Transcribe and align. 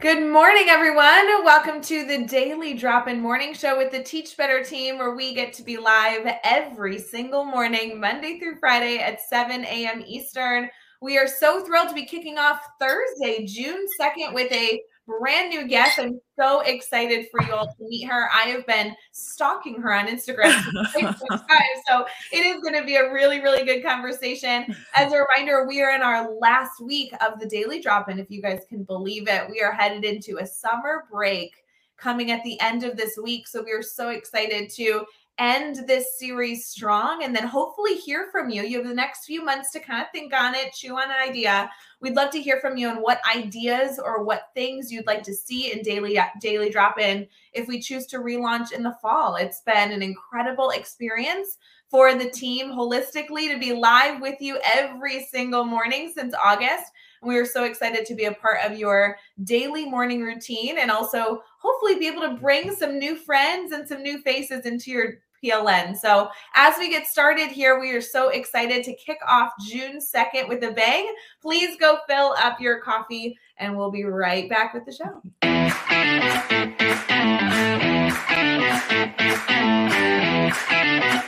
Good 0.00 0.30
morning, 0.30 0.66
everyone. 0.68 1.44
Welcome 1.44 1.80
to 1.82 2.04
the 2.04 2.24
Daily 2.24 2.74
Drop 2.74 3.06
In 3.06 3.20
Morning 3.20 3.54
Show 3.54 3.78
with 3.78 3.92
the 3.92 4.02
Teach 4.02 4.36
Better 4.36 4.62
team, 4.62 4.98
where 4.98 5.14
we 5.14 5.32
get 5.34 5.52
to 5.54 5.62
be 5.62 5.76
live 5.76 6.26
every 6.42 6.98
single 6.98 7.44
morning, 7.44 8.00
Monday 8.00 8.38
through 8.38 8.58
Friday 8.58 8.98
at 8.98 9.20
7 9.20 9.64
a.m. 9.64 10.02
Eastern. 10.04 10.68
We 11.00 11.16
are 11.16 11.28
so 11.28 11.64
thrilled 11.64 11.90
to 11.90 11.94
be 11.94 12.06
kicking 12.06 12.38
off 12.38 12.60
Thursday, 12.80 13.46
June 13.46 13.86
2nd, 13.98 14.34
with 14.34 14.50
a 14.52 14.82
brand 15.06 15.50
new 15.50 15.66
guest. 15.66 15.98
I'm 15.98 16.20
so 16.38 16.60
excited 16.60 17.26
for 17.30 17.42
you 17.42 17.52
all 17.52 17.66
to 17.66 17.88
meet 17.88 18.04
her. 18.04 18.28
I 18.32 18.48
have 18.48 18.66
been 18.66 18.94
stalking 19.12 19.80
her 19.80 19.92
on 19.92 20.06
Instagram 20.06 20.52
so 21.86 22.06
it 22.32 22.46
is 22.46 22.62
going 22.62 22.74
to 22.74 22.84
be 22.84 22.96
a 22.96 23.12
really, 23.12 23.40
really 23.40 23.64
good 23.64 23.82
conversation. 23.82 24.74
As 24.94 25.12
a 25.12 25.18
reminder, 25.18 25.66
we 25.66 25.82
are 25.82 25.94
in 25.94 26.02
our 26.02 26.30
last 26.38 26.80
week 26.80 27.12
of 27.20 27.38
the 27.38 27.46
daily 27.46 27.80
drop 27.80 28.08
in. 28.08 28.18
If 28.18 28.30
you 28.30 28.42
guys 28.42 28.62
can 28.68 28.84
believe 28.84 29.28
it, 29.28 29.48
we 29.50 29.60
are 29.60 29.72
headed 29.72 30.04
into 30.04 30.38
a 30.38 30.46
summer 30.46 31.04
break 31.10 31.52
coming 31.96 32.30
at 32.30 32.42
the 32.42 32.60
end 32.60 32.84
of 32.84 32.96
this 32.96 33.16
week. 33.22 33.46
So 33.46 33.62
we 33.62 33.72
are 33.72 33.82
so 33.82 34.10
excited 34.10 34.70
to 34.70 35.04
end 35.38 35.86
this 35.86 36.18
series 36.18 36.66
strong 36.66 37.24
and 37.24 37.34
then 37.34 37.46
hopefully 37.46 37.96
hear 37.96 38.28
from 38.30 38.50
you. 38.50 38.62
You 38.62 38.78
have 38.78 38.88
the 38.88 38.94
next 38.94 39.24
few 39.24 39.44
months 39.44 39.72
to 39.72 39.80
kind 39.80 40.02
of 40.02 40.08
think 40.12 40.32
on 40.32 40.54
it, 40.54 40.72
chew 40.72 40.94
on 40.94 41.10
an 41.10 41.28
idea. 41.28 41.70
We'd 42.00 42.14
love 42.14 42.30
to 42.32 42.40
hear 42.40 42.58
from 42.60 42.76
you 42.76 42.88
on 42.88 42.98
what 42.98 43.20
ideas 43.34 43.98
or 44.02 44.22
what 44.22 44.50
things 44.54 44.92
you'd 44.92 45.06
like 45.06 45.22
to 45.24 45.34
see 45.34 45.72
in 45.72 45.82
daily 45.82 46.18
uh, 46.18 46.26
daily 46.40 46.70
drop 46.70 46.98
in 47.00 47.26
if 47.52 47.66
we 47.66 47.80
choose 47.80 48.06
to 48.06 48.18
relaunch 48.18 48.72
in 48.72 48.82
the 48.82 48.96
fall. 49.02 49.36
It's 49.36 49.62
been 49.62 49.90
an 49.90 50.02
incredible 50.02 50.70
experience 50.70 51.58
for 51.90 52.14
the 52.14 52.30
team 52.30 52.70
holistically 52.70 53.52
to 53.52 53.58
be 53.58 53.72
live 53.72 54.20
with 54.20 54.40
you 54.40 54.58
every 54.64 55.24
single 55.26 55.64
morning 55.64 56.12
since 56.14 56.34
August. 56.34 56.90
We 57.22 57.38
are 57.38 57.46
so 57.46 57.64
excited 57.64 58.04
to 58.06 58.14
be 58.14 58.24
a 58.24 58.34
part 58.34 58.58
of 58.64 58.78
your 58.78 59.16
daily 59.44 59.88
morning 59.88 60.22
routine 60.22 60.78
and 60.78 60.90
also 60.90 61.42
hopefully 61.64 61.98
be 61.98 62.06
able 62.06 62.20
to 62.20 62.34
bring 62.40 62.74
some 62.74 62.98
new 62.98 63.16
friends 63.16 63.72
and 63.72 63.88
some 63.88 64.02
new 64.02 64.20
faces 64.20 64.66
into 64.66 64.90
your 64.90 65.14
PLN. 65.42 65.96
So, 65.96 66.28
as 66.54 66.76
we 66.78 66.90
get 66.90 67.06
started 67.06 67.48
here, 67.48 67.80
we 67.80 67.90
are 67.92 68.00
so 68.00 68.28
excited 68.28 68.84
to 68.84 68.94
kick 68.94 69.18
off 69.26 69.52
June 69.66 69.98
2nd 69.98 70.48
with 70.48 70.62
a 70.62 70.72
bang. 70.72 71.12
Please 71.42 71.76
go 71.78 71.98
fill 72.06 72.34
up 72.38 72.60
your 72.60 72.80
coffee, 72.80 73.36
and 73.58 73.76
we'll 73.76 73.90
be 73.90 74.04
right 74.04 74.48
back 74.48 74.74
with 74.74 74.84
the 74.84 74.92
show. 74.92 75.22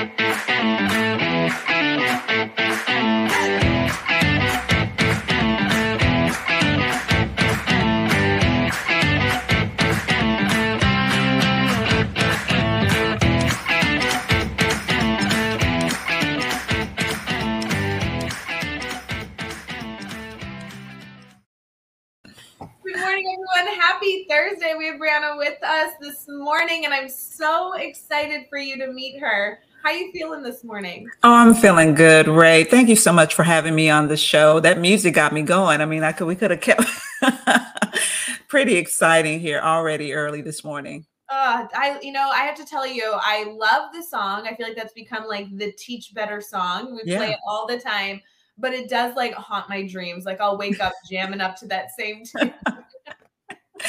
this 26.03 26.27
morning, 26.27 26.83
and 26.83 26.93
I'm 26.93 27.07
so 27.07 27.73
excited 27.75 28.45
for 28.49 28.57
you 28.57 28.77
to 28.77 28.91
meet 28.91 29.21
her. 29.21 29.59
How 29.83 29.91
you 29.91 30.11
feeling 30.11 30.43
this 30.43 30.61
morning? 30.61 31.09
Oh, 31.23 31.33
I'm 31.33 31.53
feeling 31.53 31.95
good, 31.95 32.27
Ray. 32.27 32.65
Thank 32.65 32.89
you 32.89 32.97
so 32.97 33.13
much 33.13 33.33
for 33.33 33.43
having 33.43 33.73
me 33.73 33.89
on 33.89 34.09
the 34.09 34.17
show. 34.17 34.59
That 34.59 34.79
music 34.79 35.13
got 35.13 35.31
me 35.31 35.43
going. 35.43 35.79
I 35.79 35.85
mean, 35.85 36.03
I 36.03 36.11
could 36.11 36.27
we 36.27 36.35
could 36.35 36.51
have 36.51 36.59
kept 36.59 36.83
pretty 38.49 38.75
exciting 38.75 39.39
here 39.39 39.61
already 39.61 40.13
early 40.13 40.41
this 40.41 40.65
morning. 40.65 41.05
Uh, 41.29 41.67
I 41.73 41.99
you 42.01 42.11
know 42.11 42.29
I 42.29 42.41
have 42.41 42.55
to 42.55 42.65
tell 42.65 42.85
you 42.85 43.13
I 43.15 43.45
love 43.45 43.93
the 43.93 44.03
song. 44.03 44.45
I 44.45 44.55
feel 44.55 44.67
like 44.67 44.75
that's 44.75 44.93
become 44.93 45.25
like 45.25 45.47
the 45.57 45.71
teach 45.71 46.13
better 46.13 46.41
song. 46.41 46.95
We 46.95 47.11
yeah. 47.11 47.17
play 47.17 47.31
it 47.31 47.39
all 47.47 47.65
the 47.65 47.79
time, 47.79 48.21
but 48.57 48.73
it 48.73 48.89
does 48.89 49.15
like 49.15 49.33
haunt 49.35 49.69
my 49.69 49.87
dreams. 49.87 50.25
Like 50.25 50.41
I'll 50.41 50.57
wake 50.57 50.81
up 50.81 50.93
jamming 51.09 51.39
up 51.39 51.55
to 51.57 51.67
that 51.67 51.91
same 51.97 52.23
tune. 52.37 52.53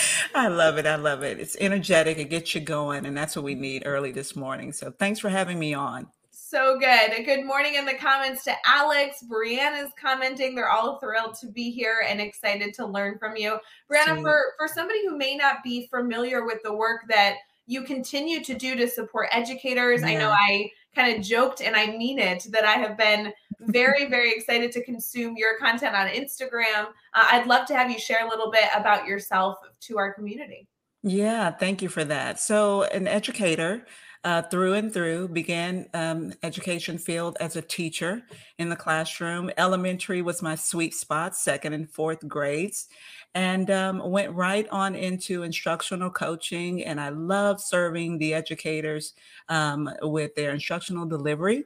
I 0.34 0.48
love 0.48 0.78
it. 0.78 0.86
I 0.86 0.96
love 0.96 1.22
it. 1.22 1.40
It's 1.40 1.56
energetic. 1.60 2.18
It 2.18 2.30
gets 2.30 2.54
you 2.54 2.60
going. 2.60 3.06
And 3.06 3.16
that's 3.16 3.36
what 3.36 3.44
we 3.44 3.54
need 3.54 3.82
early 3.86 4.12
this 4.12 4.36
morning. 4.36 4.72
So 4.72 4.90
thanks 4.90 5.20
for 5.20 5.28
having 5.28 5.58
me 5.58 5.74
on. 5.74 6.06
So 6.30 6.78
good. 6.78 7.24
Good 7.24 7.44
morning 7.44 7.74
in 7.74 7.84
the 7.84 7.94
comments 7.94 8.44
to 8.44 8.54
Alex. 8.64 9.24
Brianna's 9.28 9.90
commenting. 10.00 10.54
They're 10.54 10.70
all 10.70 10.98
thrilled 10.98 11.34
to 11.40 11.48
be 11.48 11.70
here 11.70 12.04
and 12.08 12.20
excited 12.20 12.74
to 12.74 12.86
learn 12.86 13.18
from 13.18 13.36
you. 13.36 13.58
Brianna, 13.90 14.20
for, 14.22 14.52
for 14.56 14.68
somebody 14.68 15.04
who 15.04 15.18
may 15.18 15.36
not 15.36 15.64
be 15.64 15.88
familiar 15.88 16.44
with 16.44 16.58
the 16.62 16.74
work 16.74 17.02
that 17.08 17.36
you 17.66 17.82
continue 17.82 18.44
to 18.44 18.54
do 18.54 18.76
to 18.76 18.86
support 18.86 19.28
educators, 19.32 20.02
yeah. 20.02 20.08
I 20.08 20.14
know 20.14 20.30
I 20.30 20.70
kind 20.94 21.16
of 21.16 21.24
joked 21.24 21.60
and 21.60 21.74
I 21.74 21.86
mean 21.86 22.18
it 22.18 22.46
that 22.50 22.64
I 22.64 22.74
have 22.74 22.96
been 22.96 23.32
very, 23.60 24.06
very 24.06 24.32
excited 24.32 24.72
to 24.72 24.84
consume 24.84 25.36
your 25.36 25.58
content 25.58 25.94
on 25.94 26.08
Instagram. 26.08 26.86
Uh, 27.14 27.26
I'd 27.30 27.46
love 27.46 27.66
to 27.68 27.76
have 27.76 27.90
you 27.90 27.98
share 27.98 28.26
a 28.26 28.28
little 28.28 28.50
bit 28.50 28.64
about 28.74 29.06
yourself 29.06 29.58
to 29.80 29.98
our 29.98 30.12
community. 30.12 30.66
Yeah, 31.02 31.50
thank 31.50 31.82
you 31.82 31.88
for 31.88 32.04
that. 32.04 32.40
So, 32.40 32.84
an 32.84 33.06
educator 33.06 33.84
uh, 34.24 34.40
through 34.42 34.72
and 34.72 34.92
through, 34.92 35.28
began 35.28 35.86
um, 35.92 36.32
education 36.42 36.96
field 36.96 37.36
as 37.40 37.56
a 37.56 37.62
teacher 37.62 38.22
in 38.58 38.70
the 38.70 38.76
classroom. 38.76 39.50
Elementary 39.58 40.22
was 40.22 40.40
my 40.40 40.54
sweet 40.54 40.94
spot, 40.94 41.36
second 41.36 41.74
and 41.74 41.90
fourth 41.90 42.26
grades, 42.26 42.88
and 43.34 43.70
um, 43.70 44.10
went 44.10 44.32
right 44.32 44.66
on 44.70 44.94
into 44.94 45.42
instructional 45.42 46.08
coaching. 46.08 46.82
And 46.84 46.98
I 46.98 47.10
love 47.10 47.60
serving 47.60 48.16
the 48.16 48.32
educators 48.32 49.12
um, 49.50 49.90
with 50.00 50.34
their 50.34 50.52
instructional 50.52 51.04
delivery. 51.04 51.64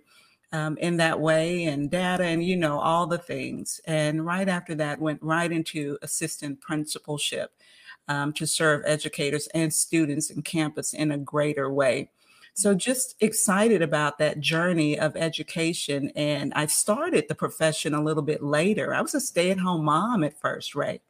Um, 0.50 0.78
in 0.78 0.96
that 0.96 1.20
way 1.20 1.64
and 1.64 1.90
data 1.90 2.24
and 2.24 2.42
you 2.42 2.56
know 2.56 2.80
all 2.80 3.06
the 3.06 3.18
things 3.18 3.82
and 3.84 4.24
right 4.24 4.48
after 4.48 4.74
that 4.76 4.98
went 4.98 5.22
right 5.22 5.52
into 5.52 5.98
assistant 6.00 6.62
principalship 6.62 7.52
um, 8.08 8.32
to 8.32 8.46
serve 8.46 8.82
educators 8.86 9.46
and 9.48 9.74
students 9.74 10.30
in 10.30 10.40
campus 10.40 10.94
in 10.94 11.10
a 11.10 11.18
greater 11.18 11.70
way 11.70 12.08
so 12.58 12.74
just 12.74 13.14
excited 13.20 13.82
about 13.82 14.18
that 14.18 14.40
journey 14.40 14.98
of 14.98 15.16
education. 15.16 16.10
And 16.16 16.52
I 16.56 16.66
started 16.66 17.26
the 17.28 17.36
profession 17.36 17.94
a 17.94 18.02
little 18.02 18.22
bit 18.24 18.42
later. 18.42 18.92
I 18.92 19.00
was 19.00 19.14
a 19.14 19.20
stay 19.20 19.52
at 19.52 19.60
home 19.60 19.84
mom 19.84 20.24
at 20.24 20.40
first, 20.40 20.74
right? 20.74 21.00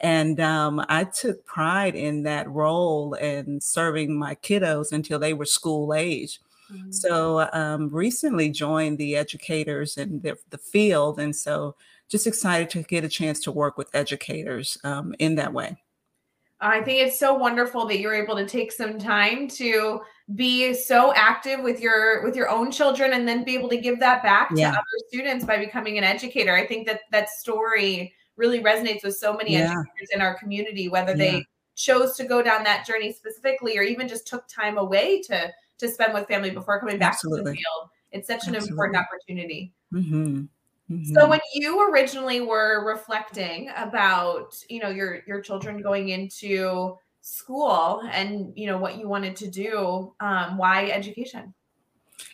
And 0.00 0.40
um, 0.40 0.82
I 0.88 1.04
took 1.04 1.44
pride 1.44 1.94
in 1.94 2.22
that 2.22 2.50
role 2.50 3.14
and 3.14 3.62
serving 3.62 4.18
my 4.18 4.36
kiddos 4.36 4.90
until 4.90 5.18
they 5.18 5.34
were 5.34 5.44
school 5.44 5.92
age. 5.92 6.40
Mm-hmm. 6.72 6.92
So 6.92 7.48
um, 7.52 7.88
recently 7.90 8.50
joined 8.50 8.98
the 8.98 9.16
educators 9.16 9.96
in 9.96 10.20
the, 10.20 10.36
the, 10.50 10.58
field. 10.58 11.20
And 11.20 11.34
so 11.34 11.76
just 12.08 12.26
excited 12.26 12.70
to 12.70 12.82
get 12.82 13.04
a 13.04 13.08
chance 13.08 13.40
to 13.40 13.52
work 13.52 13.78
with 13.78 13.94
educators 13.94 14.78
um, 14.84 15.14
in 15.18 15.36
that 15.36 15.52
way. 15.52 15.76
I 16.60 16.80
think 16.80 17.06
it's 17.06 17.18
so 17.18 17.34
wonderful 17.34 17.86
that 17.86 17.98
you're 17.98 18.14
able 18.14 18.36
to 18.36 18.46
take 18.46 18.72
some 18.72 18.98
time 18.98 19.46
to 19.48 20.00
be 20.34 20.72
so 20.72 21.12
active 21.14 21.60
with 21.60 21.80
your 21.80 22.24
with 22.24 22.34
your 22.34 22.48
own 22.48 22.70
children 22.70 23.12
and 23.12 23.28
then 23.28 23.44
be 23.44 23.54
able 23.54 23.68
to 23.68 23.76
give 23.76 24.00
that 24.00 24.22
back 24.22 24.50
yeah. 24.54 24.70
to 24.70 24.78
other 24.78 25.06
students 25.08 25.44
by 25.44 25.58
becoming 25.58 25.98
an 25.98 26.04
educator. 26.04 26.54
I 26.54 26.66
think 26.66 26.86
that 26.86 27.00
that 27.12 27.28
story 27.28 28.14
really 28.36 28.60
resonates 28.62 29.04
with 29.04 29.16
so 29.16 29.34
many 29.36 29.52
yeah. 29.52 29.64
educators 29.64 30.08
in 30.12 30.20
our 30.22 30.34
community 30.34 30.88
whether 30.88 31.12
yeah. 31.12 31.16
they 31.16 31.46
chose 31.74 32.16
to 32.16 32.24
go 32.24 32.42
down 32.42 32.64
that 32.64 32.86
journey 32.86 33.12
specifically 33.12 33.78
or 33.78 33.82
even 33.82 34.08
just 34.08 34.26
took 34.26 34.48
time 34.48 34.78
away 34.78 35.20
to 35.20 35.52
to 35.78 35.88
spend 35.88 36.14
with 36.14 36.26
family 36.28 36.50
before 36.50 36.80
coming 36.80 36.98
back 36.98 37.14
Absolutely. 37.14 37.44
to 37.44 37.50
the 37.50 37.56
field. 37.56 37.90
It's 38.12 38.28
such 38.28 38.36
Absolutely. 38.36 38.66
an 38.66 38.72
important 38.72 39.04
opportunity. 39.04 39.72
Mm-hmm. 39.92 40.44
Mm-hmm. 40.90 41.14
So 41.14 41.28
when 41.28 41.40
you 41.52 41.90
originally 41.90 42.40
were 42.40 42.86
reflecting 42.86 43.70
about, 43.76 44.54
you 44.68 44.80
know, 44.80 44.88
your 44.88 45.22
your 45.26 45.40
children 45.40 45.82
going 45.82 46.10
into 46.10 46.96
school 47.22 48.02
and 48.12 48.52
you 48.54 48.66
know 48.66 48.78
what 48.78 48.98
you 48.98 49.08
wanted 49.08 49.34
to 49.36 49.50
do, 49.50 50.14
um, 50.20 50.56
why 50.56 50.86
education? 50.90 51.52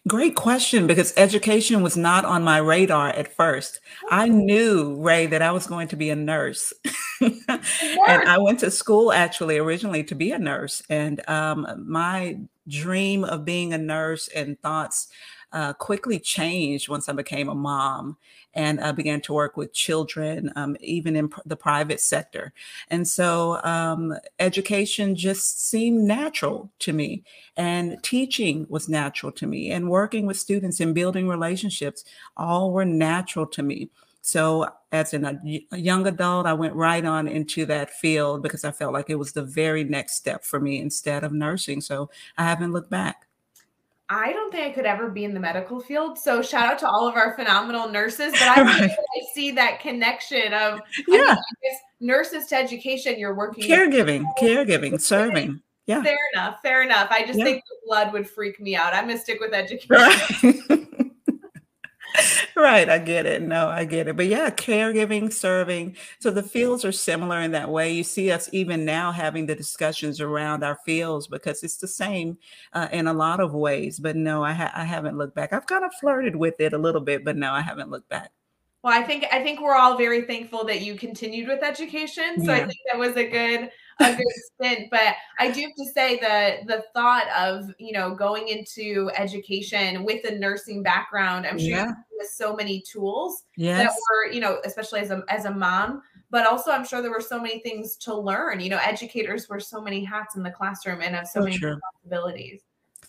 Great 0.07 0.35
question 0.35 0.87
because 0.87 1.13
education 1.17 1.83
was 1.83 1.97
not 1.97 2.25
on 2.25 2.45
my 2.45 2.59
radar 2.59 3.09
at 3.09 3.33
first. 3.35 3.81
I 4.11 4.29
knew, 4.29 4.97
Ray, 5.01 5.27
that 5.27 5.43
I 5.43 5.53
was 5.53 5.67
going 5.67 5.89
to 5.89 5.97
be 5.97 6.11
a 6.11 6.17
nurse. 6.17 6.73
and 7.21 7.41
I 7.49 8.39
went 8.39 8.61
to 8.61 8.71
school 8.71 9.13
actually 9.13 9.59
originally 9.59 10.05
to 10.05 10.15
be 10.15 10.33
a 10.33 10.39
nurse. 10.39 10.83
And 10.89 11.27
um, 11.29 11.67
my 11.87 12.39
dream 12.69 13.25
of 13.25 13.45
being 13.45 13.73
a 13.73 13.79
nurse 13.79 14.29
and 14.29 14.61
thoughts 14.61 15.09
uh, 15.53 15.73
quickly 15.75 16.19
changed 16.19 16.89
once 16.89 17.09
I 17.09 17.13
became 17.13 17.49
a 17.49 17.55
mom 17.55 18.17
and 18.55 18.81
uh, 18.81 18.93
began 18.93 19.21
to 19.23 19.33
work 19.33 19.57
with 19.57 19.73
children, 19.73 20.53
um, 20.57 20.77
even 20.81 21.17
in 21.17 21.29
pr- 21.29 21.41
the 21.45 21.57
private 21.57 22.01
sector. 22.01 22.53
And 22.89 23.07
so 23.07 23.63
um, 23.65 24.15
education 24.39 25.15
just 25.15 25.69
seemed 25.69 26.05
natural 26.05 26.71
to 26.81 26.93
me, 26.93 27.25
and 27.57 28.03
teaching 28.03 28.67
was 28.69 28.89
natural 28.89 29.33
to 29.33 29.47
me, 29.47 29.71
and 29.71 29.91
working 29.91 30.27
with 30.27 30.39
students 30.39 30.81
and 30.81 30.95
building 30.95 31.29
relationships 31.29 32.05
all 32.37 32.73
were 32.73 32.85
natural 32.85 33.47
to 33.47 33.63
me. 33.63 33.91
So, 34.23 34.69
as 34.93 35.15
an, 35.15 35.65
a 35.73 35.77
young 35.77 36.07
adult, 36.07 36.47
I 36.47 36.53
went 36.53 36.75
right 36.75 37.05
on 37.05 37.27
into 37.27 37.67
that 37.67 37.91
field 37.91 38.43
because 38.43 38.65
I 38.65 38.71
felt 38.71 38.93
like 38.93 39.11
it 39.11 39.17
was 39.17 39.33
the 39.33 39.43
very 39.43 39.83
next 39.83 40.15
step 40.15 40.45
for 40.45 40.61
me 40.61 40.79
instead 40.79 41.25
of 41.25 41.33
nursing. 41.33 41.81
So, 41.81 42.09
I 42.39 42.45
haven't 42.45 42.73
looked 42.73 42.91
back. 42.91 43.27
I 44.09 44.33
don't 44.33 44.53
think 44.53 44.67
I 44.67 44.71
could 44.71 44.85
ever 44.85 45.09
be 45.09 45.25
in 45.25 45.33
the 45.33 45.41
medical 45.41 45.81
field. 45.81 46.19
So 46.19 46.43
shout 46.43 46.67
out 46.67 46.79
to 46.81 46.89
all 46.89 47.09
of 47.09 47.15
our 47.15 47.35
phenomenal 47.35 47.89
nurses. 47.89 48.33
But 48.33 48.43
I, 48.43 48.63
right. 48.63 48.91
I 48.91 49.21
see 49.33 49.53
that 49.53 49.81
connection 49.81 50.53
of 50.53 50.81
yeah, 51.09 51.37
nurses 51.99 52.47
to 52.49 52.57
education. 52.57 53.19
You're 53.19 53.35
working 53.35 53.65
caregiving, 53.65 54.25
caregiving, 54.39 55.01
serving. 55.01 55.63
Yeah, 55.87 56.03
fair 56.03 56.19
enough, 56.35 56.61
fair 56.63 56.83
enough. 56.83 57.09
I 57.11 57.25
just 57.25 57.39
yeah. 57.39 57.45
think 57.47 57.65
the 57.69 57.77
blood 57.87 58.13
would 58.13 58.29
freak 58.29 58.61
me 58.61 58.77
out. 58.77 58.93
I'm 58.93 59.09
gonna 59.09 59.19
stick 59.19 59.41
with 59.41 59.55
education. 59.55 59.89
Right. 59.89 60.81
right. 62.57 62.89
I 62.89 62.99
get 62.99 63.27
it. 63.27 63.43
No, 63.43 63.69
I 63.69 63.85
get 63.85 64.09
it. 64.09 64.17
But 64.17 64.27
yeah, 64.27 64.51
caregiving, 64.51 65.33
serving. 65.33 65.97
So 66.19 66.31
the 66.31 66.43
fields 66.43 66.85
are 66.85 66.93
similar 66.93 67.41
in 67.41 67.53
that 67.53 67.71
way. 67.71 67.93
You 67.93 68.05
see 68.05 68.31
us 68.31 68.49
even 68.53 68.85
now 68.85 69.13
having 69.13 69.47
the 69.47 69.55
discussions 69.55 70.21
around 70.21 70.63
our 70.65 70.79
fields 70.85 71.27
because 71.27 71.63
it's 71.63 71.77
the 71.77 71.89
same 71.89 72.39
uh, 72.73 72.89
in 72.93 73.07
a 73.07 73.13
lot 73.13 73.41
of 73.41 73.55
ways. 73.55 73.99
But 73.99 74.17
no, 74.17 74.45
I, 74.45 74.53
ha- 74.53 74.73
I 74.75 74.85
haven't 74.85 75.19
looked 75.19 75.35
back. 75.35 75.53
I've 75.53 75.67
kind 75.67 75.85
of 75.85 75.93
flirted 76.01 76.37
with 76.37 76.61
it 76.61 76.73
a 76.73 76.79
little 76.79 77.01
bit, 77.01 77.25
but 77.25 77.37
no, 77.37 77.53
I 77.53 77.61
haven't 77.61 77.91
looked 77.91 78.09
back. 78.09 78.33
Well, 78.83 78.93
I 78.93 79.05
think 79.05 79.27
I 79.31 79.43
think 79.43 79.61
we're 79.61 79.77
all 79.77 79.97
very 79.97 80.23
thankful 80.23 80.65
that 80.65 80.81
you 80.81 80.97
continued 80.97 81.47
with 81.47 81.63
education. 81.63 82.45
So 82.45 82.53
yeah. 82.53 82.59
I 82.59 82.67
think 82.67 82.79
that 82.91 82.99
was 82.99 83.17
a 83.17 83.29
good 83.29 83.71
a 84.01 84.15
good 84.15 84.27
stint. 84.55 84.89
But 84.91 85.15
I 85.39 85.51
do 85.51 85.61
have 85.63 85.75
to 85.77 85.85
say 85.93 86.17
the 86.19 86.67
the 86.67 86.85
thought 86.95 87.27
of 87.37 87.73
you 87.79 87.93
know 87.93 88.15
going 88.15 88.49
into 88.49 89.11
education 89.17 90.05
with 90.05 90.25
a 90.25 90.39
nursing 90.39 90.83
background, 90.83 91.47
I'm 91.47 91.59
sure 91.59 91.69
yeah. 91.69 91.93
with 92.19 92.29
so 92.29 92.55
many 92.55 92.83
tools 92.91 93.45
yes. 93.57 93.83
that 93.83 93.93
were 94.11 94.33
you 94.33 94.41
know 94.41 94.61
especially 94.65 95.01
as 95.01 95.11
a 95.11 95.23
as 95.29 95.45
a 95.45 95.51
mom. 95.51 96.03
But 96.31 96.47
also, 96.47 96.71
I'm 96.71 96.87
sure 96.87 97.03
there 97.03 97.11
were 97.11 97.21
so 97.21 97.39
many 97.39 97.59
things 97.59 97.95
to 97.99 98.15
learn. 98.15 98.59
You 98.61 98.71
know, 98.71 98.79
educators 98.79 99.51
wear 99.51 99.61
so 99.61 99.83
many 99.83 100.03
hats 100.03 100.35
in 100.35 100.43
the 100.43 100.51
classroom 100.51 101.03
and 101.03 101.15
have 101.15 101.27
so, 101.27 101.41
so 101.41 101.45
many 101.45 101.59
true. 101.59 101.75
responsibilities. 101.75 102.63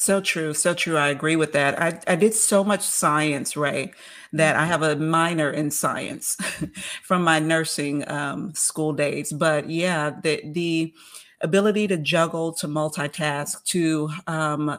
So 0.03 0.19
true. 0.19 0.53
So 0.53 0.73
true. 0.73 0.97
I 0.97 1.07
agree 1.07 1.37
with 1.37 1.53
that. 1.53 1.81
I, 1.81 1.97
I 2.05 2.17
did 2.17 2.33
so 2.33 2.61
much 2.61 2.81
science, 2.81 3.55
Ray, 3.55 3.93
that 4.33 4.57
I 4.57 4.65
have 4.65 4.81
a 4.81 4.97
minor 4.97 5.49
in 5.49 5.71
science 5.71 6.35
from 7.03 7.23
my 7.23 7.39
nursing 7.39 8.05
um, 8.11 8.53
school 8.53 8.91
days. 8.91 9.31
But 9.31 9.69
yeah, 9.69 10.11
the, 10.21 10.41
the 10.43 10.93
ability 11.39 11.87
to 11.87 11.95
juggle, 11.95 12.51
to 12.55 12.67
multitask, 12.67 13.63
to, 13.67 14.09
um, 14.27 14.77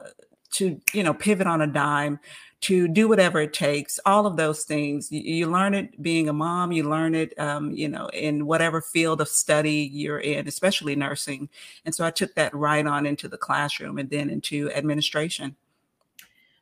to, 0.56 0.78
you 0.92 1.02
know, 1.02 1.14
pivot 1.14 1.46
on 1.46 1.62
a 1.62 1.66
dime, 1.66 2.20
to 2.64 2.88
do 2.88 3.06
whatever 3.06 3.42
it 3.42 3.52
takes 3.52 4.00
all 4.06 4.26
of 4.26 4.38
those 4.38 4.64
things 4.64 5.12
you, 5.12 5.20
you 5.20 5.46
learn 5.46 5.74
it 5.74 6.00
being 6.02 6.30
a 6.30 6.32
mom 6.32 6.72
you 6.72 6.88
learn 6.88 7.14
it 7.14 7.38
um, 7.38 7.70
you 7.72 7.86
know 7.86 8.06
in 8.14 8.46
whatever 8.46 8.80
field 8.80 9.20
of 9.20 9.28
study 9.28 9.90
you're 9.92 10.20
in 10.20 10.48
especially 10.48 10.96
nursing 10.96 11.46
and 11.84 11.94
so 11.94 12.06
i 12.06 12.10
took 12.10 12.34
that 12.34 12.54
right 12.54 12.86
on 12.86 13.04
into 13.04 13.28
the 13.28 13.36
classroom 13.36 13.98
and 13.98 14.08
then 14.08 14.30
into 14.30 14.72
administration 14.72 15.54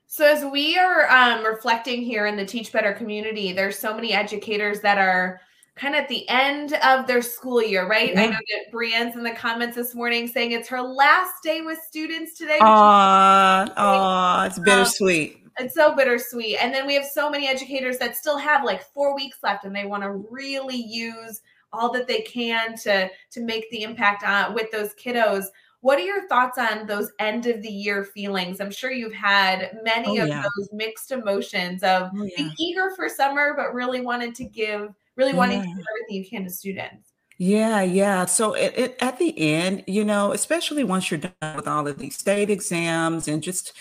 so 0.09 0.27
as 0.27 0.45
we 0.45 0.77
are 0.77 1.09
um, 1.09 1.45
reflecting 1.45 2.03
here 2.03 2.27
in 2.27 2.37
the 2.37 2.45
teach 2.45 2.73
better 2.73 2.93
community 2.93 3.53
there's 3.53 3.79
so 3.79 3.95
many 3.95 4.13
educators 4.13 4.81
that 4.81 4.99
are 4.99 5.41
kind 5.77 5.95
of 5.95 6.03
at 6.03 6.09
the 6.09 6.29
end 6.29 6.75
of 6.85 7.07
their 7.07 7.23
school 7.23 7.63
year, 7.63 7.89
right? 7.89 8.13
Yeah. 8.13 8.25
I 8.25 8.27
know 8.27 8.33
that 8.33 8.71
Brienne's 8.71 9.17
in 9.17 9.23
the 9.23 9.31
comments 9.31 9.75
this 9.75 9.95
morning 9.95 10.29
saying 10.29 10.53
it's 10.53 10.69
her 10.69 10.83
last 10.83 11.43
day 11.43 11.63
with 11.63 11.79
students 11.89 12.37
today. 12.37 12.59
Aw, 12.61 13.73
aw, 13.75 14.45
it's 14.45 14.59
bittersweet. 14.59 15.37
Um, 15.37 15.42
it's 15.59 15.75
so 15.75 15.95
bittersweet. 15.95 16.59
And 16.61 16.73
then 16.73 16.87
we 16.87 16.95
have 16.95 17.05
so 17.05 17.31
many 17.31 17.49
educators 17.49 17.99
that 17.99 18.17
still 18.17 18.39
have 18.39 18.65
like 18.65 18.83
four 18.93 19.15
weeks 19.15 19.39
left 19.43 19.65
and 19.65 19.75
they 19.75 19.85
want 19.85 20.03
to 20.03 20.11
really 20.31 20.77
use 20.77 21.41
all 21.73 21.91
that 21.93 22.07
they 22.07 22.21
can 22.21 22.77
to 22.77 23.09
to 23.31 23.41
make 23.41 23.71
the 23.71 23.83
impact 23.83 24.25
on 24.25 24.55
with 24.55 24.71
those 24.71 24.95
kiddos. 24.95 25.47
What 25.81 25.99
are 25.99 26.03
your 26.03 26.29
thoughts 26.29 26.59
on 26.59 26.87
those 26.87 27.11
end 27.19 27.47
of 27.47 27.61
the 27.63 27.69
year 27.69 28.05
feelings? 28.05 28.61
I'm 28.61 28.71
sure 28.71 28.93
you've 28.93 29.15
had 29.15 29.79
many 29.83 30.21
oh, 30.21 30.23
of 30.23 30.29
yeah. 30.29 30.43
those 30.43 30.69
mixed 30.73 31.11
emotions 31.11 31.83
of 31.83 32.11
oh, 32.15 32.23
yeah. 32.23 32.31
being 32.37 32.53
eager 32.59 32.93
for 32.95 33.09
summer, 33.09 33.55
but 33.57 33.75
really 33.75 34.01
wanted 34.01 34.35
to 34.37 34.45
give, 34.45 34.95
really 35.17 35.35
wanting 35.35 35.61
to 35.61 35.67
give 35.67 35.77
everything 35.77 36.17
you 36.23 36.29
can 36.29 36.45
to 36.45 36.51
students. 36.51 37.13
Yeah, 37.39 37.83
yeah. 37.83 38.27
So 38.27 38.53
it, 38.53 38.73
it, 38.77 38.97
at 39.01 39.19
the 39.19 39.37
end, 39.37 39.83
you 39.89 40.05
know, 40.05 40.31
especially 40.31 40.85
once 40.85 41.11
you're 41.11 41.19
done 41.19 41.57
with 41.57 41.67
all 41.67 41.89
of 41.89 41.99
these 41.99 42.17
state 42.17 42.51
exams 42.51 43.27
and 43.27 43.43
just 43.43 43.73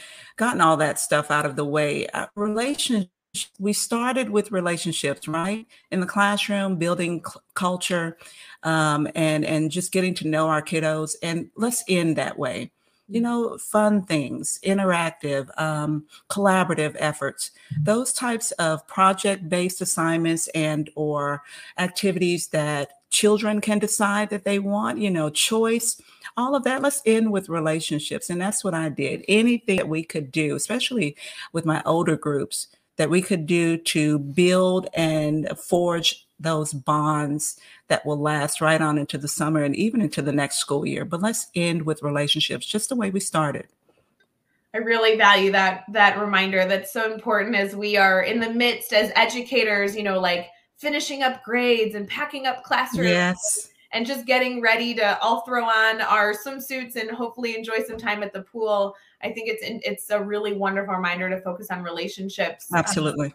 gotten 0.42 0.60
all 0.60 0.76
that 0.76 0.98
stuff 0.98 1.30
out 1.30 1.46
of 1.46 1.56
the 1.56 1.64
way, 1.64 2.08
uh, 2.08 2.26
relationships, 2.36 3.12
we 3.60 3.74
started 3.74 4.32
with 4.32 4.52
relationships, 4.52 5.28
right? 5.28 5.68
In 5.92 6.00
the 6.00 6.08
classroom, 6.08 6.78
building 6.78 7.24
c- 7.24 7.40
culture 7.54 8.18
um, 8.64 9.08
and, 9.14 9.46
and 9.46 9.70
just 9.70 9.92
getting 9.92 10.16
to 10.16 10.28
know 10.28 10.48
our 10.48 10.64
kiddos. 10.64 11.16
And 11.22 11.52
let's 11.56 11.84
end 11.88 12.16
that 12.16 12.40
way 12.40 12.72
you 13.12 13.22
know, 13.22 13.58
fun 13.58 14.04
things, 14.04 14.60
interactive, 14.64 15.50
um, 15.60 16.06
collaborative 16.30 16.96
efforts, 16.98 17.52
those 17.82 18.14
types 18.14 18.52
of 18.54 18.88
project-based 18.88 19.82
assignments 19.82 20.48
and 20.50 20.90
or 20.96 21.44
activities 21.78 22.48
that 22.48 22.94
children 23.10 23.62
can 23.62 23.78
decide 23.78 24.30
that 24.30 24.46
they 24.46 24.58
want, 24.58 24.98
you 24.98 25.12
know, 25.12 25.30
choice, 25.30 26.02
all 26.38 26.56
of 26.56 26.64
that. 26.64 26.82
Let's 26.82 27.02
end 27.06 27.32
with 27.32 27.50
relationships. 27.50 28.30
And 28.30 28.42
that's 28.42 28.64
what 28.64 28.74
I 28.74 28.90
did. 28.90 29.26
Anything 29.28 29.78
that 29.78 29.90
we 29.90 30.04
could 30.04 30.32
do, 30.32 30.56
especially 30.56 31.18
with 31.52 31.66
my 31.66 31.84
older 31.86 32.16
groups, 32.16 32.68
that 32.96 33.10
we 33.10 33.22
could 33.22 33.46
do 33.46 33.78
to 33.78 34.20
build 34.20 34.88
and 34.94 35.50
forge 35.58 36.28
those 36.42 36.74
bonds 36.74 37.60
that 37.88 38.06
will 38.06 38.20
last 38.20 38.62
right 38.62 38.82
on 38.82 38.98
into 38.98 39.18
the 39.18 39.28
summer 39.28 39.64
and 39.64 39.76
even 39.76 40.02
into 40.02 40.22
the 40.22 40.32
next 40.32 40.58
school 40.58 40.86
year. 40.86 41.06
But 41.06 41.22
let's 41.22 41.48
end 41.56 41.84
with 41.84 42.04
relationships 42.04 42.66
just 42.66 42.90
the 42.90 42.96
way 42.96 43.10
we 43.10 43.20
started. 43.20 43.68
I 44.74 44.78
really 44.78 45.18
value 45.18 45.52
that 45.52 45.84
that 45.90 46.18
reminder. 46.20 46.66
That's 46.66 46.94
so 46.94 47.12
important 47.12 47.56
as 47.56 47.76
we 47.76 47.98
are 47.98 48.22
in 48.22 48.40
the 48.40 48.50
midst 48.50 48.94
as 48.94 49.12
educators, 49.16 49.96
you 49.96 50.04
know, 50.04 50.20
like 50.20 50.48
finishing 50.78 51.24
up 51.24 51.44
grades 51.44 51.96
and 51.96 52.08
packing 52.08 52.48
up 52.48 52.64
classrooms. 52.64 53.10
Yes. 53.10 53.68
And 53.94 54.06
just 54.06 54.26
getting 54.26 54.62
ready 54.62 54.94
to 54.94 55.20
all 55.20 55.42
throw 55.42 55.66
on 55.66 56.00
our 56.00 56.34
swimsuits 56.34 56.96
and 56.96 57.12
hopefully 57.12 57.58
enjoy 57.58 57.84
some 57.86 57.98
time 57.98 58.24
at 58.24 58.32
the 58.32 58.44
pool. 58.44 58.96
I 59.22 59.34
think 59.34 59.50
it's 59.50 59.62
it's 59.86 60.10
a 60.12 60.24
really 60.24 60.54
wonderful 60.54 60.96
reminder 60.96 61.30
to 61.30 61.42
focus 61.42 61.68
on 61.70 61.84
relationships. 61.84 62.68
Absolutely. 62.74 63.34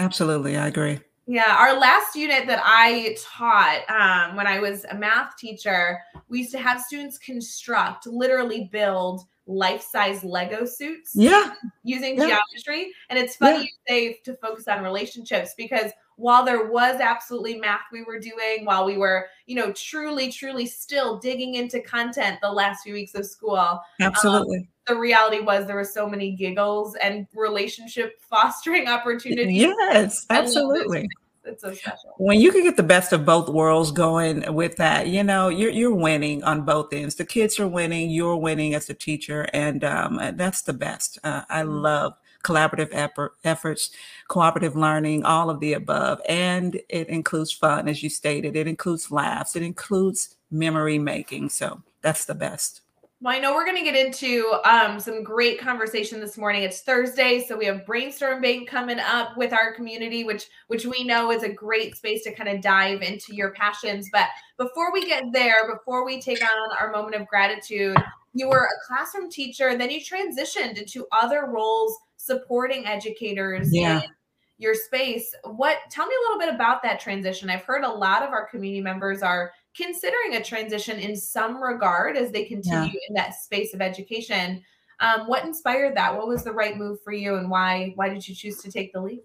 Absolutely. 0.00 0.56
I 0.56 0.66
agree. 0.66 0.98
Yeah, 1.26 1.56
our 1.58 1.78
last 1.78 2.14
unit 2.14 2.46
that 2.46 2.60
I 2.64 3.16
taught 3.20 3.82
um, 3.90 4.36
when 4.36 4.46
I 4.46 4.60
was 4.60 4.84
a 4.84 4.94
math 4.94 5.36
teacher, 5.36 5.98
we 6.28 6.38
used 6.38 6.52
to 6.52 6.58
have 6.58 6.80
students 6.80 7.18
construct, 7.18 8.06
literally 8.06 8.68
build 8.70 9.22
life-size 9.48 10.22
Lego 10.22 10.64
suits. 10.64 11.10
Yeah. 11.14 11.52
Using 11.82 12.16
yeah. 12.16 12.38
geometry, 12.54 12.92
and 13.10 13.18
it's 13.18 13.36
funny 13.36 13.58
yeah. 13.58 13.62
you 13.62 13.68
say 13.88 14.20
to 14.24 14.34
focus 14.34 14.68
on 14.68 14.84
relationships 14.84 15.54
because 15.56 15.90
while 16.16 16.44
there 16.44 16.66
was 16.66 17.00
absolutely 17.00 17.56
math 17.56 17.82
we 17.92 18.02
were 18.02 18.18
doing, 18.18 18.64
while 18.64 18.84
we 18.84 18.96
were, 18.96 19.26
you 19.46 19.54
know, 19.54 19.72
truly, 19.72 20.32
truly 20.32 20.66
still 20.66 21.18
digging 21.18 21.54
into 21.54 21.80
content 21.80 22.38
the 22.40 22.50
last 22.50 22.82
few 22.82 22.94
weeks 22.94 23.14
of 23.14 23.26
school. 23.26 23.80
Absolutely. 24.00 24.58
Um, 24.58 24.68
the 24.86 24.96
reality 24.96 25.40
was 25.40 25.66
there 25.66 25.76
were 25.76 25.84
so 25.84 26.08
many 26.08 26.32
giggles 26.32 26.96
and 26.96 27.26
relationship 27.34 28.20
fostering 28.30 28.88
opportunities. 28.88 29.62
Yes, 29.62 30.26
absolutely. 30.30 31.08
It's 31.44 31.62
so 31.62 31.72
special. 31.72 32.14
When 32.16 32.40
you 32.40 32.50
can 32.50 32.64
get 32.64 32.76
the 32.76 32.82
best 32.82 33.12
of 33.12 33.24
both 33.24 33.48
worlds 33.48 33.92
going 33.92 34.52
with 34.52 34.76
that, 34.76 35.06
you 35.06 35.22
know, 35.22 35.48
you're 35.48 35.70
you're 35.70 35.94
winning 35.94 36.42
on 36.42 36.62
both 36.62 36.92
ends. 36.92 37.14
The 37.14 37.24
kids 37.24 37.60
are 37.60 37.68
winning, 37.68 38.10
you're 38.10 38.36
winning 38.36 38.74
as 38.74 38.90
a 38.90 38.94
teacher, 38.94 39.46
and 39.52 39.84
um, 39.84 40.20
that's 40.34 40.62
the 40.62 40.72
best. 40.72 41.20
Uh, 41.22 41.42
I 41.48 41.62
mm-hmm. 41.62 41.70
love 41.70 42.14
collaborative 42.42 42.88
effort, 42.92 43.36
efforts, 43.44 43.90
cooperative 44.28 44.76
learning, 44.76 45.24
all 45.24 45.50
of 45.50 45.60
the 45.60 45.72
above, 45.72 46.20
and 46.28 46.80
it 46.88 47.08
includes 47.08 47.52
fun, 47.52 47.88
as 47.88 48.02
you 48.02 48.10
stated. 48.10 48.56
It 48.56 48.66
includes 48.66 49.10
laughs. 49.10 49.56
It 49.56 49.62
includes 49.62 50.36
memory 50.50 50.98
making. 50.98 51.50
So 51.50 51.82
that's 52.02 52.24
the 52.24 52.34
best. 52.34 52.82
Well, 53.22 53.34
I 53.34 53.38
know 53.38 53.54
we're 53.54 53.64
going 53.64 53.78
to 53.78 53.90
get 53.90 53.96
into 53.96 54.52
um, 54.66 55.00
some 55.00 55.24
great 55.24 55.58
conversation 55.58 56.20
this 56.20 56.36
morning. 56.36 56.64
It's 56.64 56.82
Thursday, 56.82 57.42
so 57.42 57.56
we 57.56 57.64
have 57.64 57.86
brainstorm 57.86 58.42
bank 58.42 58.68
coming 58.68 58.98
up 58.98 59.38
with 59.38 59.54
our 59.54 59.72
community, 59.72 60.22
which 60.22 60.48
which 60.66 60.84
we 60.84 61.02
know 61.02 61.32
is 61.32 61.42
a 61.42 61.48
great 61.48 61.96
space 61.96 62.24
to 62.24 62.34
kind 62.34 62.50
of 62.50 62.60
dive 62.60 63.00
into 63.00 63.34
your 63.34 63.52
passions. 63.52 64.10
But 64.12 64.28
before 64.58 64.92
we 64.92 65.06
get 65.06 65.32
there, 65.32 65.74
before 65.74 66.04
we 66.04 66.20
take 66.20 66.42
on 66.42 66.76
our 66.78 66.92
moment 66.92 67.14
of 67.14 67.26
gratitude, 67.26 67.96
you 68.34 68.50
were 68.50 68.66
a 68.66 68.86
classroom 68.86 69.30
teacher, 69.30 69.78
then 69.78 69.90
you 69.90 70.00
transitioned 70.00 70.76
into 70.76 71.06
other 71.10 71.46
roles 71.46 71.96
supporting 72.26 72.86
educators 72.86 73.68
yeah. 73.72 74.02
in 74.02 74.10
your 74.58 74.74
space. 74.74 75.34
What? 75.44 75.78
Tell 75.90 76.06
me 76.06 76.14
a 76.14 76.22
little 76.28 76.38
bit 76.38 76.54
about 76.54 76.82
that 76.82 77.00
transition. 77.00 77.50
I've 77.50 77.64
heard 77.64 77.84
a 77.84 77.88
lot 77.88 78.22
of 78.22 78.30
our 78.30 78.46
community 78.46 78.82
members 78.82 79.22
are 79.22 79.52
considering 79.76 80.36
a 80.36 80.42
transition 80.42 80.98
in 80.98 81.14
some 81.16 81.62
regard 81.62 82.16
as 82.16 82.32
they 82.32 82.44
continue 82.44 82.92
yeah. 82.92 83.08
in 83.08 83.14
that 83.14 83.34
space 83.34 83.74
of 83.74 83.80
education. 83.80 84.62
Um, 85.00 85.26
what 85.26 85.44
inspired 85.44 85.96
that? 85.96 86.16
What 86.16 86.26
was 86.26 86.42
the 86.42 86.52
right 86.52 86.76
move 86.76 87.02
for 87.02 87.12
you, 87.12 87.36
and 87.36 87.50
why 87.50 87.92
why 87.96 88.08
did 88.08 88.26
you 88.26 88.34
choose 88.34 88.62
to 88.62 88.72
take 88.72 88.92
the 88.92 89.00
leap? 89.00 89.24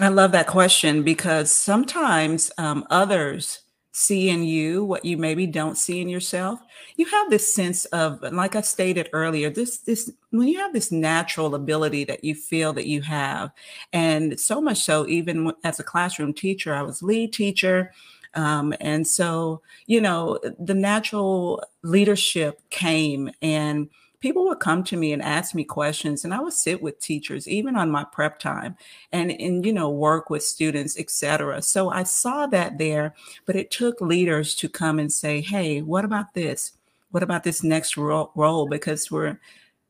I 0.00 0.08
love 0.08 0.32
that 0.32 0.46
question 0.46 1.02
because 1.02 1.50
sometimes 1.50 2.50
um, 2.56 2.86
others 2.90 3.60
see 3.92 4.28
in 4.28 4.44
you 4.44 4.84
what 4.84 5.04
you 5.04 5.16
maybe 5.16 5.46
don't 5.46 5.76
see 5.76 6.00
in 6.00 6.08
yourself. 6.08 6.60
You 6.96 7.06
have 7.06 7.30
this 7.30 7.52
sense 7.52 7.86
of, 7.86 8.22
like 8.32 8.54
I 8.54 8.60
stated 8.60 9.08
earlier, 9.12 9.50
this 9.50 9.78
this 9.78 10.10
when 10.30 10.48
you 10.48 10.58
have 10.58 10.72
this 10.72 10.92
natural 10.92 11.54
ability 11.54 12.04
that 12.04 12.22
you 12.22 12.34
feel 12.34 12.72
that 12.74 12.86
you 12.86 13.02
have, 13.02 13.50
and 13.92 14.38
so 14.38 14.60
much 14.60 14.78
so, 14.78 15.06
even 15.08 15.52
as 15.64 15.80
a 15.80 15.84
classroom 15.84 16.32
teacher, 16.32 16.74
I 16.74 16.82
was 16.82 17.02
lead 17.02 17.32
teacher. 17.32 17.92
Um, 18.34 18.72
and 18.80 19.06
so, 19.06 19.60
you 19.86 20.00
know, 20.00 20.38
the 20.60 20.74
natural 20.74 21.64
leadership 21.82 22.60
came 22.70 23.30
and 23.42 23.88
people 24.20 24.44
would 24.44 24.60
come 24.60 24.84
to 24.84 24.96
me 24.96 25.12
and 25.12 25.22
ask 25.22 25.54
me 25.54 25.64
questions 25.64 26.24
and 26.24 26.32
i 26.34 26.40
would 26.40 26.52
sit 26.52 26.82
with 26.82 27.00
teachers 27.00 27.48
even 27.48 27.76
on 27.76 27.90
my 27.90 28.04
prep 28.04 28.38
time 28.38 28.76
and 29.12 29.32
and 29.32 29.64
you 29.64 29.72
know 29.72 29.90
work 29.90 30.30
with 30.30 30.42
students 30.42 30.98
etc 30.98 31.60
so 31.62 31.90
i 31.90 32.02
saw 32.02 32.46
that 32.46 32.78
there 32.78 33.14
but 33.46 33.56
it 33.56 33.70
took 33.70 34.00
leaders 34.00 34.54
to 34.54 34.68
come 34.68 34.98
and 34.98 35.12
say 35.12 35.40
hey 35.40 35.80
what 35.82 36.04
about 36.04 36.34
this? 36.34 36.72
What 37.10 37.22
about 37.22 37.44
this 37.44 37.62
next 37.62 37.96
ro- 37.96 38.30
role? 38.34 38.68
Because 38.68 39.10
we're 39.10 39.38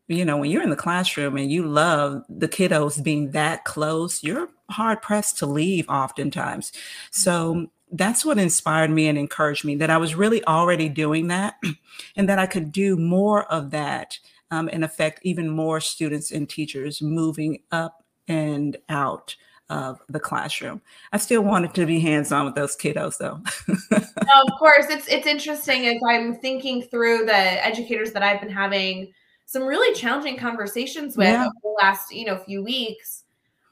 you 0.08 0.24
know 0.24 0.38
when 0.38 0.50
you're 0.50 0.62
in 0.62 0.70
the 0.70 0.76
classroom 0.76 1.36
and 1.36 1.52
you 1.52 1.66
love 1.66 2.24
the 2.28 2.48
kiddos 2.48 3.02
being 3.02 3.30
that 3.30 3.64
close 3.64 4.24
you're 4.24 4.48
hard 4.70 5.02
pressed 5.02 5.38
to 5.38 5.46
leave 5.46 5.88
oftentimes. 5.88 6.72
So 7.10 7.54
mm-hmm. 7.54 7.64
That's 7.92 8.24
what 8.24 8.38
inspired 8.38 8.90
me 8.90 9.08
and 9.08 9.18
encouraged 9.18 9.64
me 9.64 9.74
that 9.76 9.90
I 9.90 9.98
was 9.98 10.14
really 10.14 10.44
already 10.44 10.88
doing 10.88 11.28
that 11.28 11.56
and 12.16 12.28
that 12.28 12.38
I 12.38 12.46
could 12.46 12.72
do 12.72 12.96
more 12.96 13.50
of 13.52 13.70
that 13.70 14.18
um, 14.50 14.68
and 14.72 14.84
affect 14.84 15.20
even 15.22 15.50
more 15.50 15.80
students 15.80 16.30
and 16.30 16.48
teachers 16.48 17.00
moving 17.02 17.62
up 17.70 18.04
and 18.28 18.76
out 18.88 19.36
of 19.68 20.00
the 20.08 20.18
classroom. 20.18 20.82
I 21.12 21.18
still 21.18 21.42
wanted 21.42 21.74
to 21.74 21.86
be 21.86 22.00
hands-on 22.00 22.44
with 22.44 22.56
those 22.56 22.76
kiddos 22.76 23.18
though. 23.18 23.40
no, 23.90 24.42
of 24.42 24.58
course. 24.58 24.86
It's 24.88 25.06
it's 25.06 25.26
interesting 25.26 25.86
as 25.86 26.00
I'm 26.08 26.34
thinking 26.34 26.82
through 26.82 27.26
the 27.26 27.64
educators 27.64 28.12
that 28.12 28.22
I've 28.22 28.40
been 28.40 28.50
having 28.50 29.12
some 29.46 29.62
really 29.62 29.94
challenging 29.94 30.36
conversations 30.36 31.16
with 31.16 31.28
yeah. 31.28 31.42
over 31.42 31.54
the 31.62 31.76
last, 31.80 32.12
you 32.12 32.24
know, 32.24 32.38
few 32.38 32.62
weeks 32.62 33.24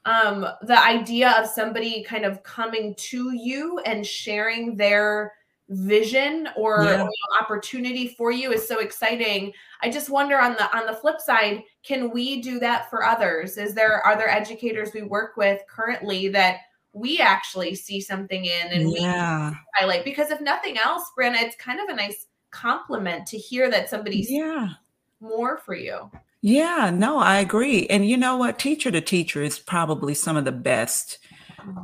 um, 0.05 0.45
the 0.61 0.79
idea 0.79 1.31
of 1.31 1.47
somebody 1.47 2.03
kind 2.03 2.25
of 2.25 2.41
coming 2.43 2.95
to 2.95 3.33
you 3.35 3.79
and 3.85 4.05
sharing 4.05 4.75
their 4.75 5.33
vision 5.69 6.49
or, 6.55 6.83
yeah. 6.83 7.07
opportunity 7.39 8.15
for 8.17 8.31
you 8.31 8.51
is 8.51 8.67
so 8.67 8.79
exciting. 8.79 9.53
I 9.81 9.89
just 9.89 10.09
wonder 10.09 10.39
on 10.39 10.53
the 10.53 10.75
on 10.75 10.87
the 10.87 10.93
flip 10.93 11.21
side 11.21 11.63
can 11.83 12.09
we 12.09 12.41
do 12.41 12.59
that 12.59 12.89
for 12.89 13.03
others? 13.03 13.57
Is 13.57 13.75
there 13.75 14.01
are 14.05 14.17
there 14.17 14.29
educators 14.29 14.91
we 14.93 15.03
work 15.03 15.37
with 15.37 15.61
currently 15.69 16.27
that 16.29 16.57
we 16.93 17.19
actually 17.19 17.75
see 17.75 18.01
something 18.01 18.45
in 18.45 18.67
and 18.71 18.91
yeah. 18.91 19.51
we 19.51 19.57
highlight? 19.75 20.03
Because 20.03 20.31
if 20.31 20.41
nothing 20.41 20.77
else 20.77 21.03
Brenna, 21.17 21.41
it's 21.41 21.55
kind 21.55 21.79
of 21.79 21.89
a 21.89 21.95
nice 21.95 22.25
compliment 22.51 23.27
to 23.27 23.37
hear 23.37 23.69
that 23.69 23.89
somebody's 23.89 24.29
yeah. 24.29 24.69
more 25.21 25.57
for 25.57 25.75
you 25.75 26.09
yeah, 26.41 26.91
no, 26.93 27.19
I 27.19 27.39
agree. 27.39 27.85
And 27.87 28.07
you 28.07 28.15
know 28.17 28.37
what? 28.37 28.59
Teacher 28.59 28.91
to 28.91 29.01
teacher 29.01 29.43
is 29.43 29.59
probably 29.59 30.13
some 30.13 30.37
of 30.37 30.45
the 30.45 30.51
best 30.51 31.17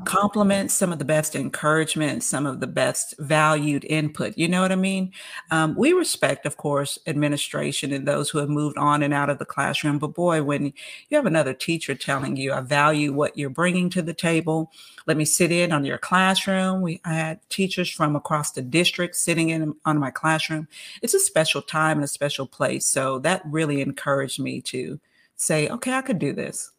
compliments, 0.06 0.74
some 0.74 0.92
of 0.92 1.00
the 1.00 1.06
best 1.06 1.36
encouragement, 1.36 2.24
some 2.24 2.46
of 2.46 2.60
the 2.60 2.68
best 2.68 3.16
valued 3.20 3.86
input. 3.86 4.38
You 4.38 4.48
know 4.48 4.62
what 4.62 4.72
I 4.72 4.76
mean? 4.76 5.12
Um, 5.52 5.76
we 5.76 5.94
respect, 5.94 6.46
of 6.46 6.58
course, 6.58 7.00
administration 7.08 7.92
and 7.92 8.08
those 8.08 8.30
who 8.30 8.38
have 8.40 8.50
moved 8.50 8.78
on 8.78 9.04
and 9.04 9.14
out 9.14 9.30
of 9.30 9.40
the 9.40 9.46
classroom. 9.46 10.00
But 10.00 10.14
boy, 10.14 10.44
when 10.44 10.74
you 11.10 11.18
have 11.18 11.26
another 11.26 11.54
teacher 11.54 11.96
telling 11.96 12.36
you, 12.36 12.54
I 12.54 12.62
value 12.62 13.14
what 13.14 13.38
you're 13.38 13.50
bringing 13.50 13.90
to 13.92 14.02
the 14.02 14.14
table, 14.14 14.72
let 15.08 15.18
me 15.18 15.26
sit 15.26 15.52
in 15.52 15.72
on 15.72 15.86
your 15.86 15.98
classroom. 15.98 16.82
We 16.82 17.02
I 17.06 17.14
had 17.14 17.50
teachers 17.50 17.90
from 17.90 18.16
across 18.16 18.52
the 18.52 18.62
district 18.62 19.16
sitting 19.16 19.50
in 19.50 19.76
on 19.86 20.00
my 20.00 20.12
classroom. 20.12 20.68
It's 21.02 21.14
a 21.14 21.20
special 21.20 21.62
time 21.62 21.98
and 21.98 22.06
a 22.06 22.08
special 22.08 22.48
place. 22.48 22.86
So 22.86 23.20
that 23.20 23.42
really 23.46 23.82
encouraged 23.82 24.40
me 24.40 24.62
to 24.62 25.00
say, 25.36 25.70
okay, 25.70 25.94
I 25.94 26.02
could 26.02 26.20
do 26.20 26.34
this. 26.34 26.72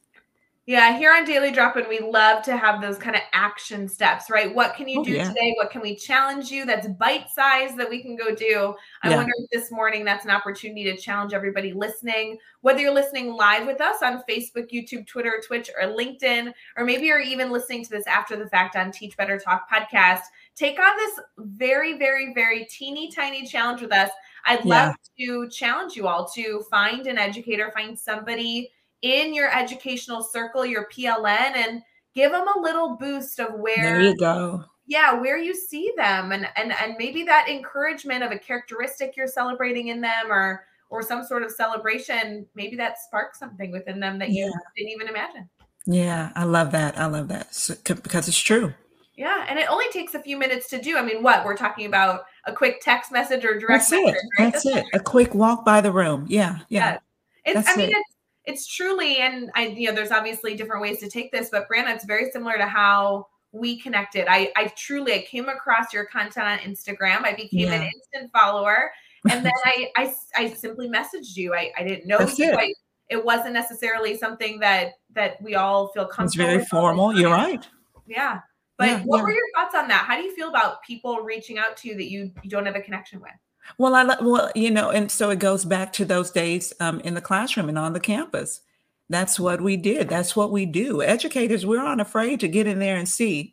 Yeah, 0.68 0.99
here 0.99 1.12
on 1.12 1.25
Daily 1.25 1.52
Drop 1.52 1.76
In, 1.76 1.88
we 1.88 2.00
love 2.00 2.42
to 2.42 2.56
have 2.56 2.80
those 2.80 2.99
kind 2.99 3.14
of 3.14 3.23
action 3.32 3.87
steps, 3.87 4.28
right? 4.28 4.52
What 4.52 4.75
can 4.75 4.88
you 4.88 5.00
oh, 5.00 5.04
do 5.04 5.12
yeah. 5.12 5.28
today? 5.28 5.54
What 5.56 5.70
can 5.70 5.80
we 5.80 5.94
challenge 5.94 6.50
you 6.50 6.66
that's 6.66 6.88
bite 6.88 7.30
size 7.30 7.76
that 7.76 7.88
we 7.88 8.02
can 8.02 8.16
go 8.16 8.35
do? 8.35 8.75
I 9.04 9.11
yeah. 9.11 9.16
wonder 9.16 9.32
if 9.38 9.50
this 9.50 9.70
morning 9.70 10.04
that's 10.04 10.25
an 10.25 10.32
opportunity 10.32 10.82
to 10.82 10.96
challenge 10.96 11.32
everybody 11.32 11.73
listening, 11.73 12.38
whether 12.62 12.80
you're 12.80 12.92
listening 12.92 13.32
live 13.32 13.64
with 13.64 13.80
us 13.80 14.02
on 14.02 14.25
Facebook, 14.28 14.73
YouTube, 14.73 15.06
Twitter, 15.06 15.40
Twitch, 15.46 15.70
or 15.80 15.87
LinkedIn, 15.88 16.52
or 16.76 16.85
maybe 16.85 17.06
you're 17.06 17.20
even 17.20 17.52
listening 17.52 17.85
to 17.85 17.90
this 17.90 18.06
after 18.08 18.35
the 18.35 18.49
fact 18.49 18.75
on 18.75 18.90
Teach 18.90 19.16
Better 19.16 19.38
Talk 19.38 19.70
podcast. 19.70 20.23
Take 20.56 20.80
on 20.80 20.96
this 20.96 21.20
very, 21.38 21.96
very, 21.96 22.35
very 22.35 22.64
teeny 22.64 23.08
tiny 23.12 23.46
challenge 23.46 23.82
with 23.82 23.92
us. 23.92 24.11
I'd 24.44 24.64
love 24.64 24.96
yeah. 25.14 25.26
to 25.26 25.49
challenge 25.49 25.94
you 25.94 26.08
all 26.08 26.28
to 26.30 26.64
find 26.68 27.06
an 27.06 27.18
educator, 27.18 27.70
find 27.70 27.96
somebody 27.96 28.73
in 29.06 29.34
your 29.34 29.54
educational 29.56 30.22
circle, 30.22 30.66
your 30.66 30.88
PLN, 30.88 31.56
and 31.56 31.82
give 32.14 32.32
them 32.32 32.46
a 32.56 32.60
little 32.60 32.96
boost 32.96 33.38
of 33.38 33.54
where 33.54 33.76
there 33.76 34.02
you 34.02 34.16
go. 34.16 34.64
Yeah, 34.88 35.14
where 35.14 35.38
you 35.38 35.54
see 35.54 35.92
them, 35.96 36.32
and 36.32 36.48
and 36.56 36.72
and 36.72 36.94
maybe 36.98 37.25
that 37.25 37.48
encouragement 37.48 38.22
of 38.22 38.30
a 38.30 38.38
characteristic 38.38 39.16
you're 39.16 39.26
celebrating 39.26 39.88
in 39.88 40.00
them, 40.00 40.30
or 40.30 40.64
or 40.90 41.02
some 41.02 41.25
sort 41.25 41.42
of 41.42 41.50
celebration, 41.50 42.46
maybe 42.54 42.76
that 42.76 42.98
sparks 42.98 43.38
something 43.38 43.72
within 43.72 43.98
them 43.98 44.18
that 44.18 44.30
you 44.30 44.52
didn't 44.76 44.90
even 44.90 45.08
imagine. 45.08 45.48
Yeah, 45.86 46.30
I 46.34 46.44
love 46.44 46.72
that. 46.72 46.98
I 46.98 47.06
love 47.06 47.28
that 47.28 47.54
so, 47.54 47.75
because 47.84 48.28
it's 48.28 48.38
true. 48.38 48.72
Yeah, 49.16 49.46
and 49.48 49.58
it 49.58 49.70
only 49.70 49.88
takes 49.90 50.14
a 50.14 50.20
few 50.20 50.36
minutes 50.36 50.68
to 50.70 50.80
do. 50.80 50.98
I 50.98 51.02
mean, 51.02 51.22
what 51.22 51.44
we're 51.44 51.56
talking 51.56 51.86
about 51.86 52.25
a 52.44 52.52
quick 52.52 52.80
text 52.82 53.10
message 53.10 53.44
or 53.44 53.58
direct 53.58 53.88
That's 53.88 53.92
message, 53.92 54.14
it. 54.14 54.18
Right? 54.38 54.52
That's, 54.52 54.64
That's 54.64 54.76
it. 54.76 54.86
A 54.94 55.00
quick 55.00 55.34
walk 55.34 55.64
by 55.64 55.80
the 55.80 55.90
room. 55.90 56.26
Yeah, 56.28 56.58
yeah. 56.68 56.92
yeah. 56.92 56.98
It's. 57.44 57.54
That's 57.54 57.68
I 57.70 57.76
mean, 57.76 57.88
it. 57.88 57.96
it's 57.96 58.15
it's 58.46 58.66
truly, 58.66 59.18
and 59.18 59.50
I, 59.54 59.66
you 59.66 59.88
know, 59.88 59.94
there's 59.94 60.12
obviously 60.12 60.54
different 60.54 60.80
ways 60.82 60.98
to 61.00 61.10
take 61.10 61.32
this, 61.32 61.48
but 61.50 61.66
Brandon, 61.68 61.94
it's 61.94 62.04
very 62.04 62.30
similar 62.30 62.56
to 62.56 62.66
how 62.66 63.26
we 63.52 63.80
connected. 63.80 64.26
I, 64.28 64.52
I 64.56 64.72
truly, 64.76 65.14
I 65.14 65.22
came 65.22 65.48
across 65.48 65.92
your 65.92 66.06
content 66.06 66.46
on 66.46 66.58
Instagram. 66.58 67.24
I 67.24 67.34
became 67.34 67.68
yeah. 67.68 67.74
an 67.74 67.82
instant 67.82 68.32
follower, 68.32 68.90
and 69.28 69.44
then 69.44 69.52
I, 69.64 69.90
I, 69.96 70.14
I 70.36 70.52
simply 70.54 70.88
messaged 70.88 71.36
you. 71.36 71.54
I, 71.54 71.72
I 71.76 71.82
didn't 71.82 72.06
know 72.06 72.18
That's 72.18 72.38
you. 72.38 72.50
It. 72.50 72.56
I, 72.56 72.72
it 73.08 73.24
wasn't 73.24 73.54
necessarily 73.54 74.16
something 74.16 74.58
that 74.60 74.92
that 75.14 75.40
we 75.42 75.54
all 75.54 75.88
feel 75.88 76.06
comfortable. 76.06 76.44
It's 76.44 76.52
very 76.54 76.64
formal. 76.66 77.18
You're 77.18 77.30
right. 77.30 77.66
Yeah. 78.06 78.40
But 78.78 78.88
yeah, 78.88 79.02
what 79.04 79.18
yeah. 79.18 79.22
were 79.22 79.32
your 79.32 79.44
thoughts 79.54 79.74
on 79.74 79.88
that? 79.88 80.04
How 80.06 80.16
do 80.16 80.22
you 80.22 80.34
feel 80.34 80.48
about 80.48 80.82
people 80.82 81.20
reaching 81.20 81.58
out 81.58 81.76
to 81.78 81.88
you 81.88 81.94
that 81.96 82.10
you, 82.10 82.30
you 82.42 82.50
don't 82.50 82.66
have 82.66 82.76
a 82.76 82.80
connection 82.80 83.20
with? 83.20 83.30
Well, 83.78 83.94
I 83.94 84.16
well, 84.20 84.50
you 84.54 84.70
know, 84.70 84.90
and 84.90 85.11
so 85.11 85.30
it 85.30 85.38
goes 85.38 85.64
back 85.64 85.92
to 85.94 86.04
those 86.04 86.30
days 86.30 86.73
um, 86.80 87.00
in 87.00 87.14
the 87.14 87.20
classroom 87.20 87.68
and 87.68 87.78
on 87.78 87.92
the 87.92 88.00
campus. 88.00 88.61
That's 89.08 89.38
what 89.38 89.60
we 89.60 89.76
did. 89.76 90.08
That's 90.08 90.34
what 90.34 90.50
we 90.50 90.66
do. 90.66 91.00
Educators, 91.00 91.64
we're 91.64 91.84
unafraid 91.84 92.40
to 92.40 92.48
get 92.48 92.66
in 92.66 92.80
there 92.80 92.96
and 92.96 93.08
see 93.08 93.52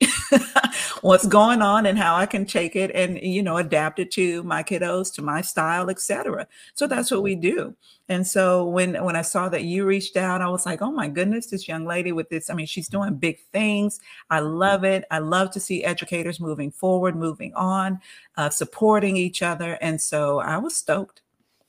what's 1.02 1.28
going 1.28 1.62
on 1.62 1.86
and 1.86 1.98
how 1.98 2.16
I 2.16 2.26
can 2.26 2.48
take 2.48 2.76
it 2.76 2.90
and 2.96 3.20
you 3.22 3.44
know 3.44 3.58
adapt 3.58 4.00
it 4.00 4.10
to 4.14 4.42
my 4.44 4.64
kiddos, 4.64 5.14
to 5.14 5.22
my 5.22 5.42
style, 5.42 5.92
etc. 5.92 6.48
So 6.74 6.88
that's 6.88 7.12
what 7.12 7.22
we 7.22 7.36
do. 7.36 7.76
And 8.10 8.26
so 8.26 8.66
when 8.66 8.96
when 9.04 9.16
I 9.16 9.22
saw 9.22 9.48
that 9.50 9.64
you 9.64 9.86
reached 9.86 10.18
out, 10.18 10.42
I 10.42 10.50
was 10.50 10.66
like, 10.66 10.82
oh 10.82 10.92
my 10.92 11.08
goodness, 11.08 11.48
this 11.48 11.68
young 11.68 11.86
lady 11.86 12.12
with 12.12 12.30
this. 12.30 12.50
I 12.50 12.56
mean, 12.56 12.66
she's 12.66 12.90
doing 12.90 13.14
big 13.14 13.40
things. 13.52 14.00
I 14.32 14.40
love 14.40 14.84
it. 14.84 15.06
I 15.12 15.20
love 15.20 15.52
to 15.52 15.60
see 15.60 15.84
educators 15.84 16.40
moving 16.40 16.72
forward, 16.72 17.16
moving 17.16 17.54
on, 17.54 18.00
uh, 18.38 18.50
supporting 18.50 19.18
each 19.18 19.44
other. 19.44 19.78
And 19.82 20.02
so 20.02 20.40
I 20.40 20.58
was 20.58 20.76
stoked. 20.76 21.22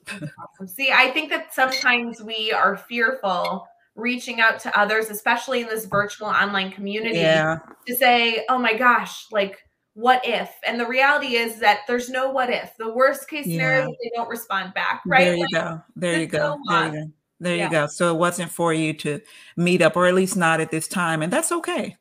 Awesome. 0.08 0.68
See, 0.68 0.90
I 0.90 1.10
think 1.10 1.28
that 1.30 1.54
sometimes 1.54 2.22
we 2.22 2.52
are 2.52 2.76
fearful 2.76 3.68
reaching 3.96 4.40
out 4.40 4.58
to 4.60 4.78
others, 4.78 5.10
especially 5.10 5.62
in 5.62 5.68
this 5.68 5.84
virtual 5.84 6.26
online 6.26 6.70
community, 6.70 7.18
yeah. 7.18 7.58
to 7.86 7.94
say, 7.94 8.44
oh 8.48 8.58
my 8.58 8.74
gosh, 8.74 9.26
like, 9.30 9.58
what 9.94 10.20
if? 10.24 10.50
And 10.66 10.78
the 10.80 10.86
reality 10.86 11.36
is 11.36 11.60
that 11.60 11.80
there's 11.86 12.10
no 12.10 12.30
what 12.30 12.50
if. 12.50 12.76
The 12.78 12.92
worst 12.92 13.28
case 13.28 13.44
scenario 13.44 13.82
yeah. 13.82 13.88
is 13.88 13.96
they 14.02 14.10
don't 14.14 14.28
respond 14.28 14.74
back, 14.74 15.02
right? 15.06 15.24
There 15.24 15.36
you 15.36 15.42
like, 15.42 15.52
go. 15.52 15.82
There 15.94 16.20
you 16.20 16.26
go. 16.26 16.58
there 16.68 16.86
you 16.86 16.92
go. 16.92 17.10
There 17.40 17.56
yeah. 17.56 17.64
you 17.64 17.70
go. 17.70 17.86
So 17.86 18.12
it 18.12 18.18
wasn't 18.18 18.50
for 18.50 18.72
you 18.72 18.92
to 18.94 19.20
meet 19.56 19.82
up, 19.82 19.96
or 19.96 20.06
at 20.06 20.14
least 20.14 20.36
not 20.36 20.60
at 20.60 20.70
this 20.70 20.88
time. 20.88 21.22
And 21.22 21.32
that's 21.32 21.52
okay. 21.52 21.96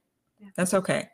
That's 0.55 0.73
okay. 0.73 1.09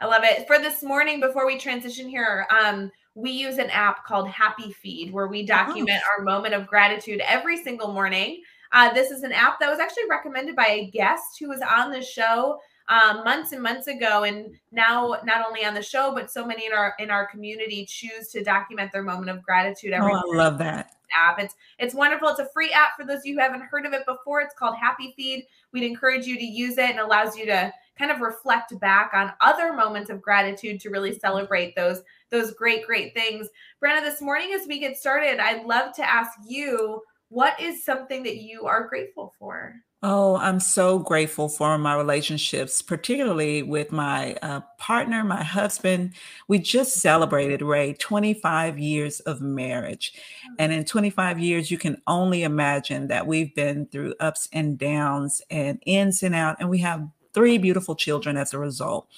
I 0.00 0.06
love 0.06 0.24
it. 0.24 0.46
For 0.46 0.58
this 0.58 0.82
morning, 0.82 1.20
before 1.20 1.46
we 1.46 1.58
transition 1.58 2.08
here, 2.08 2.46
um, 2.50 2.90
we 3.14 3.30
use 3.30 3.58
an 3.58 3.70
app 3.70 4.04
called 4.04 4.28
Happy 4.28 4.72
Feed 4.72 5.12
where 5.12 5.28
we 5.28 5.44
oh. 5.44 5.46
document 5.46 6.02
oh. 6.04 6.18
our 6.18 6.24
moment 6.24 6.54
of 6.54 6.66
gratitude 6.66 7.20
every 7.26 7.62
single 7.62 7.92
morning. 7.92 8.42
Uh, 8.72 8.92
this 8.92 9.10
is 9.10 9.22
an 9.22 9.32
app 9.32 9.60
that 9.60 9.70
was 9.70 9.78
actually 9.78 10.08
recommended 10.08 10.56
by 10.56 10.66
a 10.66 10.90
guest 10.90 11.38
who 11.38 11.48
was 11.48 11.60
on 11.60 11.90
the 11.92 12.02
show. 12.02 12.58
um, 12.88 13.22
months 13.24 13.52
and 13.52 13.62
months 13.62 13.86
ago, 13.86 14.24
and 14.24 14.54
now 14.72 15.16
not 15.24 15.46
only 15.46 15.64
on 15.64 15.74
the 15.74 15.82
show, 15.82 16.12
but 16.14 16.30
so 16.30 16.44
many 16.44 16.66
in 16.66 16.72
our 16.72 16.94
in 16.98 17.10
our 17.10 17.26
community 17.26 17.86
choose 17.86 18.28
to 18.28 18.42
document 18.42 18.90
their 18.92 19.02
moment 19.02 19.30
of 19.30 19.42
gratitude 19.42 19.92
every. 19.92 20.12
Oh, 20.12 20.16
I 20.16 20.36
love 20.36 20.58
that 20.58 20.90
app. 21.14 21.38
It's 21.38 21.54
it's 21.78 21.94
wonderful. 21.94 22.28
It's 22.28 22.40
a 22.40 22.48
free 22.52 22.70
app 22.72 22.96
for 22.96 23.04
those 23.06 23.18
of 23.18 23.26
you 23.26 23.34
who 23.34 23.40
haven't 23.40 23.62
heard 23.62 23.86
of 23.86 23.92
it 23.92 24.04
before. 24.06 24.40
It's 24.40 24.54
called 24.58 24.76
Happy 24.76 25.14
Feed. 25.16 25.46
We'd 25.72 25.84
encourage 25.84 26.26
you 26.26 26.36
to 26.36 26.44
use 26.44 26.78
it 26.78 26.90
and 26.90 26.98
allows 26.98 27.36
you 27.36 27.46
to 27.46 27.72
kind 27.98 28.10
of 28.10 28.20
reflect 28.20 28.78
back 28.80 29.12
on 29.14 29.32
other 29.40 29.74
moments 29.74 30.10
of 30.10 30.20
gratitude 30.20 30.80
to 30.80 30.90
really 30.90 31.18
celebrate 31.18 31.76
those 31.76 32.02
those 32.30 32.52
great 32.54 32.84
great 32.84 33.14
things. 33.14 33.48
Brenna, 33.82 34.02
this 34.02 34.20
morning 34.20 34.52
as 34.58 34.66
we 34.66 34.80
get 34.80 34.96
started, 34.96 35.38
I'd 35.38 35.66
love 35.66 35.94
to 35.96 36.10
ask 36.10 36.32
you 36.46 37.02
what 37.32 37.58
is 37.58 37.82
something 37.82 38.22
that 38.24 38.36
you 38.36 38.66
are 38.66 38.86
grateful 38.88 39.32
for? 39.38 39.74
Oh, 40.02 40.36
I'm 40.36 40.60
so 40.60 40.98
grateful 40.98 41.48
for 41.48 41.78
my 41.78 41.94
relationships, 41.94 42.82
particularly 42.82 43.62
with 43.62 43.90
my 43.90 44.34
uh, 44.42 44.60
partner, 44.76 45.24
my 45.24 45.42
husband. 45.42 46.12
We 46.46 46.58
just 46.58 46.96
celebrated, 46.96 47.62
Ray, 47.62 47.94
25 47.94 48.78
years 48.78 49.20
of 49.20 49.40
marriage. 49.40 50.12
And 50.58 50.72
in 50.72 50.84
25 50.84 51.38
years, 51.38 51.70
you 51.70 51.78
can 51.78 52.02
only 52.06 52.42
imagine 52.42 53.08
that 53.08 53.26
we've 53.26 53.54
been 53.54 53.86
through 53.86 54.14
ups 54.20 54.48
and 54.52 54.76
downs 54.76 55.40
and 55.48 55.80
ins 55.86 56.22
and 56.22 56.34
out. 56.34 56.56
And 56.58 56.68
we 56.68 56.78
have 56.78 57.08
three 57.32 57.56
beautiful 57.56 57.94
children 57.94 58.36
as 58.36 58.52
a 58.52 58.58
result. 58.58 59.08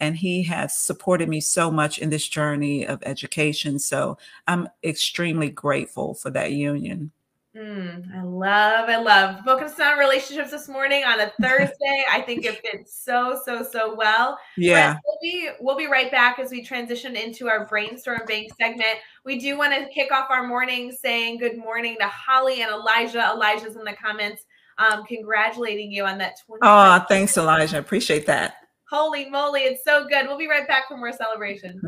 And 0.00 0.16
he 0.16 0.44
has 0.44 0.78
supported 0.78 1.28
me 1.28 1.40
so 1.40 1.70
much 1.70 1.98
in 1.98 2.08
this 2.08 2.28
journey 2.28 2.86
of 2.86 3.02
education. 3.02 3.78
So 3.78 4.16
I'm 4.46 4.68
extremely 4.82 5.50
grateful 5.50 6.14
for 6.14 6.30
that 6.30 6.52
union. 6.52 7.10
Mm, 7.58 8.16
I 8.16 8.22
love, 8.22 8.88
I 8.88 8.98
love 8.98 9.40
focusing 9.44 9.84
on 9.84 9.98
relationships 9.98 10.52
this 10.52 10.68
morning 10.68 11.02
on 11.02 11.18
a 11.18 11.32
Thursday. 11.42 12.04
I 12.08 12.22
think 12.24 12.44
it 12.44 12.60
fits 12.60 13.02
so, 13.02 13.40
so, 13.44 13.64
so 13.68 13.96
well. 13.96 14.38
Yeah. 14.56 14.96
we'll 15.04 15.18
be 15.20 15.48
we'll 15.58 15.76
be 15.76 15.88
right 15.88 16.10
back 16.10 16.38
as 16.38 16.52
we 16.52 16.62
transition 16.62 17.16
into 17.16 17.48
our 17.48 17.66
brainstorm 17.66 18.20
bank 18.28 18.52
segment. 18.60 18.98
We 19.24 19.40
do 19.40 19.58
want 19.58 19.72
to 19.74 19.88
kick 19.92 20.12
off 20.12 20.30
our 20.30 20.46
morning 20.46 20.92
saying 20.92 21.38
good 21.38 21.58
morning 21.58 21.96
to 21.98 22.06
Holly 22.06 22.62
and 22.62 22.70
Elijah. 22.70 23.32
Elijah's 23.34 23.74
in 23.74 23.82
the 23.82 23.96
comments, 24.00 24.44
um, 24.78 25.04
congratulating 25.04 25.90
you 25.90 26.04
on 26.04 26.16
that 26.18 26.34
20. 26.46 26.60
Oh, 26.62 27.04
thanks, 27.08 27.36
Elijah. 27.36 27.76
I 27.76 27.80
appreciate 27.80 28.26
that. 28.26 28.54
Holy 28.88 29.28
moly, 29.28 29.62
it's 29.62 29.82
so 29.84 30.06
good. 30.06 30.28
We'll 30.28 30.38
be 30.38 30.48
right 30.48 30.66
back 30.68 30.86
for 30.86 30.96
more 30.96 31.12
celebration. 31.12 31.80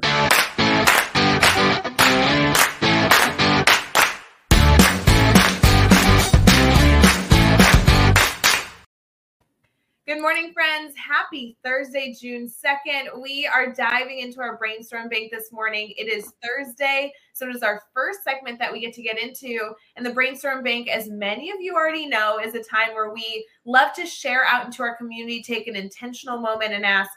Good 10.11 10.23
morning, 10.23 10.52
friends. 10.52 10.97
Happy 10.97 11.57
Thursday, 11.62 12.12
June 12.21 12.49
2nd. 12.49 13.23
We 13.23 13.47
are 13.47 13.73
diving 13.73 14.19
into 14.19 14.40
our 14.40 14.57
brainstorm 14.59 15.09
bank 15.09 15.31
this 15.31 15.52
morning. 15.52 15.95
It 15.97 16.09
is 16.09 16.33
Thursday, 16.43 17.12
so 17.33 17.49
it 17.49 17.55
is 17.55 17.62
our 17.62 17.81
first 17.95 18.25
segment 18.25 18.59
that 18.59 18.73
we 18.73 18.81
get 18.81 18.93
to 18.95 19.05
get 19.05 19.23
into. 19.23 19.71
And 19.95 20.05
the 20.05 20.12
brainstorm 20.12 20.64
bank, 20.64 20.88
as 20.88 21.09
many 21.09 21.52
of 21.52 21.61
you 21.61 21.76
already 21.76 22.09
know, 22.09 22.40
is 22.40 22.57
a 22.57 22.62
time 22.64 22.93
where 22.93 23.14
we 23.14 23.47
love 23.64 23.93
to 23.93 24.05
share 24.05 24.45
out 24.47 24.67
into 24.67 24.83
our 24.83 24.97
community, 24.97 25.45
take 25.45 25.69
an 25.69 25.76
intentional 25.76 26.40
moment, 26.40 26.73
and 26.73 26.85
ask, 26.85 27.12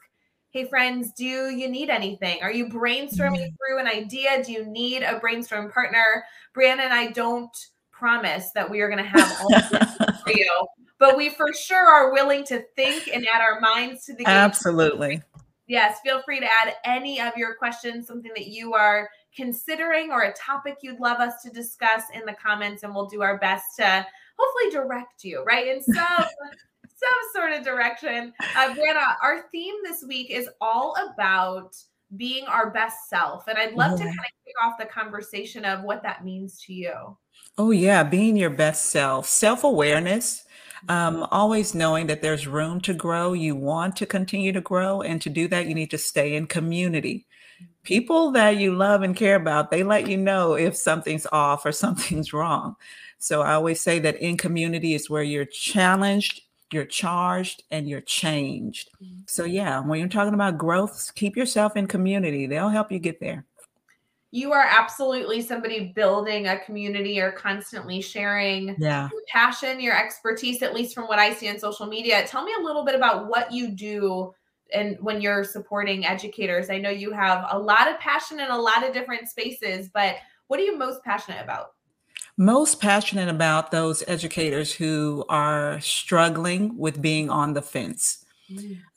Hey, 0.51 0.65
friends, 0.65 1.13
do 1.13 1.25
you 1.25 1.67
need 1.67 1.89
anything? 1.89 2.43
Are 2.43 2.51
you 2.51 2.67
brainstorming 2.67 3.39
mm-hmm. 3.39 3.55
through 3.55 3.79
an 3.79 3.88
idea? 3.88 4.43
Do 4.43 4.51
you 4.51 4.67
need 4.67 5.01
a 5.01 5.17
brainstorm 5.17 5.71
partner? 5.71 6.23
Brianna 6.55 6.81
and 6.81 6.93
I 6.93 7.07
don't 7.07 7.57
promise 7.91 8.51
that 8.53 8.69
we 8.69 8.81
are 8.81 8.88
going 8.88 9.03
to 9.03 9.09
have 9.09 9.35
all 9.41 10.17
for 10.23 10.31
you 10.31 10.67
but 11.03 11.17
we 11.17 11.27
for 11.27 11.51
sure 11.51 11.86
are 11.86 12.13
willing 12.13 12.45
to 12.45 12.63
think 12.77 13.10
and 13.13 13.27
add 13.27 13.41
our 13.41 13.60
minds 13.60 14.05
to 14.05 14.13
the 14.13 14.24
game. 14.24 14.33
Absolutely. 14.33 15.22
Yes, 15.67 16.00
feel 16.01 16.22
free 16.22 16.39
to 16.39 16.45
add 16.45 16.75
any 16.86 17.19
of 17.19 17.36
your 17.36 17.55
questions, 17.55 18.07
something 18.07 18.31
that 18.38 18.48
you 18.48 18.74
are 18.74 19.10
considering 19.36 20.12
or 20.12 20.22
a 20.22 20.33
topic 20.33 20.77
you'd 20.81 21.01
love 21.01 21.19
us 21.19 21.41
to 21.43 21.50
discuss 21.50 22.03
in 22.13 22.22
the 22.25 22.33
comments, 22.41 22.83
and 22.83 22.95
we'll 22.95 23.07
do 23.07 23.22
our 23.22 23.38
best 23.38 23.65
to 23.79 24.07
hopefully 24.39 24.72
direct 24.72 25.25
you 25.25 25.43
right 25.43 25.67
in 25.67 25.83
some 25.83 25.95
some 26.88 27.19
sort 27.36 27.51
of 27.51 27.65
direction. 27.65 28.31
Uh, 28.55 28.74
Brianna, 28.74 29.15
our 29.22 29.43
theme 29.51 29.75
this 29.83 30.05
week 30.07 30.31
is 30.31 30.48
all 30.62 30.95
about 31.12 31.75
being 32.15 32.45
our 32.45 32.69
best 32.69 33.10
self, 33.10 33.50
and 33.50 33.57
I'd 33.57 33.74
love 33.74 33.91
yeah. 33.91 33.98
to 33.98 34.03
kind 34.03 34.19
of 34.19 34.45
kick 34.45 34.55
off 34.63 34.77
the 34.79 34.86
conversation 34.86 35.65
of 35.65 35.83
what 35.83 36.01
that 36.03 36.24
means 36.24 36.62
to 36.62 36.74
you. 36.74 37.17
Oh 37.57 37.72
yeah, 37.72 38.03
being 38.03 38.38
your 38.38 38.51
best 38.51 38.85
self, 38.85 39.27
self 39.27 39.66
awareness 39.66 40.46
um, 40.89 41.27
always 41.31 41.74
knowing 41.74 42.07
that 42.07 42.22
there's 42.22 42.48
room 42.48 42.81
to 42.81 42.93
grow. 42.93 43.33
You 43.33 43.55
want 43.55 43.96
to 43.98 44.05
continue 44.05 44.51
to 44.51 44.61
grow. 44.61 45.01
And 45.01 45.22
to 45.22 45.29
do 45.29 45.48
that, 45.50 45.67
you 45.67 45.75
need 45.75 45.91
to 45.91 45.98
stay 45.98 46.35
in 46.35 46.48
community. 46.48 47.25
People 47.83 48.31
that 48.31 48.57
you 48.57 48.75
love 48.75 49.01
and 49.01 49.15
care 49.15 49.35
about, 49.35 49.72
they 49.72 49.83
let 49.83 50.07
you 50.07 50.17
know 50.17 50.53
if 50.53 50.75
something's 50.75 51.27
off 51.31 51.65
or 51.65 51.72
something's 51.74 52.33
wrong. 52.33 52.75
So 53.19 53.41
I 53.41 53.53
always 53.53 53.79
say 53.79 54.00
that 54.00 54.17
in 54.17 54.37
community 54.37 54.93
is 54.93 55.09
where 55.09 55.24
you're 55.24 55.46
challenged, 55.46 56.41
you're 56.72 56.85
charged, 56.85 57.63
and 57.72 57.87
you're 57.87 58.01
changed. 58.01 58.89
So, 59.27 59.46
yeah, 59.46 59.79
when 59.79 60.00
you're 60.00 60.09
talking 60.09 60.33
about 60.33 60.57
growth, 60.57 61.11
keep 61.15 61.37
yourself 61.37 61.77
in 61.77 61.87
community. 61.87 62.48
They'll 62.48 62.69
help 62.69 62.91
you 62.91 63.00
get 63.00 63.22
there 63.22 63.46
you 64.33 64.51
are 64.51 64.65
absolutely 64.67 65.43
somebody 65.43 65.93
building 65.96 66.48
a 66.48 66.57
community 66.57 67.22
or 67.22 67.31
constantly 67.31 68.01
sharing 68.01 68.75
yeah. 68.79 69.07
your 69.11 69.22
passion, 69.27 69.79
your 69.79 69.96
expertise, 69.96 70.63
at 70.63 70.74
least 70.74 70.96
from 70.96 71.03
what 71.03 71.19
I 71.19 71.35
see 71.35 71.48
on 71.50 71.59
social 71.59 71.85
media. 71.85 72.25
Tell 72.25 72.43
me 72.43 72.51
a 72.59 72.63
little 72.63 72.83
bit 72.83 72.96
about 72.96 73.29
what 73.29 73.51
you 73.51 73.69
do 73.69 74.33
and 74.74 74.98
when 75.01 75.22
you're 75.22 75.43
supporting 75.43 76.03
educators. 76.03 76.72
I 76.72 76.79
know 76.79 76.89
you 76.89 77.11
have 77.11 77.46
a 77.51 77.59
lot 77.59 77.87
of 77.87 78.00
passion 78.00 78.39
in 78.39 78.50
a 78.50 78.57
lot 78.57 78.83
of 78.83 78.91
different 78.91 79.29
spaces, 79.29 79.91
but 79.93 80.15
what 80.48 80.59
are 80.59 80.63
you 80.63 80.79
most 80.79 81.03
passionate 81.03 81.43
about? 81.43 81.74
Most 82.35 82.81
passionate 82.81 83.29
about 83.29 83.69
those 83.69 84.03
educators 84.07 84.74
who 84.74 85.25
are 85.29 85.79
struggling 85.79 86.75
with 86.75 87.03
being 87.03 87.29
on 87.29 87.53
the 87.53 87.61
fence. 87.61 88.23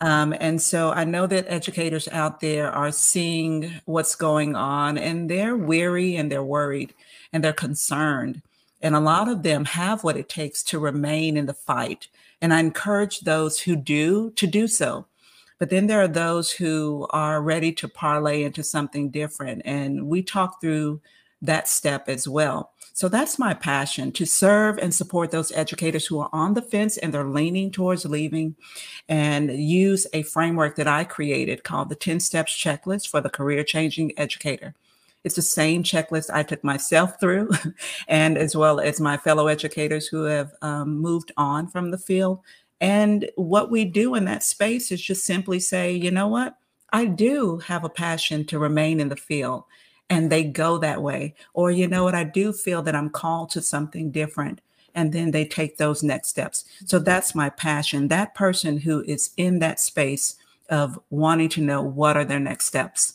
Um, 0.00 0.34
and 0.38 0.60
so 0.60 0.90
I 0.90 1.04
know 1.04 1.26
that 1.26 1.46
educators 1.48 2.08
out 2.08 2.40
there 2.40 2.70
are 2.70 2.92
seeing 2.92 3.80
what's 3.84 4.14
going 4.14 4.54
on 4.54 4.98
and 4.98 5.30
they're 5.30 5.56
weary 5.56 6.16
and 6.16 6.30
they're 6.30 6.42
worried 6.42 6.94
and 7.32 7.42
they're 7.42 7.52
concerned. 7.52 8.42
And 8.82 8.94
a 8.94 9.00
lot 9.00 9.28
of 9.28 9.42
them 9.42 9.64
have 9.64 10.04
what 10.04 10.16
it 10.16 10.28
takes 10.28 10.62
to 10.64 10.78
remain 10.78 11.36
in 11.36 11.46
the 11.46 11.54
fight. 11.54 12.08
And 12.40 12.52
I 12.52 12.60
encourage 12.60 13.20
those 13.20 13.60
who 13.60 13.76
do 13.76 14.30
to 14.32 14.46
do 14.46 14.68
so. 14.68 15.06
But 15.58 15.70
then 15.70 15.86
there 15.86 16.02
are 16.02 16.08
those 16.08 16.50
who 16.50 17.06
are 17.10 17.40
ready 17.40 17.72
to 17.72 17.88
parlay 17.88 18.42
into 18.44 18.62
something 18.62 19.10
different. 19.10 19.62
And 19.64 20.06
we 20.06 20.22
talk 20.22 20.60
through 20.60 21.00
that 21.42 21.68
step 21.68 22.08
as 22.08 22.26
well. 22.26 22.72
So 22.92 23.10
that's 23.10 23.38
my 23.38 23.52
passion 23.52 24.10
to 24.12 24.24
serve 24.24 24.78
and 24.78 24.94
support 24.94 25.30
those 25.30 25.52
educators 25.52 26.06
who 26.06 26.18
are 26.18 26.30
on 26.32 26.54
the 26.54 26.62
fence 26.62 26.96
and 26.96 27.12
they're 27.12 27.24
leaning 27.24 27.70
towards 27.70 28.06
leaving 28.06 28.56
and 29.06 29.50
use 29.50 30.06
a 30.14 30.22
framework 30.22 30.76
that 30.76 30.88
I 30.88 31.04
created 31.04 31.62
called 31.62 31.90
the 31.90 31.94
10 31.94 32.20
steps 32.20 32.56
checklist 32.56 33.08
for 33.08 33.20
the 33.20 33.28
career 33.28 33.64
changing 33.64 34.18
educator. 34.18 34.74
It's 35.24 35.34
the 35.34 35.42
same 35.42 35.82
checklist 35.82 36.30
I 36.32 36.42
took 36.42 36.64
myself 36.64 37.20
through, 37.20 37.50
and 38.08 38.38
as 38.38 38.56
well 38.56 38.80
as 38.80 39.00
my 39.00 39.16
fellow 39.16 39.48
educators 39.48 40.06
who 40.06 40.22
have 40.22 40.52
um, 40.62 40.98
moved 40.98 41.32
on 41.36 41.66
from 41.66 41.90
the 41.90 41.98
field. 41.98 42.40
And 42.80 43.28
what 43.34 43.70
we 43.70 43.84
do 43.84 44.14
in 44.14 44.24
that 44.26 44.42
space 44.42 44.90
is 44.90 45.02
just 45.02 45.26
simply 45.26 45.60
say, 45.60 45.92
you 45.92 46.10
know 46.10 46.28
what? 46.28 46.56
I 46.92 47.06
do 47.06 47.58
have 47.58 47.84
a 47.84 47.90
passion 47.90 48.46
to 48.46 48.58
remain 48.58 49.00
in 49.00 49.08
the 49.08 49.16
field 49.16 49.64
and 50.08 50.30
they 50.30 50.44
go 50.44 50.78
that 50.78 51.02
way. 51.02 51.34
Or, 51.54 51.70
you 51.70 51.88
know 51.88 52.04
what, 52.04 52.14
I 52.14 52.24
do 52.24 52.52
feel 52.52 52.82
that 52.82 52.94
I'm 52.94 53.10
called 53.10 53.50
to 53.50 53.60
something 53.60 54.10
different. 54.10 54.60
And 54.94 55.12
then 55.12 55.30
they 55.30 55.44
take 55.44 55.76
those 55.76 56.02
next 56.02 56.28
steps. 56.28 56.64
So 56.86 56.98
that's 56.98 57.34
my 57.34 57.50
passion. 57.50 58.08
That 58.08 58.34
person 58.34 58.78
who 58.78 59.02
is 59.02 59.32
in 59.36 59.58
that 59.58 59.78
space 59.78 60.36
of 60.70 60.98
wanting 61.10 61.50
to 61.50 61.60
know 61.60 61.82
what 61.82 62.16
are 62.16 62.24
their 62.24 62.40
next 62.40 62.64
steps. 62.64 63.14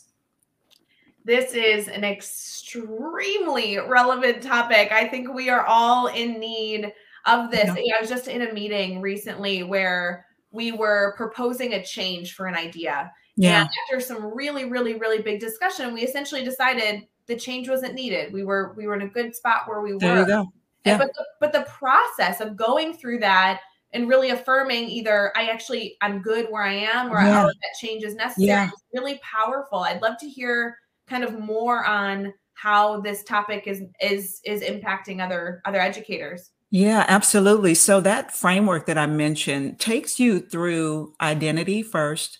This 1.24 1.54
is 1.54 1.88
an 1.88 2.04
extremely 2.04 3.78
relevant 3.78 4.42
topic. 4.42 4.90
I 4.90 5.06
think 5.08 5.32
we 5.32 5.50
are 5.50 5.64
all 5.66 6.08
in 6.08 6.38
need 6.40 6.92
of 7.26 7.50
this. 7.50 7.66
Yeah. 7.66 7.96
I 7.96 8.00
was 8.00 8.10
just 8.10 8.28
in 8.28 8.42
a 8.42 8.52
meeting 8.52 9.00
recently 9.00 9.62
where 9.62 10.26
we 10.50 10.72
were 10.72 11.14
proposing 11.16 11.74
a 11.74 11.84
change 11.84 12.34
for 12.34 12.46
an 12.46 12.54
idea 12.54 13.12
yeah. 13.36 13.62
And 13.62 13.70
after 13.84 14.00
some 14.04 14.34
really, 14.34 14.64
really, 14.66 14.94
really 14.94 15.22
big 15.22 15.40
discussion, 15.40 15.94
we 15.94 16.02
essentially 16.02 16.44
decided 16.44 17.06
the 17.26 17.36
change 17.36 17.68
wasn't 17.68 17.94
needed. 17.94 18.32
We 18.32 18.44
were 18.44 18.74
we 18.76 18.86
were 18.86 18.94
in 18.94 19.02
a 19.02 19.08
good 19.08 19.34
spot 19.34 19.62
where 19.66 19.80
we 19.80 19.96
there 19.98 20.18
were. 20.18 20.24
There 20.24 20.38
you 20.38 20.44
go. 20.44 20.52
Yeah. 20.84 20.98
but 20.98 21.12
the, 21.14 21.24
but 21.40 21.52
the 21.52 21.62
process 21.62 22.40
of 22.40 22.56
going 22.56 22.94
through 22.94 23.20
that 23.20 23.60
and 23.92 24.08
really 24.08 24.30
affirming 24.30 24.88
either 24.88 25.32
I 25.36 25.46
actually 25.46 25.96
I'm 26.00 26.20
good 26.22 26.46
where 26.50 26.62
I 26.62 26.74
am 26.74 27.12
or 27.12 27.20
yeah. 27.20 27.44
that 27.44 27.78
change 27.80 28.02
is 28.04 28.14
necessary 28.14 28.48
yeah. 28.48 28.66
is 28.66 28.82
really 28.92 29.20
powerful. 29.22 29.80
I'd 29.80 30.02
love 30.02 30.18
to 30.20 30.28
hear 30.28 30.76
kind 31.06 31.24
of 31.24 31.38
more 31.38 31.84
on 31.84 32.32
how 32.54 33.00
this 33.00 33.22
topic 33.24 33.64
is 33.66 33.82
is 34.00 34.40
is 34.44 34.62
impacting 34.62 35.24
other 35.24 35.62
other 35.64 35.80
educators. 35.80 36.50
Yeah, 36.70 37.04
absolutely. 37.06 37.74
So 37.74 38.00
that 38.00 38.32
framework 38.32 38.86
that 38.86 38.96
I 38.96 39.06
mentioned 39.06 39.78
takes 39.78 40.18
you 40.18 40.40
through 40.40 41.14
identity 41.20 41.82
first. 41.82 42.38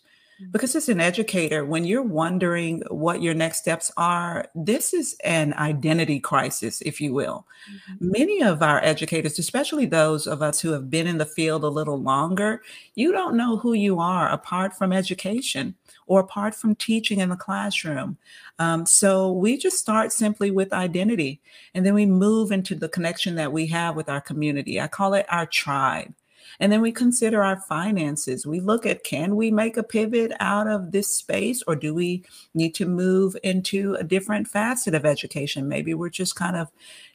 Because 0.51 0.75
as 0.75 0.89
an 0.89 1.01
educator, 1.01 1.65
when 1.65 1.85
you're 1.85 2.03
wondering 2.03 2.83
what 2.91 3.23
your 3.23 3.35
next 3.35 3.59
steps 3.59 3.93
are, 3.97 4.47
this 4.55 4.93
is 4.93 5.17
an 5.25 5.55
identity 5.55 6.21
crisis, 6.21 6.81
if 6.83 7.01
you 7.01 7.13
will. 7.13 7.47
Mhm. 7.71 8.01
Many 8.01 8.43
of 8.43 8.63
our 8.63 8.83
educators, 8.83 9.39
especially 9.39 9.87
those 9.87 10.27
of 10.27 10.43
us 10.43 10.61
who 10.61 10.73
have 10.73 10.91
been 10.91 11.07
in 11.07 11.19
the 11.19 11.27
field 11.27 11.65
a 11.65 11.69
little 11.69 12.01
longer, 12.01 12.63
you 12.95 13.13
don't 13.13 13.37
know 13.37 13.57
who 13.57 13.73
you 13.73 14.01
are 14.01 14.29
apart 14.29 14.77
from 14.77 14.93
education 14.93 15.75
or 16.07 16.21
apart 16.21 16.55
from 16.55 16.75
teaching 16.75 17.21
in 17.21 17.29
the 17.29 17.37
classroom. 17.37 18.19
Um, 18.59 18.85
so 18.87 19.33
we 19.33 19.57
just 19.57 19.79
start 19.79 20.13
simply 20.13 20.51
with 20.51 20.73
identity 20.73 21.41
and 21.75 21.87
then 21.87 21.95
we 21.95 22.07
move 22.07 22.53
into 22.53 22.75
the 22.75 22.89
connection 22.89 23.35
that 23.37 23.53
we 23.53 23.67
have 23.69 23.97
with 23.97 24.09
our 24.09 24.21
community. 24.21 24.81
I 24.81 24.89
call 24.89 25.15
it 25.15 25.27
our 25.29 25.47
tribe. 25.47 26.13
And 26.61 26.73
then 26.73 26.81
we 26.81 26.93
consider 26.93 27.43
our 27.43 27.61
finances. 27.61 28.47
We 28.47 28.61
look 28.61 28.87
at 28.87 29.05
can 29.05 29.37
we 29.37 29.51
make 29.51 29.77
a 29.77 29.83
pivot 29.83 30.33
out 30.41 30.69
of 30.69 30.93
this 30.93 31.09
space 31.09 31.63
or 31.67 31.77
do 31.77 31.95
we 31.95 32.25
need 32.55 32.75
to 32.77 32.87
move 32.87 33.37
into 33.43 33.95
a 33.95 34.05
different 34.05 34.49
facet 34.49 34.95
of 34.95 35.05
education? 35.05 35.69
Maybe 35.69 35.95
we're 35.95 36.11
just 36.11 36.37
kind 36.37 36.57
of, 36.57 36.69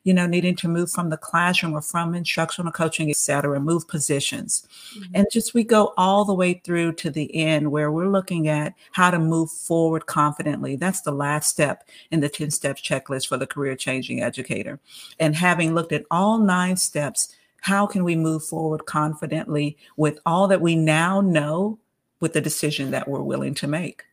you 0.04 0.14
know, 0.14 0.26
needing 0.26 0.56
to 0.58 0.68
move 0.68 0.92
from 0.92 1.10
the 1.10 1.18
classroom 1.18 1.74
or 1.74 1.82
from 1.82 2.16
instructional 2.16 2.72
coaching, 2.72 3.10
et 3.10 3.18
cetera, 3.18 3.60
move 3.60 3.88
positions. 3.88 4.68
Mhm. 4.98 5.08
And 5.14 5.28
just 5.32 5.54
we 5.54 5.64
go 5.64 5.94
all 5.98 6.26
the 6.26 6.34
way 6.34 6.62
through 6.64 6.94
to 6.94 7.10
the 7.10 7.34
end 7.36 7.72
where 7.72 7.92
we're 7.92 8.10
looking 8.10 8.48
at 8.48 8.74
how 8.92 9.12
to 9.12 9.20
move 9.20 9.52
forward 9.52 10.06
confidently. 10.06 10.76
That's 10.76 11.02
the 11.02 11.12
last 11.12 11.50
step 11.50 11.84
in 12.12 12.20
the 12.22 12.30
10 12.30 12.52
steps 12.52 12.82
checklist 12.82 13.28
for 13.28 13.38
the 13.38 13.48
career 13.48 13.76
changing 13.76 14.22
educator. 14.22 14.80
And 15.20 15.36
having 15.36 15.74
looked 15.76 15.92
at 15.92 16.06
all 16.10 16.38
nine 16.40 16.78
steps, 16.78 17.30
how 17.68 17.86
can 17.86 18.06
we 18.06 18.16
move 18.16 18.46
forward 18.46 18.86
confidently 18.86 19.76
with 19.98 20.20
all 20.26 20.48
that 20.48 20.62
we 20.62 20.74
now 20.74 21.20
know 21.20 21.78
with 22.22 22.32
the 22.32 22.40
decision 22.40 22.92
that 22.92 23.10
we're 23.10 23.22
willing 23.22 23.54
to 23.54 23.68
make? 23.68 24.06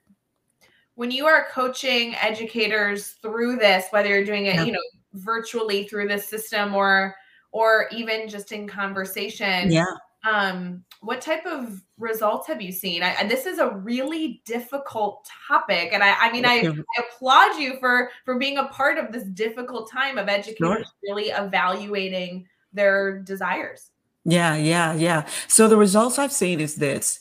When 0.96 1.12
you 1.12 1.26
are 1.26 1.46
coaching 1.52 2.16
educators 2.16 3.10
through 3.22 3.58
this, 3.58 3.84
whether 3.90 4.08
you're 4.08 4.24
doing 4.24 4.46
it, 4.46 4.56
Yeah. 4.56 4.64
you 4.64 4.72
know, 4.72 4.80
virtually 5.12 5.84
through 5.84 6.08
this 6.08 6.28
system 6.28 6.74
or 6.74 7.14
or 7.52 7.88
even 7.92 8.28
just 8.28 8.50
in 8.50 8.66
conversation, 8.66 9.70
Yeah. 9.70 9.84
um, 10.28 10.84
what 11.02 11.20
type 11.20 11.46
of 11.46 11.80
results 11.96 12.48
have 12.48 12.60
you 12.60 12.72
seen? 12.72 13.04
I, 13.04 13.10
and 13.10 13.30
this 13.30 13.46
is 13.46 13.60
a 13.60 13.70
really 13.70 14.42
difficult 14.44 15.30
topic, 15.46 15.92
and 15.92 16.02
I, 16.02 16.16
I 16.18 16.32
mean, 16.32 16.44
I, 16.44 16.56
I 16.66 17.02
applaud 17.04 17.56
you 17.56 17.78
for 17.78 18.10
for 18.24 18.36
being 18.36 18.58
a 18.58 18.64
part 18.64 18.98
of 18.98 19.12
this 19.12 19.22
difficult 19.22 19.88
time 19.88 20.18
of 20.18 20.28
educators 20.28 20.92
really 21.04 21.28
evaluating 21.28 22.48
their 22.74 23.18
desires. 23.20 23.90
Yeah, 24.24 24.56
yeah, 24.56 24.94
yeah. 24.94 25.26
So 25.48 25.68
the 25.68 25.76
results 25.76 26.18
I've 26.18 26.32
seen 26.32 26.60
is 26.60 26.76
this. 26.76 27.20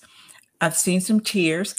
I've 0.61 0.77
seen 0.77 1.01
some 1.01 1.19
tears. 1.19 1.75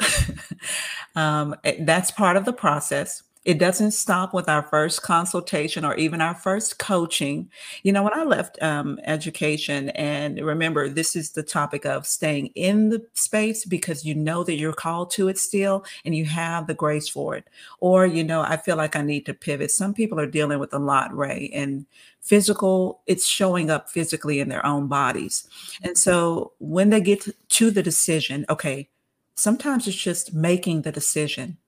um, 1.16 1.54
eh, 1.64 1.76
that's 1.80 2.10
part 2.10 2.36
of 2.36 2.44
the 2.44 2.52
process. 2.52 3.22
It 3.44 3.58
doesn't 3.58 3.90
stop 3.90 4.32
with 4.32 4.48
our 4.48 4.62
first 4.62 5.02
consultation 5.02 5.84
or 5.84 5.94
even 5.96 6.20
our 6.20 6.34
first 6.34 6.78
coaching. 6.78 7.50
You 7.82 7.92
know, 7.92 8.02
when 8.02 8.14
I 8.14 8.24
left 8.24 8.60
um, 8.62 8.98
education, 9.04 9.90
and 9.90 10.40
remember, 10.40 10.88
this 10.88 11.14
is 11.14 11.32
the 11.32 11.42
topic 11.42 11.84
of 11.84 12.06
staying 12.06 12.46
in 12.54 12.88
the 12.88 13.06
space 13.12 13.64
because 13.64 14.04
you 14.04 14.14
know 14.14 14.44
that 14.44 14.56
you're 14.56 14.72
called 14.72 15.10
to 15.12 15.28
it 15.28 15.38
still 15.38 15.84
and 16.04 16.14
you 16.14 16.24
have 16.24 16.66
the 16.66 16.74
grace 16.74 17.08
for 17.08 17.36
it. 17.36 17.48
Or, 17.80 18.06
you 18.06 18.24
know, 18.24 18.40
I 18.40 18.56
feel 18.56 18.76
like 18.76 18.96
I 18.96 19.02
need 19.02 19.26
to 19.26 19.34
pivot. 19.34 19.70
Some 19.70 19.92
people 19.92 20.18
are 20.18 20.26
dealing 20.26 20.58
with 20.58 20.72
a 20.72 20.78
lot, 20.78 21.14
Ray, 21.14 21.50
and 21.52 21.86
physical, 22.24 23.02
it's 23.06 23.26
showing 23.26 23.70
up 23.70 23.90
physically 23.90 24.40
in 24.40 24.48
their 24.48 24.64
own 24.64 24.88
bodies. 24.88 25.46
And 25.82 25.96
so 25.96 26.52
when 26.58 26.88
they 26.88 27.02
get 27.02 27.28
to 27.50 27.70
the 27.70 27.82
decision, 27.82 28.46
okay, 28.48 28.88
sometimes 29.34 29.86
it's 29.86 29.96
just 29.96 30.32
making 30.32 30.82
the 30.82 30.92
decision. 30.92 31.58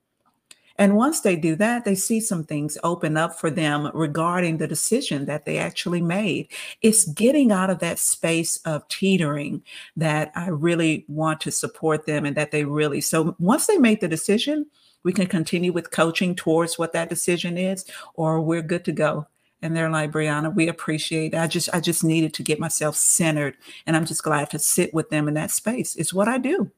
And 0.79 0.97
once 0.97 1.21
they 1.21 1.37
do 1.37 1.57
that, 1.57 1.85
they 1.85 1.95
see 1.95 2.21
some 2.21 2.45
things 2.45 2.79
open 2.85 3.17
up 3.17 3.39
for 3.39 3.51
them 3.51 3.91
regarding 3.95 4.59
the 4.59 4.69
decision 4.69 5.27
that 5.27 5.45
they 5.45 5.59
actually 5.59 6.03
made. 6.03 6.49
It's 6.83 7.07
getting 7.07 7.51
out 7.53 7.71
of 7.71 7.79
that 7.81 7.99
space 7.99 8.59
of 8.59 8.87
teetering 8.89 9.63
that 9.97 10.33
I 10.35 10.49
really 10.49 11.05
want 11.09 11.41
to 11.43 11.51
support 11.51 12.07
them 12.07 12.25
and 12.25 12.37
that 12.37 12.51
they 12.51 12.65
really. 12.65 13.01
So 13.01 13.35
once 13.39 13.67
they 13.67 13.79
make 13.79 14.01
the 14.01 14.09
decision, 14.09 14.67
we 15.03 15.13
can 15.13 15.27
continue 15.27 15.73
with 15.73 15.93
coaching 15.93 16.35
towards 16.35 16.79
what 16.79 16.93
that 16.93 17.09
decision 17.09 17.57
is, 17.57 17.85
or 18.15 18.41
we're 18.41 18.63
good 18.63 18.85
to 18.87 18.93
go. 18.93 19.27
And 19.63 19.75
they're 19.75 19.91
like, 19.91 20.11
Brianna, 20.13 20.55
we 20.55 20.69
appreciate 20.69 21.33
it. 21.33 21.39
I 21.39 21.47
just 21.47 21.69
I 21.73 21.81
just 21.81 22.05
needed 22.05 22.35
to 22.35 22.43
get 22.43 22.61
myself 22.61 22.97
centered. 22.97 23.57
And 23.87 23.97
I'm 23.97 24.05
just 24.05 24.23
glad 24.23 24.51
to 24.51 24.59
sit 24.59 24.93
with 24.93 25.09
them 25.11 25.29
in 25.29 25.35
that 25.35 25.51
space. 25.51 25.97
It's 25.97 26.13
what 26.13 26.29
I 26.29 26.39
do. 26.39 26.71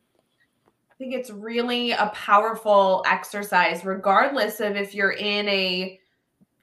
I 0.98 1.04
think 1.04 1.14
it's 1.14 1.30
really 1.30 1.92
a 1.92 2.10
powerful 2.12 3.04
exercise, 3.06 3.84
regardless 3.84 4.58
of 4.58 4.74
if 4.74 4.96
you're 4.96 5.12
in 5.12 5.48
a, 5.48 6.00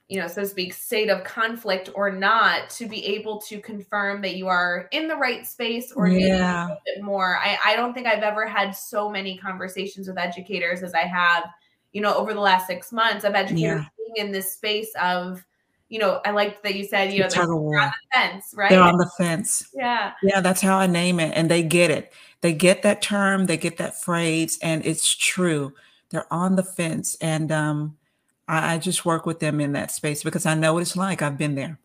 you 0.09 0.19
know, 0.19 0.27
so 0.27 0.41
to 0.41 0.47
speak, 0.47 0.73
state 0.73 1.09
of 1.09 1.23
conflict 1.23 1.89
or 1.95 2.11
not, 2.11 2.69
to 2.71 2.85
be 2.85 3.05
able 3.05 3.39
to 3.43 3.61
confirm 3.61 4.21
that 4.23 4.35
you 4.35 4.47
are 4.47 4.89
in 4.91 5.07
the 5.07 5.15
right 5.15 5.47
space 5.47 5.93
or 5.93 6.07
maybe 6.07 6.25
a 6.29 6.77
bit 6.85 7.01
more. 7.01 7.37
I, 7.37 7.57
I 7.65 7.75
don't 7.77 7.93
think 7.93 8.07
I've 8.07 8.23
ever 8.23 8.45
had 8.45 8.75
so 8.75 9.09
many 9.09 9.37
conversations 9.37 10.07
with 10.09 10.17
educators 10.17 10.83
as 10.83 10.93
I 10.93 11.03
have, 11.03 11.45
you 11.93 12.01
know, 12.01 12.13
over 12.13 12.33
the 12.33 12.41
last 12.41 12.67
six 12.67 12.91
months 12.91 13.23
of 13.23 13.35
educators 13.35 13.61
Yeah. 13.61 13.85
being 13.97 14.27
in 14.27 14.33
this 14.33 14.53
space 14.53 14.91
of, 15.01 15.45
you 15.87 15.99
know, 15.99 16.19
I 16.25 16.31
like 16.31 16.61
that 16.63 16.75
you 16.75 16.83
said, 16.83 17.13
you 17.13 17.21
know, 17.21 17.29
they're 17.29 17.43
on 17.43 17.49
the 17.49 17.93
fence, 18.13 18.53
right? 18.53 18.69
They're 18.69 18.81
on 18.81 18.97
the 18.97 19.09
fence. 19.17 19.69
yeah. 19.73 20.11
Yeah, 20.21 20.41
that's 20.41 20.59
how 20.59 20.77
I 20.77 20.87
name 20.87 21.21
it. 21.21 21.31
And 21.35 21.49
they 21.49 21.63
get 21.63 21.89
it. 21.89 22.11
They 22.45 22.53
get 22.53 22.83
that 22.83 23.01
term, 23.01 23.47
they 23.47 23.57
get 23.57 23.77
that 23.77 23.99
phrase, 23.99 24.59
and 24.61 24.85
it's 24.85 25.15
true. 25.15 25.73
They're 26.11 26.31
on 26.31 26.55
the 26.55 26.61
fence. 26.61 27.17
And 27.19 27.51
um, 27.51 27.97
I, 28.47 28.75
I 28.75 28.77
just 28.77 29.03
work 29.03 29.25
with 29.25 29.39
them 29.39 29.59
in 29.59 29.71
that 29.71 29.89
space 29.89 30.21
because 30.21 30.45
I 30.45 30.53
know 30.53 30.75
what 30.75 30.83
it's 30.83 30.95
like. 30.95 31.23
I've 31.23 31.39
been 31.39 31.55
there. 31.55 31.79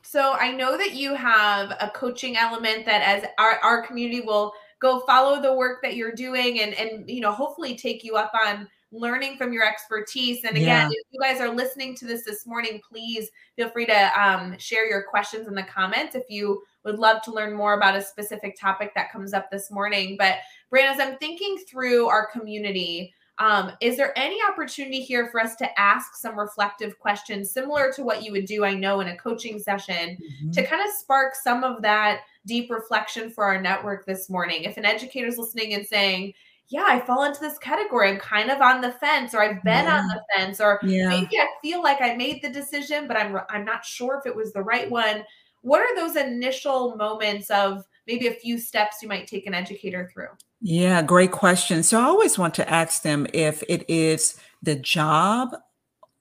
So 0.00 0.32
I 0.32 0.52
know 0.52 0.78
that 0.78 0.94
you 0.94 1.14
have 1.14 1.72
a 1.82 1.90
coaching 1.94 2.38
element 2.38 2.86
that 2.86 3.02
as 3.02 3.28
our, 3.36 3.58
our 3.58 3.86
community 3.86 4.22
will 4.22 4.54
go 4.80 5.00
follow 5.00 5.42
the 5.42 5.52
work 5.52 5.82
that 5.82 5.96
you're 5.96 6.12
doing 6.12 6.60
and 6.60 6.72
and 6.72 7.10
you 7.10 7.20
know 7.20 7.32
hopefully 7.32 7.76
take 7.76 8.02
you 8.02 8.16
up 8.16 8.32
on 8.42 8.66
learning 8.92 9.36
from 9.36 9.52
your 9.52 9.66
expertise. 9.66 10.44
And 10.44 10.56
again, 10.56 10.90
Yeah. 10.90 10.98
if 10.98 11.06
you 11.10 11.20
guys 11.20 11.42
are 11.42 11.50
listening 11.50 11.94
to 11.96 12.06
this 12.06 12.24
this 12.24 12.46
morning, 12.46 12.80
please 12.88 13.28
feel 13.54 13.68
free 13.68 13.84
to 13.84 14.22
um, 14.22 14.56
share 14.58 14.88
your 14.88 15.02
questions 15.02 15.46
in 15.46 15.54
the 15.54 15.64
comments 15.64 16.14
if 16.14 16.24
you 16.30 16.62
would 16.86 16.98
love 16.98 17.20
to 17.22 17.32
learn 17.32 17.52
more 17.52 17.74
about 17.74 17.96
a 17.96 18.02
specific 18.02 18.58
topic 18.58 18.92
that 18.94 19.12
comes 19.12 19.34
up 19.34 19.50
this 19.50 19.70
morning. 19.70 20.16
But 20.18 20.36
Brand, 20.70 20.98
as 20.98 21.06
I'm 21.06 21.18
thinking 21.18 21.58
through 21.68 22.06
our 22.06 22.26
community, 22.26 23.12
um, 23.38 23.72
is 23.82 23.98
there 23.98 24.18
any 24.18 24.38
opportunity 24.50 25.00
here 25.00 25.28
for 25.28 25.40
us 25.40 25.56
to 25.56 25.78
ask 25.78 26.16
some 26.16 26.38
reflective 26.38 26.98
questions 26.98 27.50
similar 27.50 27.92
to 27.92 28.02
what 28.02 28.22
you 28.22 28.32
would 28.32 28.46
do, 28.46 28.64
I 28.64 28.74
know, 28.74 29.00
in 29.00 29.08
a 29.08 29.16
coaching 29.16 29.58
session 29.58 30.16
to 30.52 30.66
kind 30.66 30.80
of 30.80 30.88
spark 30.94 31.34
some 31.34 31.62
of 31.62 31.82
that 31.82 32.20
deep 32.46 32.70
reflection 32.70 33.28
for 33.28 33.44
our 33.44 33.60
network 33.60 34.06
this 34.06 34.30
morning? 34.30 34.62
If 34.62 34.78
an 34.78 34.86
educator's 34.86 35.36
listening 35.36 35.74
and 35.74 35.86
saying, 35.86 36.32
yeah, 36.68 36.84
I 36.86 36.98
fall 37.00 37.24
into 37.24 37.40
this 37.40 37.58
category. 37.58 38.08
I'm 38.10 38.18
kind 38.18 38.50
of 38.50 38.60
on 38.60 38.80
the 38.80 38.90
fence, 38.92 39.34
or 39.34 39.40
I've 39.42 39.62
been 39.62 39.86
on 39.86 40.08
the 40.08 40.20
fence, 40.34 40.60
or 40.60 40.80
Yeah. 40.82 41.08
maybe 41.08 41.38
I 41.38 41.46
feel 41.62 41.82
like 41.82 42.00
I 42.00 42.16
made 42.16 42.42
the 42.42 42.48
decision, 42.48 43.06
but 43.06 43.16
I'm 43.16 43.38
I'm 43.48 43.64
not 43.64 43.84
sure 43.84 44.18
if 44.18 44.26
it 44.26 44.34
was 44.34 44.52
the 44.52 44.62
right 44.62 44.90
one. 44.90 45.24
What 45.62 45.80
are 45.80 45.96
those 45.96 46.16
initial 46.16 46.96
moments 46.96 47.50
of 47.50 47.84
maybe 48.06 48.28
a 48.28 48.34
few 48.34 48.58
steps 48.58 49.02
you 49.02 49.08
might 49.08 49.26
take 49.26 49.46
an 49.46 49.54
educator 49.54 50.08
through? 50.12 50.28
Yeah, 50.60 51.02
great 51.02 51.32
question. 51.32 51.82
So 51.82 52.00
I 52.00 52.04
always 52.04 52.38
want 52.38 52.54
to 52.54 52.70
ask 52.70 53.02
them 53.02 53.26
if 53.32 53.62
it 53.68 53.84
is 53.88 54.38
the 54.62 54.76
job, 54.76 55.56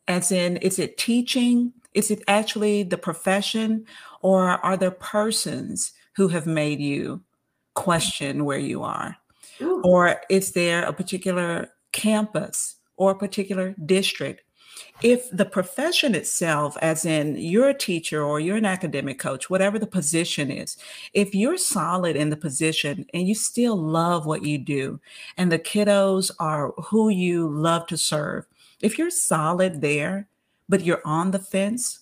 as 0.08 0.32
in, 0.32 0.58
is 0.58 0.80
it 0.80 0.98
teaching? 0.98 1.74
Is 1.94 2.12
it 2.12 2.24
actually 2.28 2.84
the 2.84 2.98
profession? 2.98 3.86
Or 4.22 4.50
are 4.66 4.78
there 4.78 4.92
persons 4.92 5.94
who 6.16 6.28
have 6.30 6.48
made 6.48 6.80
you 6.80 7.24
question 7.76 8.46
where 8.46 8.60
you 8.60 8.84
are? 8.84 9.16
Ooh. 9.62 9.82
Or 9.84 10.22
is 10.30 10.52
there 10.52 10.84
a 10.84 10.94
particular 10.94 11.70
campus 11.92 12.76
or 12.98 13.12
a 13.12 13.18
particular 13.18 13.76
district? 13.86 14.42
If 15.02 15.30
the 15.30 15.46
profession 15.46 16.16
itself, 16.16 16.78
as 16.82 17.06
in 17.06 17.36
you're 17.38 17.70
a 17.70 17.78
teacher 17.78 18.24
or 18.24 18.40
you're 18.40 18.58
an 18.58 18.66
academic 18.66 19.20
coach, 19.20 19.50
whatever 19.50 19.78
the 19.78 19.88
position 19.88 20.50
is, 20.50 20.78
if 21.14 21.36
you're 21.36 21.58
solid 21.58 22.16
in 22.16 22.30
the 22.30 22.38
position 22.38 23.06
and 23.14 23.28
you 23.28 23.36
still 23.36 23.76
love 23.76 24.26
what 24.26 24.44
you 24.44 24.58
do, 24.58 25.00
and 25.38 25.52
the 25.52 25.60
kiddos 25.60 26.32
are 26.40 26.72
who 26.86 27.10
you 27.10 27.48
love 27.50 27.88
to 27.88 27.98
serve, 27.98 28.46
if 28.82 28.98
you're 28.98 29.10
solid 29.10 29.82
there, 29.82 30.28
but 30.70 30.84
you're 30.84 31.02
on 31.06 31.32
the 31.32 31.40
fence, 31.40 32.00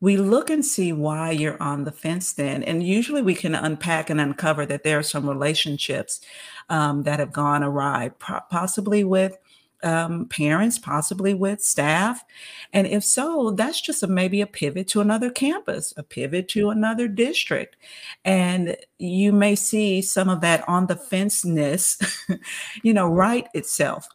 we 0.00 0.16
look 0.16 0.50
and 0.50 0.64
see 0.64 0.92
why 0.92 1.30
you're 1.30 1.62
on 1.62 1.84
the 1.84 1.92
fence 1.92 2.32
then. 2.32 2.64
And 2.64 2.82
usually 2.82 3.22
we 3.22 3.36
can 3.36 3.54
unpack 3.54 4.10
and 4.10 4.20
uncover 4.20 4.66
that 4.66 4.82
there 4.82 4.98
are 4.98 5.04
some 5.04 5.28
relationships 5.28 6.20
um, 6.68 7.04
that 7.04 7.20
have 7.20 7.32
gone 7.32 7.62
awry, 7.62 8.10
possibly 8.50 9.04
with 9.04 9.38
um, 9.82 10.26
parents, 10.26 10.78
possibly 10.78 11.34
with 11.34 11.62
staff? 11.62 12.24
And 12.72 12.86
if 12.86 13.04
so, 13.04 13.50
that's 13.50 13.80
just 13.80 14.02
a, 14.02 14.06
maybe 14.06 14.40
a 14.40 14.46
pivot 14.46 14.88
to 14.88 15.00
another 15.00 15.30
campus, 15.30 15.92
a 15.96 16.02
pivot 16.02 16.48
to 16.48 16.70
another 16.70 17.08
district. 17.08 17.76
And 18.24 18.76
you 18.98 19.32
may 19.32 19.54
see 19.54 20.02
some 20.02 20.28
of 20.28 20.40
that 20.42 20.66
on 20.68 20.86
the 20.86 20.96
fenceness, 20.96 21.98
you 22.82 22.94
know, 22.94 23.08
right 23.08 23.46
itself. 23.54 24.08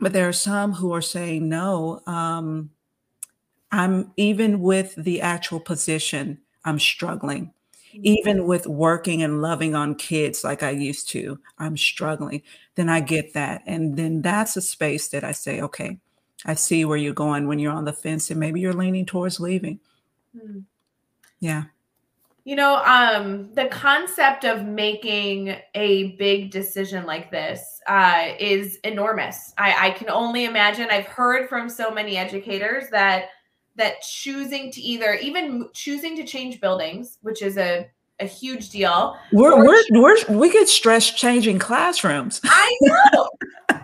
But 0.00 0.12
there 0.12 0.28
are 0.28 0.32
some 0.32 0.72
who 0.72 0.92
are 0.92 1.02
saying, 1.02 1.48
no, 1.48 2.00
um, 2.06 2.70
I'm 3.70 4.12
even 4.16 4.60
with 4.60 4.94
the 4.96 5.20
actual 5.20 5.60
position, 5.60 6.38
I'm 6.64 6.78
struggling 6.78 7.52
even 7.92 8.46
with 8.46 8.66
working 8.66 9.22
and 9.22 9.42
loving 9.42 9.74
on 9.74 9.94
kids 9.94 10.44
like 10.44 10.62
I 10.62 10.70
used 10.70 11.08
to, 11.10 11.38
I'm 11.58 11.76
struggling. 11.76 12.42
Then 12.74 12.88
I 12.88 13.00
get 13.00 13.34
that. 13.34 13.62
And 13.66 13.96
then 13.96 14.22
that's 14.22 14.56
a 14.56 14.62
space 14.62 15.08
that 15.08 15.24
I 15.24 15.32
say, 15.32 15.60
okay, 15.60 15.98
I 16.44 16.54
see 16.54 16.84
where 16.84 16.96
you're 16.96 17.14
going 17.14 17.46
when 17.46 17.58
you're 17.58 17.72
on 17.72 17.84
the 17.84 17.92
fence 17.92 18.30
and 18.30 18.40
maybe 18.40 18.60
you're 18.60 18.72
leaning 18.72 19.06
towards 19.06 19.40
leaving. 19.40 19.80
Hmm. 20.38 20.60
Yeah. 21.40 21.64
You 22.44 22.56
know, 22.56 22.82
um, 22.84 23.52
the 23.54 23.66
concept 23.66 24.44
of 24.44 24.64
making 24.64 25.56
a 25.76 26.16
big 26.16 26.50
decision 26.50 27.06
like 27.06 27.30
this 27.30 27.80
uh, 27.86 28.30
is 28.40 28.78
enormous. 28.82 29.52
I, 29.58 29.88
I 29.88 29.90
can 29.92 30.10
only 30.10 30.44
imagine. 30.44 30.88
I've 30.90 31.06
heard 31.06 31.48
from 31.48 31.68
so 31.68 31.92
many 31.92 32.16
educators 32.16 32.90
that 32.90 33.26
that 33.76 34.02
choosing 34.02 34.70
to 34.72 34.80
either 34.80 35.14
even 35.14 35.68
choosing 35.72 36.16
to 36.16 36.24
change 36.24 36.60
buildings, 36.60 37.18
which 37.22 37.42
is 37.42 37.56
a 37.56 37.88
a 38.20 38.26
huge 38.26 38.70
deal. 38.70 39.16
We're 39.32 39.64
we're, 39.64 39.82
we're 39.90 40.16
we 40.28 40.50
get 40.50 40.68
stressed 40.68 41.16
changing 41.16 41.58
classrooms. 41.58 42.40
I 42.44 42.76
know. 42.82 43.28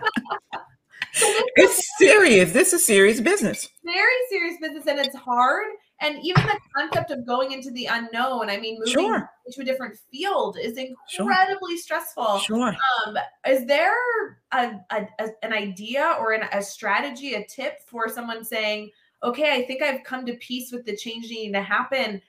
it's 1.55 1.97
serious. 1.97 2.51
This 2.51 2.73
is 2.73 2.85
serious 2.85 3.19
business. 3.19 3.67
Very 3.83 4.03
serious 4.29 4.57
business, 4.61 4.87
and 4.87 4.99
it's 4.99 5.15
hard. 5.15 5.65
And 6.01 6.17
even 6.23 6.45
the 6.45 6.57
concept 6.77 7.11
of 7.11 7.25
going 7.25 7.51
into 7.51 7.71
the 7.71 7.87
unknown, 7.87 8.49
I 8.49 8.57
mean, 8.57 8.79
moving 8.79 8.93
sure. 8.93 9.29
into 9.45 9.61
a 9.61 9.65
different 9.65 9.97
field 10.09 10.57
is 10.57 10.77
incredibly 10.77 11.73
sure. 11.73 11.77
stressful. 11.77 12.39
Sure. 12.39 12.73
Um, 13.05 13.17
is 13.45 13.65
there 13.65 13.93
a, 14.53 14.75
a, 14.91 15.07
a, 15.19 15.27
an 15.43 15.51
idea 15.51 16.15
or 16.17 16.31
an, 16.31 16.47
a 16.53 16.61
strategy, 16.61 17.33
a 17.33 17.45
tip 17.45 17.81
for 17.85 18.07
someone 18.07 18.45
saying, 18.45 18.91
okay, 19.23 19.53
I 19.53 19.65
think 19.65 19.81
I've 19.81 20.03
come 20.03 20.25
to 20.25 20.33
peace 20.35 20.71
with 20.71 20.85
the 20.85 20.95
change 20.95 21.29
needing 21.29 21.53
to 21.53 21.61
happen. 21.61 22.21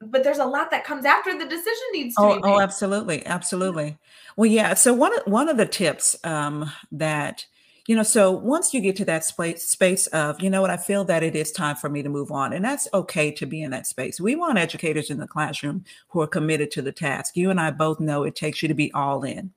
But 0.00 0.24
there's 0.24 0.38
a 0.38 0.44
lot 0.44 0.70
that 0.72 0.84
comes 0.84 1.06
after 1.06 1.36
the 1.36 1.46
decision 1.46 1.84
needs 1.92 2.14
to 2.16 2.22
oh, 2.22 2.34
be 2.34 2.42
oh 2.42 2.46
made. 2.46 2.54
Oh, 2.54 2.60
absolutely. 2.60 3.24
Absolutely. 3.24 3.96
Well, 4.36 4.50
yeah. 4.50 4.74
So 4.74 4.92
one 4.92 5.16
of 5.16 5.26
one 5.26 5.48
of 5.48 5.56
the 5.56 5.66
tips 5.66 6.16
um, 6.22 6.70
that 6.92 7.46
you 7.86 7.94
know 7.94 8.02
so 8.02 8.30
once 8.30 8.74
you 8.74 8.80
get 8.80 8.96
to 8.96 9.04
that 9.04 9.24
space 9.24 9.66
space 9.66 10.06
of 10.08 10.40
you 10.40 10.50
know 10.50 10.60
what 10.60 10.70
i 10.70 10.76
feel 10.76 11.04
that 11.04 11.22
it 11.22 11.36
is 11.36 11.52
time 11.52 11.76
for 11.76 11.88
me 11.88 12.02
to 12.02 12.08
move 12.08 12.30
on 12.30 12.52
and 12.52 12.64
that's 12.64 12.88
okay 12.92 13.30
to 13.30 13.46
be 13.46 13.62
in 13.62 13.70
that 13.70 13.86
space 13.86 14.20
we 14.20 14.34
want 14.34 14.58
educators 14.58 15.10
in 15.10 15.18
the 15.18 15.26
classroom 15.26 15.84
who 16.08 16.20
are 16.20 16.26
committed 16.26 16.70
to 16.70 16.82
the 16.82 16.92
task 16.92 17.36
you 17.36 17.50
and 17.50 17.60
i 17.60 17.70
both 17.70 18.00
know 18.00 18.24
it 18.24 18.34
takes 18.34 18.60
you 18.60 18.68
to 18.68 18.74
be 18.74 18.92
all 18.92 19.22
in 19.22 19.52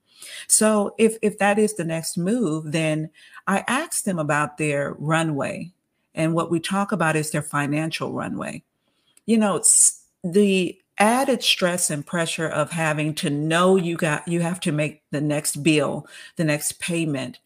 so 0.47 0.93
if 0.97 1.17
if 1.21 1.37
that 1.39 1.57
is 1.57 1.73
the 1.75 1.83
next 1.83 2.17
move 2.17 2.71
then 2.71 3.09
i 3.47 3.63
ask 3.67 4.03
them 4.03 4.19
about 4.19 4.57
their 4.57 4.93
runway 4.99 5.71
and 6.15 6.33
what 6.33 6.51
we 6.51 6.59
talk 6.59 6.91
about 6.91 7.15
is 7.15 7.31
their 7.31 7.41
financial 7.41 8.13
runway. 8.13 8.63
You 9.25 9.37
know, 9.37 9.61
the 10.23 10.79
added 10.97 11.41
stress 11.41 11.89
and 11.89 12.05
pressure 12.05 12.47
of 12.47 12.71
having 12.71 13.15
to 13.15 13.29
know 13.29 13.77
you 13.77 13.95
got 13.95 14.27
you 14.27 14.41
have 14.41 14.59
to 14.59 14.71
make 14.71 15.01
the 15.11 15.21
next 15.21 15.63
bill, 15.63 16.05
the 16.35 16.43
next 16.43 16.79
payment. 16.79 17.39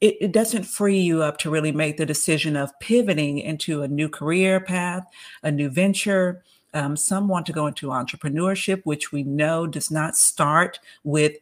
It, 0.00 0.16
it, 0.20 0.32
doesn't 0.32 0.64
free 0.64 0.98
you 0.98 1.22
up 1.22 1.38
to 1.38 1.50
really 1.50 1.72
make 1.72 1.96
the 1.96 2.04
decision 2.04 2.56
of 2.56 2.78
pivoting 2.78 3.38
into 3.38 3.82
a 3.82 3.88
new 3.88 4.08
career 4.10 4.60
path, 4.60 5.06
a 5.42 5.50
new 5.50 5.70
venture. 5.70 6.42
Um, 6.74 6.94
some 6.96 7.26
want 7.26 7.46
to 7.46 7.52
go 7.52 7.68
into 7.68 7.86
entrepreneurship, 7.86 8.82
which 8.84 9.12
we 9.12 9.22
know 9.22 9.66
does 9.66 9.90
not 9.90 10.16
start 10.16 10.78
with 11.04 11.38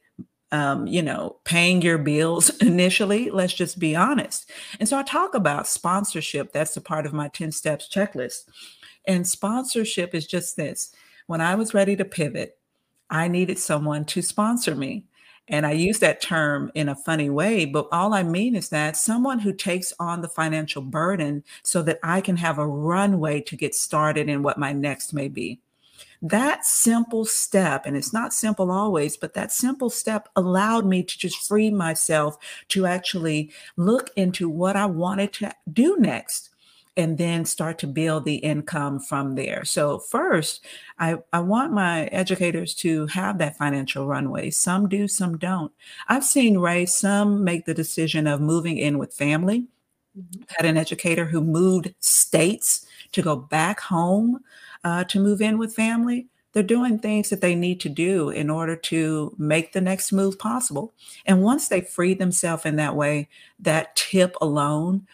um, 0.53 0.87
you 0.87 1.03
know, 1.03 1.37
paying 1.45 1.83
your 1.83 1.99
bills 1.99 2.51
initially. 2.61 3.31
Let's 3.31 3.55
just 3.55 3.79
be 3.79 3.97
honest. 3.97 4.49
And 4.79 4.89
so 4.89 4.99
I 4.99 5.03
talk 5.03 5.35
about 5.35 5.67
sponsorship. 5.67 6.53
That's 6.53 6.77
a 6.77 6.81
part 6.81 7.07
of 7.07 7.13
my 7.13 7.29
10 7.29 7.51
steps 7.51 7.89
checklist. 7.93 8.45
And 9.07 9.27
sponsorship 9.27 10.15
is 10.15 10.27
just 10.27 10.57
this 10.57 10.95
when 11.27 11.41
I 11.41 11.55
was 11.55 11.75
ready 11.75 11.97
to 11.97 12.05
pivot, 12.05 12.59
I 13.09 13.29
needed 13.29 13.59
someone 13.59 14.05
to 14.07 14.23
sponsor 14.23 14.75
me. 14.75 15.07
And 15.49 15.67
I 15.67 15.73
use 15.73 15.99
that 15.99 16.21
term 16.21 16.71
in 16.75 16.89
a 16.89 16.95
funny 16.95 17.29
way, 17.29 17.65
but 17.65 17.89
all 17.91 18.15
I 18.15 18.23
mean 18.23 18.55
is 18.55 18.69
that 18.69 18.97
someone 18.97 19.41
who 19.41 19.53
takes 19.53 19.93
on 19.99 20.23
the 20.23 20.29
financial 20.29 20.83
burden 20.83 21.43
so 21.65 21.83
that 21.83 21.99
I 22.03 22.21
can 22.21 22.37
have 22.37 22.59
a 22.59 22.67
runway 22.67 23.41
to 23.43 23.57
get 23.57 23.75
started 23.75 24.29
in 24.29 24.43
what 24.43 24.57
my 24.57 24.73
next 24.73 25.13
may 25.13 25.29
be. 25.29 25.61
That 26.21 26.65
simple 26.65 27.25
step, 27.25 27.87
and 27.87 27.97
it's 27.97 28.13
not 28.13 28.33
simple 28.33 28.71
always, 28.71 29.17
but 29.17 29.35
that 29.35 29.53
simple 29.53 29.91
step 29.91 30.29
allowed 30.37 30.87
me 30.87 31.03
to 31.03 31.19
just 31.19 31.47
free 31.49 31.71
myself 31.71 32.37
to 32.69 32.87
actually 32.87 33.51
look 33.77 34.11
into 34.17 34.49
what 34.49 34.77
I 34.77 34.87
wanted 34.87 35.33
to 35.35 35.53
do 35.73 35.97
next 35.99 36.51
and 36.97 37.17
then 37.17 37.45
start 37.45 37.79
to 37.79 37.87
build 37.87 38.25
the 38.25 38.37
income 38.37 39.01
from 39.01 39.35
there. 39.35 39.65
So 39.65 39.99
first, 39.99 40.65
I, 40.99 41.19
I 41.33 41.41
want 41.41 41.73
my 41.73 42.05
educators 42.07 42.75
to 42.77 43.07
have 43.07 43.39
that 43.39 43.57
financial 43.57 44.07
runway. 44.07 44.51
Some 44.51 44.89
do, 44.89 45.09
some 45.09 45.39
don't. 45.39 45.73
I've 46.09 46.25
seen 46.25 46.59
Ray, 46.59 46.85
some 46.87 47.45
make 47.45 47.65
the 47.65 47.75
decision 47.75 48.27
of 48.27 48.41
moving 48.41 48.77
in 48.77 48.99
with 48.99 49.15
family. 49.15 49.69
Mm-hmm. 50.19 50.43
Had 50.49 50.67
an 50.67 50.77
educator 50.77 51.25
who 51.25 51.41
moved 51.41 51.95
states 52.01 52.87
to 53.13 53.23
go 53.23 53.37
back 53.37 53.81
home 53.81 54.41
uh, 54.85 55.05
to 55.05 55.21
move 55.21 55.41
in 55.41 55.59
with 55.59 55.75
family, 55.75 56.27
they're 56.53 56.63
doing 56.63 56.99
things 56.99 57.31
that 57.31 57.41
they 57.41 57.55
need 57.55 57.81
to 57.81 57.89
do 57.89 58.29
in 58.29 58.51
order 58.51 58.77
to 58.77 59.35
make 59.39 59.73
the 59.73 59.81
next 59.81 60.13
move 60.13 60.39
possible. 60.39 60.93
And 61.25 61.43
once 61.43 61.69
they 61.69 61.81
free 61.81 62.15
themselves 62.15 62.67
in 62.67 62.77
that 62.77 62.95
way, 62.95 63.29
that 63.61 63.97
tip 63.97 64.37
alone 64.41 65.07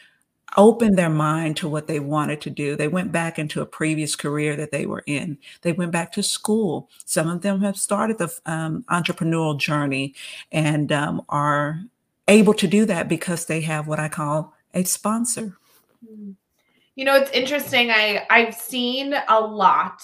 opened 0.57 0.97
their 0.97 1.11
mind 1.11 1.57
to 1.59 1.69
what 1.69 1.87
they 1.87 2.01
wanted 2.01 2.41
to 2.41 2.51
do. 2.51 2.75
They 2.75 2.89
went 2.89 3.13
back 3.13 3.39
into 3.39 3.61
a 3.61 3.67
previous 3.67 4.17
career 4.17 4.57
that 4.57 4.73
they 4.73 4.87
were 4.87 5.05
in. 5.07 5.39
They 5.63 5.73
went 5.73 5.93
back 5.93 6.11
to 6.13 6.23
school. 6.23 6.89
Some 7.05 7.29
of 7.29 7.43
them 7.43 7.61
have 7.61 7.77
started 7.77 8.19
the 8.19 8.35
um, 8.47 8.85
entrepreneurial 8.91 9.59
journey 9.59 10.15
and 10.51 10.91
um, 10.91 11.23
are 11.29 11.83
able 12.27 12.55
to 12.55 12.67
do 12.67 12.85
that 12.87 13.09
because 13.09 13.45
they 13.45 13.61
have 13.61 13.87
what 13.87 14.01
I 14.01 14.09
call 14.09 14.55
a 14.75 14.85
sponsor. 14.85 15.57
Mm. 16.05 16.35
You 16.99 17.05
know, 17.05 17.15
it's 17.15 17.31
interesting. 17.31 17.93
I 17.93 18.27
I've 18.29 18.53
seen 18.53 19.15
a 19.29 19.41
lot. 19.41 20.03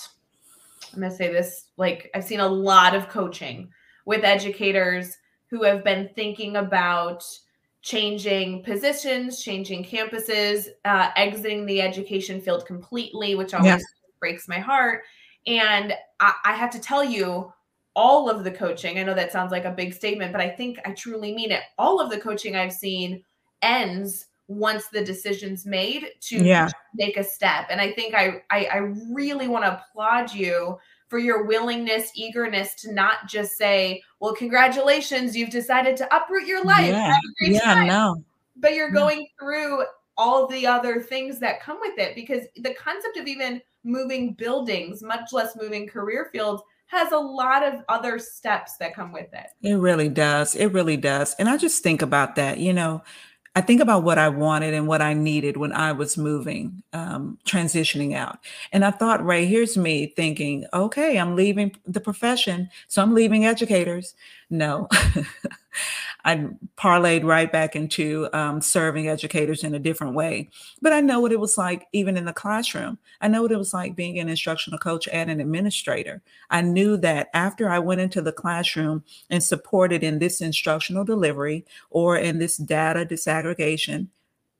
I'm 0.92 1.00
gonna 1.00 1.12
say 1.12 1.26
this 1.32 1.64
like 1.76 2.08
I've 2.14 2.22
seen 2.22 2.38
a 2.38 2.46
lot 2.46 2.94
of 2.94 3.08
coaching 3.08 3.68
with 4.06 4.22
educators 4.22 5.12
who 5.50 5.64
have 5.64 5.82
been 5.82 6.08
thinking 6.14 6.54
about 6.54 7.24
changing 7.82 8.62
positions, 8.62 9.42
changing 9.42 9.82
campuses, 9.84 10.68
uh, 10.84 11.10
exiting 11.16 11.66
the 11.66 11.82
education 11.82 12.40
field 12.40 12.64
completely, 12.64 13.34
which 13.34 13.54
always 13.54 13.70
yeah. 13.70 13.78
breaks 14.20 14.46
my 14.46 14.60
heart. 14.60 15.02
And 15.48 15.94
I, 16.20 16.32
I 16.44 16.52
have 16.52 16.70
to 16.70 16.80
tell 16.80 17.02
you, 17.02 17.52
all 17.96 18.30
of 18.30 18.44
the 18.44 18.52
coaching, 18.52 19.00
I 19.00 19.02
know 19.02 19.14
that 19.14 19.32
sounds 19.32 19.50
like 19.50 19.64
a 19.64 19.72
big 19.72 19.94
statement, 19.94 20.30
but 20.30 20.40
I 20.40 20.48
think 20.48 20.78
I 20.86 20.92
truly 20.92 21.34
mean 21.34 21.50
it. 21.50 21.62
All 21.76 22.00
of 22.00 22.08
the 22.08 22.20
coaching 22.20 22.54
I've 22.54 22.72
seen 22.72 23.24
ends 23.62 24.26
once 24.48 24.88
the 24.88 25.04
decision's 25.04 25.64
made 25.64 26.06
to 26.20 26.44
yeah. 26.44 26.68
make 26.94 27.16
a 27.16 27.24
step. 27.24 27.66
And 27.70 27.80
I 27.80 27.92
think 27.92 28.14
I 28.14 28.42
I, 28.50 28.66
I 28.66 28.76
really 29.12 29.48
want 29.48 29.64
to 29.64 29.80
applaud 29.80 30.32
you 30.32 30.78
for 31.08 31.18
your 31.18 31.44
willingness, 31.44 32.10
eagerness 32.14 32.74
to 32.76 32.92
not 32.92 33.28
just 33.28 33.56
say, 33.56 34.02
"Well, 34.20 34.34
congratulations, 34.34 35.36
you've 35.36 35.50
decided 35.50 35.96
to 35.98 36.16
uproot 36.16 36.46
your 36.46 36.64
life." 36.64 36.90
Yeah, 36.90 37.16
yeah, 37.40 37.74
time. 37.74 37.86
no. 37.86 38.24
But 38.56 38.74
you're 38.74 38.90
going 38.90 39.26
through 39.38 39.84
all 40.16 40.46
the 40.46 40.66
other 40.66 41.00
things 41.00 41.40
that 41.40 41.60
come 41.60 41.78
with 41.80 41.98
it 41.98 42.14
because 42.14 42.44
the 42.56 42.74
concept 42.74 43.16
of 43.16 43.26
even 43.26 43.60
moving 43.82 44.32
buildings, 44.32 45.02
much 45.02 45.32
less 45.32 45.56
moving 45.56 45.86
career 45.86 46.28
fields, 46.32 46.62
has 46.86 47.12
a 47.12 47.18
lot 47.18 47.64
of 47.64 47.82
other 47.88 48.18
steps 48.18 48.76
that 48.76 48.94
come 48.94 49.12
with 49.12 49.32
it. 49.32 49.46
It 49.62 49.74
really 49.74 50.08
does. 50.08 50.54
It 50.54 50.68
really 50.68 50.96
does. 50.96 51.34
And 51.38 51.48
I 51.48 51.56
just 51.56 51.82
think 51.82 52.02
about 52.02 52.36
that, 52.36 52.58
you 52.58 52.72
know, 52.72 53.02
I 53.56 53.60
think 53.60 53.80
about 53.80 54.02
what 54.02 54.18
I 54.18 54.28
wanted 54.28 54.74
and 54.74 54.88
what 54.88 55.00
I 55.00 55.14
needed 55.14 55.56
when 55.56 55.72
I 55.72 55.92
was 55.92 56.18
moving, 56.18 56.82
um, 56.92 57.38
transitioning 57.46 58.14
out. 58.14 58.38
And 58.72 58.84
I 58.84 58.90
thought, 58.90 59.24
Ray, 59.24 59.46
here's 59.46 59.76
me 59.76 60.06
thinking, 60.16 60.66
okay, 60.72 61.18
I'm 61.18 61.36
leaving 61.36 61.74
the 61.86 62.00
profession. 62.00 62.68
So 62.88 63.00
I'm 63.00 63.14
leaving 63.14 63.44
educators. 63.46 64.14
No, 64.50 64.88
I 66.24 66.48
parlayed 66.76 67.24
right 67.24 67.50
back 67.50 67.76
into 67.76 68.28
um, 68.32 68.60
serving 68.60 69.08
educators 69.08 69.62
in 69.62 69.74
a 69.74 69.78
different 69.78 70.14
way. 70.14 70.48
But 70.80 70.92
I 70.92 71.00
know 71.00 71.20
what 71.20 71.32
it 71.32 71.40
was 71.40 71.58
like, 71.58 71.86
even 71.92 72.16
in 72.16 72.24
the 72.24 72.32
classroom. 72.32 72.98
I 73.20 73.28
know 73.28 73.42
what 73.42 73.52
it 73.52 73.58
was 73.58 73.74
like 73.74 73.94
being 73.94 74.18
an 74.18 74.28
instructional 74.28 74.78
coach 74.78 75.06
and 75.08 75.30
an 75.30 75.40
administrator. 75.40 76.22
I 76.50 76.62
knew 76.62 76.96
that 76.98 77.28
after 77.34 77.68
I 77.68 77.78
went 77.78 78.00
into 78.00 78.22
the 78.22 78.32
classroom 78.32 79.04
and 79.28 79.42
supported 79.42 80.02
in 80.02 80.18
this 80.18 80.40
instructional 80.40 81.04
delivery 81.04 81.66
or 81.90 82.16
in 82.16 82.38
this 82.38 82.56
data 82.56 83.04
disaggregation, 83.04 84.08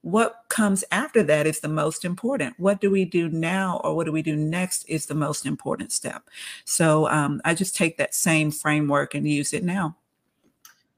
what 0.03 0.43
comes 0.51 0.85
after 0.93 1.23
that 1.23 1.47
is 1.47 1.61
the 1.61 1.69
most 1.69 2.05
important. 2.05 2.61
What 2.61 2.79
do 2.79 2.91
we 2.91 3.07
do 3.07 3.31
now 3.31 3.81
or 3.83 3.97
what 3.97 4.05
do 4.05 4.13
we 4.13 4.21
do 4.21 4.37
next 4.37 4.85
is 4.87 5.07
the 5.07 5.15
most 5.15 5.47
important 5.47 5.93
step. 5.93 6.29
So 6.67 7.09
um, 7.09 7.41
I 7.47 7.55
just 7.55 7.75
take 7.75 7.97
that 7.97 8.15
same 8.15 8.51
framework 8.51 9.15
and 9.15 9.27
use 9.27 9.55
it 9.55 9.65
now. 9.65 9.97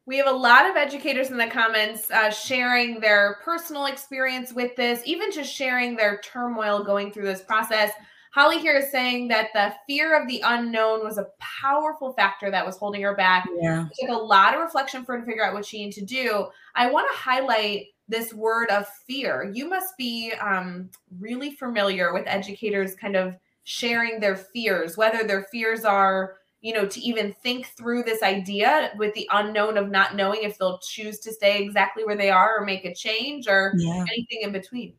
We 0.06 0.16
have 0.18 0.28
a 0.28 0.32
lot 0.32 0.70
of 0.70 0.76
educators 0.76 1.30
in 1.30 1.36
the 1.36 1.48
comments 1.48 2.10
uh, 2.12 2.30
sharing 2.30 3.00
their 3.00 3.38
personal 3.44 3.86
experience 3.86 4.52
with 4.52 4.76
this, 4.76 5.02
even 5.04 5.32
just 5.32 5.52
sharing 5.52 5.96
their 5.96 6.20
turmoil 6.22 6.84
going 6.84 7.10
through 7.10 7.24
this 7.24 7.42
process. 7.42 7.90
Holly 8.32 8.58
here 8.58 8.76
is 8.76 8.92
saying 8.92 9.28
that 9.28 9.48
the 9.52 9.74
fear 9.86 10.20
of 10.20 10.28
the 10.28 10.42
unknown 10.44 11.02
was 11.02 11.18
a 11.18 11.26
powerful 11.38 12.12
factor 12.12 12.50
that 12.50 12.64
was 12.64 12.76
holding 12.76 13.02
her 13.02 13.16
back. 13.16 13.48
Yeah. 13.60 13.86
It 13.86 14.06
took 14.06 14.16
a 14.16 14.20
lot 14.20 14.54
of 14.54 14.60
reflection 14.60 15.04
for 15.04 15.14
her 15.14 15.20
to 15.20 15.26
figure 15.26 15.44
out 15.44 15.54
what 15.54 15.64
she 15.64 15.78
needed 15.78 15.98
to 16.00 16.04
do. 16.04 16.46
I 16.74 16.90
want 16.90 17.08
to 17.10 17.18
highlight 17.18 17.86
this 18.08 18.32
word 18.32 18.68
of 18.68 18.86
fear. 19.06 19.50
You 19.52 19.68
must 19.68 19.96
be 19.96 20.32
um, 20.40 20.90
really 21.18 21.52
familiar 21.52 22.12
with 22.12 22.26
educators 22.26 22.94
kind 22.94 23.16
of 23.16 23.34
sharing 23.64 24.20
their 24.20 24.36
fears, 24.36 24.96
whether 24.96 25.24
their 25.24 25.42
fears 25.50 25.84
are, 25.84 26.36
you 26.66 26.72
know, 26.72 26.84
to 26.84 27.00
even 27.00 27.32
think 27.32 27.68
through 27.76 28.02
this 28.02 28.24
idea 28.24 28.90
with 28.98 29.14
the 29.14 29.28
unknown 29.32 29.78
of 29.78 29.88
not 29.88 30.16
knowing 30.16 30.40
if 30.42 30.58
they'll 30.58 30.80
choose 30.80 31.20
to 31.20 31.32
stay 31.32 31.62
exactly 31.62 32.04
where 32.04 32.16
they 32.16 32.28
are 32.28 32.58
or 32.58 32.64
make 32.64 32.84
a 32.84 32.92
change 32.92 33.46
or 33.46 33.72
yeah. 33.76 34.00
anything 34.00 34.40
in 34.42 34.50
between. 34.50 34.92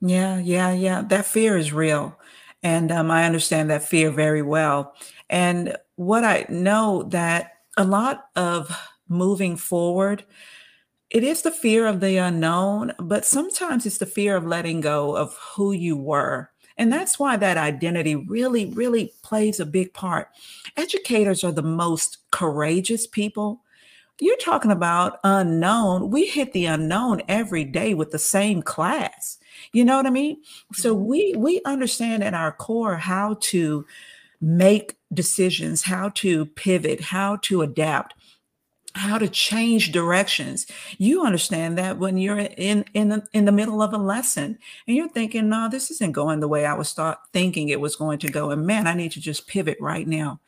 Yeah, 0.00 0.38
yeah, 0.38 0.72
yeah. 0.72 1.02
That 1.02 1.26
fear 1.26 1.56
is 1.56 1.72
real. 1.72 2.16
And 2.62 2.92
um, 2.92 3.10
I 3.10 3.24
understand 3.24 3.70
that 3.70 3.82
fear 3.82 4.12
very 4.12 4.40
well. 4.40 4.94
And 5.28 5.76
what 5.96 6.22
I 6.22 6.46
know 6.48 7.02
that 7.08 7.54
a 7.76 7.82
lot 7.82 8.26
of 8.36 8.70
moving 9.08 9.56
forward, 9.56 10.24
it 11.10 11.24
is 11.24 11.42
the 11.42 11.50
fear 11.50 11.88
of 11.88 11.98
the 11.98 12.18
unknown, 12.18 12.92
but 13.00 13.24
sometimes 13.24 13.84
it's 13.84 13.98
the 13.98 14.06
fear 14.06 14.36
of 14.36 14.46
letting 14.46 14.80
go 14.80 15.16
of 15.16 15.36
who 15.56 15.72
you 15.72 15.96
were. 15.96 16.52
And 16.76 16.92
that's 16.92 17.18
why 17.18 17.36
that 17.36 17.56
identity 17.56 18.14
really, 18.14 18.66
really 18.66 19.12
plays 19.22 19.60
a 19.60 19.66
big 19.66 19.92
part. 19.92 20.28
Educators 20.76 21.44
are 21.44 21.52
the 21.52 21.62
most 21.62 22.18
courageous 22.30 23.06
people. 23.06 23.62
You're 24.18 24.36
talking 24.36 24.70
about 24.70 25.18
unknown. 25.24 26.10
We 26.10 26.26
hit 26.26 26.52
the 26.52 26.66
unknown 26.66 27.22
every 27.28 27.64
day 27.64 27.94
with 27.94 28.10
the 28.10 28.18
same 28.18 28.62
class. 28.62 29.38
You 29.72 29.84
know 29.84 29.96
what 29.96 30.06
I 30.06 30.10
mean? 30.10 30.42
So 30.74 30.94
mm-hmm. 30.94 31.06
we 31.06 31.34
we 31.36 31.60
understand 31.64 32.22
at 32.22 32.34
our 32.34 32.52
core 32.52 32.96
how 32.96 33.38
to 33.40 33.86
make 34.40 34.96
decisions, 35.12 35.82
how 35.82 36.10
to 36.10 36.46
pivot, 36.46 37.00
how 37.00 37.36
to 37.42 37.62
adapt 37.62 38.14
how 38.94 39.18
to 39.18 39.28
change 39.28 39.92
directions. 39.92 40.66
You 40.98 41.24
understand 41.24 41.78
that 41.78 41.98
when 41.98 42.16
you're 42.16 42.38
in 42.38 42.84
in 42.94 43.08
the, 43.10 43.26
in 43.32 43.44
the 43.44 43.52
middle 43.52 43.82
of 43.82 43.92
a 43.92 43.98
lesson 43.98 44.58
and 44.86 44.96
you're 44.96 45.08
thinking, 45.08 45.48
"No, 45.48 45.68
this 45.70 45.90
isn't 45.90 46.12
going 46.12 46.40
the 46.40 46.48
way 46.48 46.66
I 46.66 46.74
was 46.74 46.92
thought 46.92 47.20
thinking 47.32 47.68
it 47.68 47.80
was 47.80 47.96
going 47.96 48.18
to 48.20 48.28
go." 48.28 48.50
And 48.50 48.66
man, 48.66 48.86
I 48.86 48.94
need 48.94 49.12
to 49.12 49.20
just 49.20 49.46
pivot 49.46 49.78
right 49.80 50.06
now. 50.06 50.40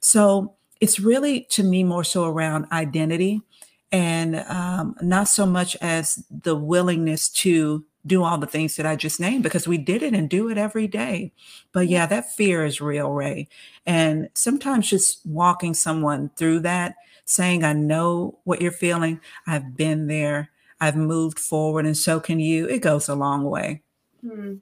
So 0.00 0.54
it's 0.80 1.00
really 1.00 1.46
to 1.50 1.62
me 1.62 1.84
more 1.84 2.04
so 2.04 2.24
around 2.24 2.66
identity 2.72 3.42
and 3.90 4.36
um, 4.36 4.94
not 5.00 5.28
so 5.28 5.46
much 5.46 5.76
as 5.80 6.24
the 6.30 6.54
willingness 6.54 7.28
to 7.28 7.84
do 8.06 8.22
all 8.22 8.38
the 8.38 8.46
things 8.46 8.76
that 8.76 8.86
I 8.86 8.96
just 8.96 9.20
named 9.20 9.42
because 9.42 9.68
we 9.68 9.76
did 9.78 10.02
it 10.02 10.14
and 10.14 10.28
do 10.28 10.48
it 10.48 10.58
every 10.58 10.86
day. 10.86 11.32
But 11.72 11.88
yeah, 11.88 12.06
that 12.06 12.32
fear 12.32 12.64
is 12.64 12.80
real, 12.80 13.10
Ray. 13.10 13.48
And 13.86 14.28
sometimes 14.34 14.88
just 14.88 15.24
walking 15.26 15.74
someone 15.74 16.30
through 16.36 16.60
that 16.60 16.96
saying, 17.28 17.62
I 17.62 17.74
know 17.74 18.38
what 18.44 18.62
you're 18.62 18.72
feeling. 18.72 19.20
I've 19.46 19.76
been 19.76 20.06
there. 20.06 20.50
I've 20.80 20.96
moved 20.96 21.38
forward, 21.38 21.84
and 21.84 21.96
so 21.96 22.20
can 22.20 22.40
you. 22.40 22.66
It 22.66 22.80
goes 22.80 23.08
a 23.08 23.14
long 23.14 23.44
way. 23.44 23.82
Hmm. 24.22 24.54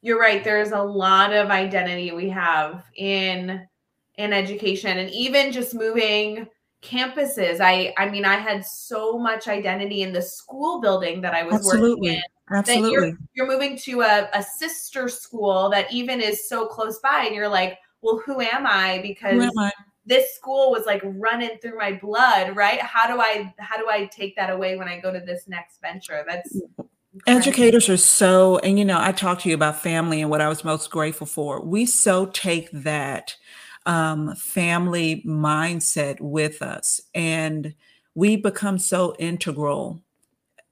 You're 0.00 0.18
right. 0.18 0.42
There's 0.42 0.72
a 0.72 0.82
lot 0.82 1.32
of 1.32 1.50
identity 1.50 2.10
we 2.10 2.28
have 2.30 2.84
in 2.96 3.66
in 4.16 4.32
education, 4.32 4.98
and 4.98 5.10
even 5.10 5.52
just 5.52 5.74
moving 5.74 6.48
campuses. 6.82 7.60
I 7.60 7.94
I 7.96 8.08
mean, 8.08 8.24
I 8.24 8.36
had 8.36 8.64
so 8.64 9.16
much 9.16 9.46
identity 9.46 10.02
in 10.02 10.12
the 10.12 10.22
school 10.22 10.80
building 10.80 11.20
that 11.20 11.34
I 11.34 11.44
was 11.44 11.54
Absolutely. 11.54 12.10
working 12.10 12.14
in. 12.14 12.22
Absolutely. 12.56 13.08
You're, 13.08 13.18
you're, 13.34 13.46
moving 13.46 13.78
to 13.78 14.02
a, 14.02 14.28
a 14.34 14.42
sister 14.42 15.08
school 15.08 15.70
that 15.70 15.90
even 15.92 16.20
is 16.20 16.48
so 16.48 16.66
close 16.66 16.98
by, 16.98 17.24
and 17.26 17.34
you're 17.34 17.48
like, 17.48 17.78
well, 18.02 18.20
who 18.26 18.40
am 18.40 18.66
I? 18.66 18.98
Because 19.02 19.40
am 19.40 19.58
I? 19.58 19.70
This 20.04 20.34
school 20.34 20.70
was 20.70 20.84
like 20.86 21.00
running 21.04 21.58
through 21.60 21.78
my 21.78 21.92
blood 21.92 22.56
right? 22.56 22.80
How 22.80 23.12
do 23.12 23.20
i 23.20 23.52
how 23.58 23.76
do 23.76 23.88
i 23.88 24.06
take 24.06 24.36
that 24.36 24.50
away 24.50 24.76
when 24.76 24.88
i 24.88 24.98
go 25.00 25.12
to 25.12 25.20
this 25.20 25.48
next 25.48 25.80
venture? 25.80 26.24
That's 26.26 26.60
educators 27.26 27.88
are 27.88 27.96
so 27.98 28.58
and 28.58 28.78
you 28.78 28.84
know 28.86 28.98
i 28.98 29.12
talked 29.12 29.42
to 29.42 29.48
you 29.50 29.54
about 29.54 29.82
family 29.82 30.22
and 30.22 30.30
what 30.30 30.40
i 30.40 30.48
was 30.48 30.64
most 30.64 30.90
grateful 30.90 31.26
for. 31.26 31.62
We 31.62 31.86
so 31.86 32.26
take 32.26 32.70
that 32.72 33.36
um, 33.84 34.34
family 34.36 35.22
mindset 35.26 36.20
with 36.20 36.62
us 36.62 37.00
and 37.14 37.74
we 38.14 38.36
become 38.36 38.78
so 38.78 39.14
integral 39.18 40.02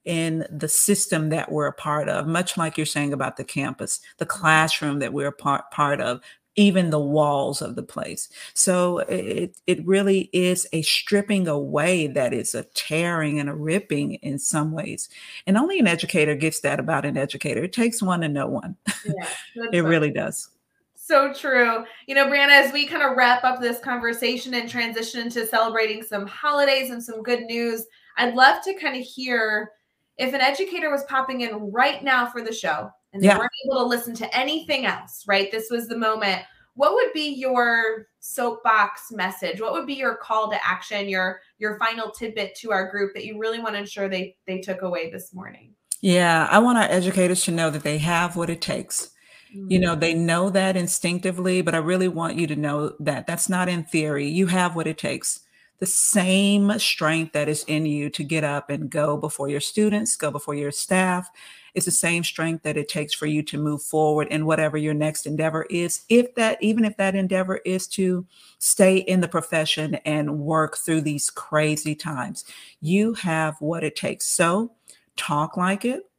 in 0.05 0.47
the 0.51 0.69
system 0.69 1.29
that 1.29 1.53
we're 1.53 1.67
a 1.67 1.73
part 1.73 2.09
of, 2.09 2.27
much 2.27 2.57
like 2.57 2.77
you're 2.77 2.87
saying 2.87 3.13
about 3.13 3.37
the 3.37 3.45
campus, 3.45 4.01
the 4.19 4.27
classroom 4.27 4.99
that 4.99 5.13
we're 5.13 5.31
part, 5.31 5.71
part 5.71 6.01
of, 6.01 6.21
even 6.57 6.91
the 6.91 7.01
walls 7.01 7.63
of 7.63 7.77
the 7.77 7.83
place. 7.83 8.29
So 8.55 8.99
it 8.99 9.57
it 9.67 9.87
really 9.87 10.31
is 10.33 10.67
a 10.73 10.83
stripping 10.83 11.49
away 11.49 12.09
that 12.09 12.33
is 12.33 12.55
a 12.55 12.65
tearing 12.65 13.39
and 13.39 13.49
a 13.49 13.55
ripping 13.55 14.15
in 14.15 14.39
some 14.39 14.73
ways. 14.73 15.09
And 15.47 15.57
only 15.57 15.79
an 15.79 15.87
educator 15.87 16.35
gets 16.35 16.61
that 16.61 16.81
about 16.81 17.05
an 17.07 17.17
educator. 17.17 17.63
It 17.63 17.73
takes 17.73 18.03
one 18.03 18.21
to 18.21 18.29
know 18.29 18.49
one. 18.49 18.77
Yeah, 19.05 19.29
it 19.73 19.83
so, 19.83 19.89
really 19.89 20.11
does. 20.11 20.51
So 20.95 21.33
true. 21.33 21.85
You 22.07 22.15
know, 22.15 22.27
Brianna, 22.27 22.51
as 22.51 22.73
we 22.73 22.87
kind 22.87 23.03
of 23.03 23.17
wrap 23.17 23.43
up 23.43 23.61
this 23.61 23.81
conversation 23.81 24.55
and 24.55 24.69
transition 24.69 25.21
into 25.21 25.47
celebrating 25.47 26.03
some 26.03 26.27
holidays 26.27 26.91
and 26.91 27.03
some 27.03 27.23
good 27.23 27.43
news, 27.45 27.87
I'd 28.17 28.35
love 28.35 28.63
to 28.65 28.75
kind 28.75 28.97
of 28.97 29.03
hear 29.03 29.73
if 30.19 30.35
an 30.35 30.41
educator 30.41 30.91
was 30.91 31.05
popping 31.05 31.41
in 31.41 31.73
right 31.73 32.05
now 32.05 32.27
for 32.27 32.43
the 32.43 32.53
show 32.53 32.91
and 33.13 33.23
they 33.23 33.27
yeah. 33.27 33.39
weren't 33.39 33.51
able 33.67 33.79
to 33.79 33.85
listen 33.85 34.15
to 34.15 34.37
anything 34.37 34.87
else, 34.87 35.25
right? 35.27 35.51
This 35.51 35.69
was 35.71 35.89
the 35.89 35.97
moment. 35.97 36.43
What 36.75 36.95
would 36.95 37.13
be 37.13 37.35
your 37.35 38.07
soapbox 38.21 39.11
message? 39.11 39.61
What 39.61 39.73
would 39.73 39.87
be 39.87 39.95
your 39.95 40.17
call 40.17 40.51
to 40.51 40.67
action, 40.67 41.09
your 41.09 41.41
your 41.59 41.79
final 41.79 42.11
tidbit 42.11 42.55
to 42.57 42.73
our 42.73 42.91
group 42.91 43.13
that 43.15 43.25
you 43.25 43.39
really 43.39 43.59
want 43.59 43.75
to 43.75 43.81
ensure 43.81 44.09
they 44.09 44.37
they 44.47 44.61
took 44.61 44.83
away 44.83 45.11
this 45.11 45.35
morning? 45.35 45.75
Yeah, 46.01 46.49
I 46.51 46.59
want 46.61 46.79
our 46.79 46.85
educators 46.85 47.45
to 47.45 47.51
know 47.51 47.71
that 47.71 47.83
they 47.83 47.99
have 47.99 48.37
what 48.37 48.49
it 48.49 48.61
takes. 48.61 49.11
Mm-hmm. 49.55 49.71
You 49.71 49.79
know, 49.81 49.95
they 49.95 50.15
know 50.15 50.49
that 50.51 50.77
instinctively, 50.77 51.61
but 51.61 51.75
I 51.75 51.79
really 51.79 52.09
want 52.09 52.37
you 52.37 52.47
to 52.47 52.57
know 52.57 52.95
that 53.01 53.27
that's 53.27 53.49
not 53.49 53.69
in 53.69 53.85
theory. 53.85 54.29
You 54.29 54.47
have 54.47 54.77
what 54.77 54.87
it 54.87 54.97
takes 54.97 55.41
the 55.81 55.87
same 55.87 56.79
strength 56.79 57.33
that 57.33 57.49
is 57.49 57.65
in 57.65 57.87
you 57.87 58.11
to 58.11 58.23
get 58.23 58.45
up 58.45 58.71
and 58.71 58.91
go 58.91 59.17
before 59.17 59.49
your 59.49 59.61
students, 59.61 60.15
go 60.15 60.31
before 60.31 60.55
your 60.55 60.71
staff, 60.71 61.31
it's 61.75 61.87
the 61.87 61.93
same 61.93 62.25
strength 62.25 62.63
that 62.63 62.77
it 62.77 62.89
takes 62.89 63.15
for 63.15 63.27
you 63.27 63.43
to 63.45 63.59
move 63.59 63.83
forward 63.83 64.29
in 64.29 64.47
whatever 64.47 64.77
your 64.77 64.95
next 64.95 65.27
endeavor 65.27 65.65
is. 65.71 66.03
If 66.09 66.35
that, 66.35 66.63
even 66.63 66.85
if 66.85 66.97
that 66.97 67.15
endeavor 67.15 67.57
is 67.65 67.87
to 67.89 68.27
stay 68.59 68.99
in 68.99 69.21
the 69.21 69.29
profession 69.29 69.97
and 70.05 70.41
work 70.41 70.77
through 70.77 71.03
these 71.03 71.31
crazy 71.31 71.95
times, 71.95 72.45
you 72.81 73.15
have 73.15 73.57
what 73.61 73.85
it 73.85 73.97
takes. 73.97 74.27
So 74.27 74.73
talk 75.17 75.57
like 75.57 75.85
it. 75.85 76.11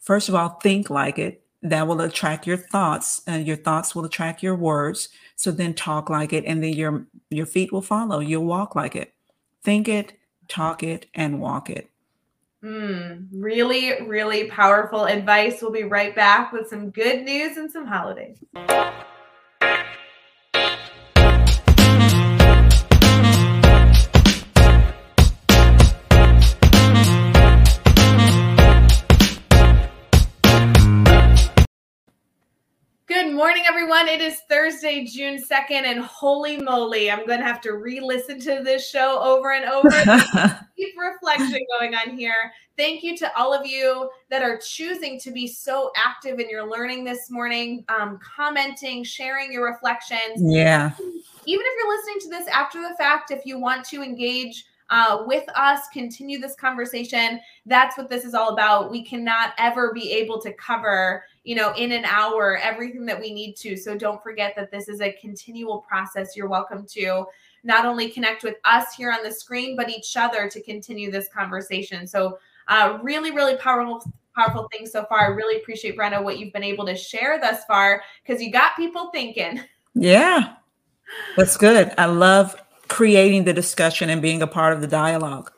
First 0.00 0.28
of 0.28 0.34
all, 0.34 0.48
think 0.60 0.90
like 0.90 1.18
it. 1.18 1.42
That 1.60 1.88
will 1.88 2.00
attract 2.00 2.46
your 2.46 2.56
thoughts, 2.56 3.20
and 3.26 3.44
your 3.44 3.56
thoughts 3.56 3.92
will 3.92 4.04
attract 4.04 4.44
your 4.44 4.54
words. 4.54 5.08
So 5.34 5.50
then 5.50 5.74
talk 5.74 6.08
like 6.08 6.32
it, 6.32 6.44
and 6.44 6.62
then 6.62 6.72
your 6.72 7.08
your 7.30 7.46
feet 7.46 7.72
will 7.72 7.82
follow. 7.82 8.20
You'll 8.20 8.44
walk 8.44 8.76
like 8.76 8.94
it. 8.94 9.12
Think 9.64 9.88
it, 9.88 10.12
talk 10.46 10.84
it, 10.84 11.06
and 11.14 11.40
walk 11.40 11.68
it. 11.68 11.90
Mm, 12.64 13.28
really, 13.32 14.02
really 14.02 14.48
powerful 14.48 15.04
advice. 15.04 15.62
We'll 15.62 15.70
be 15.70 15.84
right 15.84 16.14
back 16.14 16.52
with 16.52 16.68
some 16.68 16.90
good 16.90 17.22
news 17.22 17.56
and 17.56 17.70
some 17.70 17.86
holidays. 17.86 18.42
Morning, 33.38 33.62
everyone. 33.68 34.08
It 34.08 34.20
is 34.20 34.40
Thursday, 34.48 35.04
June 35.04 35.40
2nd, 35.40 35.84
and 35.84 36.00
holy 36.00 36.56
moly, 36.56 37.08
I'm 37.08 37.24
going 37.24 37.38
to 37.38 37.44
have 37.44 37.60
to 37.60 37.74
re 37.74 38.00
listen 38.00 38.40
to 38.40 38.64
this 38.64 38.90
show 38.90 39.22
over 39.22 39.52
and 39.52 39.64
over. 39.64 39.90
Deep 40.76 40.94
reflection 40.98 41.64
going 41.78 41.94
on 41.94 42.16
here. 42.16 42.50
Thank 42.76 43.04
you 43.04 43.16
to 43.18 43.32
all 43.38 43.54
of 43.54 43.64
you 43.64 44.10
that 44.28 44.42
are 44.42 44.58
choosing 44.58 45.20
to 45.20 45.30
be 45.30 45.46
so 45.46 45.92
active 45.94 46.40
in 46.40 46.50
your 46.50 46.68
learning 46.68 47.04
this 47.04 47.30
morning, 47.30 47.84
um, 47.88 48.18
commenting, 48.18 49.04
sharing 49.04 49.52
your 49.52 49.64
reflections. 49.64 50.42
Yeah. 50.42 50.90
Even 50.98 51.64
if 51.64 51.72
you're 51.78 51.96
listening 51.96 52.18
to 52.22 52.28
this 52.30 52.48
after 52.48 52.82
the 52.82 52.96
fact, 52.98 53.30
if 53.30 53.46
you 53.46 53.60
want 53.60 53.84
to 53.84 54.02
engage, 54.02 54.64
uh, 54.90 55.22
with 55.26 55.44
us, 55.54 55.80
continue 55.92 56.40
this 56.40 56.54
conversation. 56.54 57.40
That's 57.66 57.96
what 57.98 58.08
this 58.08 58.24
is 58.24 58.34
all 58.34 58.50
about. 58.50 58.90
We 58.90 59.04
cannot 59.04 59.52
ever 59.58 59.92
be 59.92 60.10
able 60.12 60.40
to 60.40 60.52
cover, 60.54 61.24
you 61.44 61.54
know, 61.54 61.72
in 61.74 61.92
an 61.92 62.04
hour 62.04 62.58
everything 62.58 63.06
that 63.06 63.20
we 63.20 63.32
need 63.32 63.56
to. 63.56 63.76
So 63.76 63.96
don't 63.96 64.22
forget 64.22 64.54
that 64.56 64.70
this 64.70 64.88
is 64.88 65.00
a 65.00 65.12
continual 65.12 65.78
process. 65.78 66.36
You're 66.36 66.48
welcome 66.48 66.86
to 66.90 67.24
not 67.64 67.86
only 67.86 68.08
connect 68.08 68.44
with 68.44 68.56
us 68.64 68.94
here 68.94 69.12
on 69.12 69.22
the 69.24 69.32
screen, 69.32 69.76
but 69.76 69.88
each 69.88 70.16
other 70.16 70.48
to 70.48 70.62
continue 70.62 71.10
this 71.10 71.28
conversation. 71.28 72.06
So, 72.06 72.38
uh, 72.68 72.98
really, 73.02 73.30
really 73.30 73.56
powerful 73.56 74.04
powerful 74.36 74.68
things 74.70 74.92
so 74.92 75.04
far. 75.06 75.20
I 75.20 75.26
really 75.26 75.60
appreciate 75.60 75.96
Brenda 75.96 76.22
what 76.22 76.38
you've 76.38 76.52
been 76.52 76.62
able 76.62 76.86
to 76.86 76.94
share 76.94 77.40
thus 77.40 77.64
far 77.64 78.02
because 78.22 78.40
you 78.40 78.52
got 78.52 78.76
people 78.76 79.10
thinking. 79.12 79.60
Yeah. 79.94 80.54
That's 81.36 81.56
good. 81.56 81.92
I 81.98 82.06
love 82.06 82.54
creating 82.88 83.44
the 83.44 83.52
discussion 83.52 84.10
and 84.10 84.22
being 84.22 84.42
a 84.42 84.46
part 84.46 84.72
of 84.72 84.80
the 84.80 84.86
dialogue. 84.86 85.50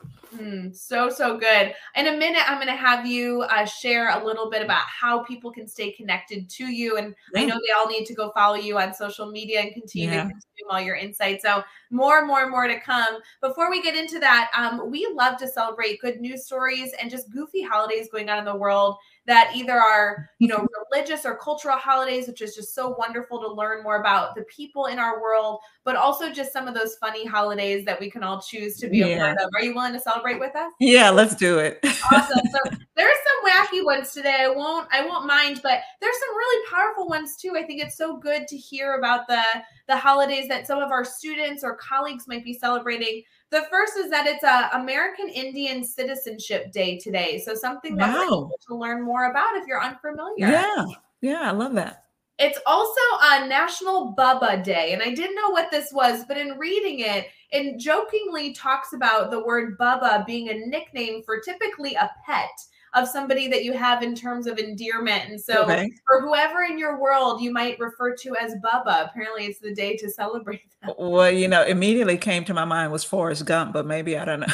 Mm, 0.51 0.75
so, 0.75 1.09
so 1.09 1.37
good. 1.37 1.73
In 1.95 2.07
a 2.07 2.17
minute, 2.17 2.41
I'm 2.47 2.57
going 2.57 2.67
to 2.67 2.73
have 2.73 3.05
you 3.05 3.43
uh, 3.43 3.65
share 3.65 4.09
a 4.09 4.23
little 4.23 4.49
bit 4.49 4.61
about 4.61 4.81
how 4.81 5.23
people 5.23 5.51
can 5.51 5.67
stay 5.67 5.91
connected 5.91 6.49
to 6.49 6.65
you. 6.65 6.97
And 6.97 7.15
yeah. 7.33 7.41
I 7.41 7.45
know 7.45 7.55
they 7.55 7.73
all 7.73 7.87
need 7.87 8.05
to 8.05 8.13
go 8.13 8.31
follow 8.31 8.55
you 8.55 8.77
on 8.77 8.93
social 8.93 9.31
media 9.31 9.61
and 9.61 9.73
continue 9.73 10.09
yeah. 10.09 10.23
to 10.23 10.29
consume 10.29 10.69
all 10.69 10.81
your 10.81 10.95
insights. 10.95 11.43
So, 11.43 11.63
more 11.89 12.19
and 12.19 12.27
more 12.27 12.41
and 12.41 12.51
more 12.51 12.67
to 12.67 12.79
come. 12.79 13.17
Before 13.41 13.69
we 13.69 13.81
get 13.81 13.95
into 13.95 14.19
that, 14.19 14.51
um, 14.57 14.89
we 14.89 15.09
love 15.13 15.37
to 15.39 15.47
celebrate 15.47 16.01
good 16.01 16.19
news 16.19 16.45
stories 16.45 16.91
and 16.99 17.09
just 17.09 17.31
goofy 17.31 17.61
holidays 17.61 18.09
going 18.11 18.29
on 18.29 18.39
in 18.39 18.45
the 18.45 18.55
world 18.55 18.97
that 19.27 19.51
either 19.55 19.79
are 19.79 20.29
you 20.39 20.47
know 20.47 20.67
religious 20.91 21.25
or 21.25 21.35
cultural 21.35 21.77
holidays 21.77 22.27
which 22.27 22.41
is 22.41 22.55
just 22.55 22.73
so 22.73 22.95
wonderful 22.97 23.39
to 23.39 23.47
learn 23.47 23.83
more 23.83 23.99
about 23.99 24.35
the 24.35 24.43
people 24.43 24.87
in 24.87 24.99
our 24.99 25.21
world 25.21 25.59
but 25.83 25.95
also 25.95 26.31
just 26.31 26.51
some 26.51 26.67
of 26.67 26.73
those 26.73 26.95
funny 26.95 27.25
holidays 27.25 27.85
that 27.85 27.99
we 27.99 28.09
can 28.09 28.23
all 28.23 28.41
choose 28.41 28.77
to 28.77 28.87
be 28.87 28.99
yeah. 28.99 29.05
a 29.05 29.19
part 29.19 29.37
of. 29.39 29.49
Are 29.55 29.63
you 29.63 29.73
willing 29.73 29.93
to 29.93 29.99
celebrate 29.99 30.39
with 30.39 30.55
us? 30.55 30.71
Yeah 30.79 31.09
let's 31.09 31.35
do 31.35 31.59
it. 31.59 31.79
Awesome. 32.11 32.39
So 32.51 32.77
there's 32.97 33.17
some 33.17 33.49
wacky 33.49 33.85
ones 33.85 34.11
today. 34.11 34.37
I 34.41 34.49
won't 34.49 34.87
i 34.91 35.05
won't 35.05 35.25
mind 35.25 35.61
but 35.63 35.79
there's 36.01 36.19
some 36.19 36.35
really 36.35 36.67
powerful 36.69 37.07
ones 37.07 37.35
too. 37.37 37.53
I 37.55 37.63
think 37.63 37.81
it's 37.81 37.97
so 37.97 38.17
good 38.17 38.47
to 38.47 38.57
hear 38.57 38.95
about 38.95 39.27
the 39.27 39.41
the 39.87 39.95
holidays 39.95 40.47
that 40.49 40.67
some 40.67 40.79
of 40.79 40.91
our 40.91 41.05
students 41.05 41.63
or 41.63 41.75
colleagues 41.77 42.27
might 42.27 42.43
be 42.43 42.53
celebrating 42.53 43.23
the 43.51 43.63
first 43.69 43.97
is 43.97 44.09
that 44.09 44.25
it's 44.25 44.43
a 44.43 44.69
American 44.77 45.27
Indian 45.27 45.83
Citizenship 45.83 46.71
Day 46.71 46.97
today. 46.97 47.41
So 47.45 47.53
something 47.53 47.95
that 47.97 48.13
wow. 48.13 48.49
to 48.67 48.75
learn 48.75 49.03
more 49.03 49.29
about 49.29 49.57
if 49.57 49.67
you're 49.67 49.83
unfamiliar. 49.83 50.47
Yeah. 50.47 50.85
Yeah, 51.21 51.41
I 51.41 51.51
love 51.51 51.73
that. 51.73 52.05
It's 52.39 52.57
also 52.65 52.99
a 53.21 53.47
National 53.47 54.15
Bubba 54.17 54.63
Day. 54.63 54.93
And 54.93 55.03
I 55.03 55.13
didn't 55.13 55.35
know 55.35 55.51
what 55.51 55.69
this 55.69 55.93
was, 55.93 56.25
but 56.25 56.37
in 56.37 56.57
reading 56.57 57.01
it, 57.01 57.27
it 57.51 57.77
jokingly 57.77 58.53
talks 58.53 58.93
about 58.93 59.29
the 59.29 59.43
word 59.43 59.77
Bubba 59.77 60.25
being 60.25 60.49
a 60.49 60.65
nickname 60.65 61.21
for 61.23 61.39
typically 61.39 61.93
a 61.93 62.09
pet 62.25 62.49
of 62.93 63.07
somebody 63.07 63.47
that 63.47 63.63
you 63.63 63.73
have 63.73 64.03
in 64.03 64.13
terms 64.13 64.47
of 64.47 64.57
endearment. 64.59 65.29
And 65.29 65.39
so, 65.39 65.63
okay. 65.63 65.89
for 66.05 66.21
whoever 66.21 66.63
in 66.63 66.77
your 66.77 66.99
world 66.99 67.41
you 67.41 67.51
might 67.51 67.79
refer 67.79 68.15
to 68.17 68.35
as 68.35 68.55
Bubba, 68.55 69.09
apparently 69.09 69.45
it's 69.45 69.59
the 69.59 69.73
day 69.73 69.95
to 69.97 70.09
celebrate 70.09 70.61
that. 70.83 70.99
Well, 70.99 71.31
you 71.31 71.47
know, 71.47 71.63
immediately 71.63 72.17
came 72.17 72.43
to 72.45 72.53
my 72.53 72.65
mind 72.65 72.91
was 72.91 73.03
Forrest 73.03 73.45
Gump, 73.45 73.73
but 73.73 73.85
maybe 73.85 74.17
I 74.17 74.25
don't 74.25 74.41
know. 74.41 74.53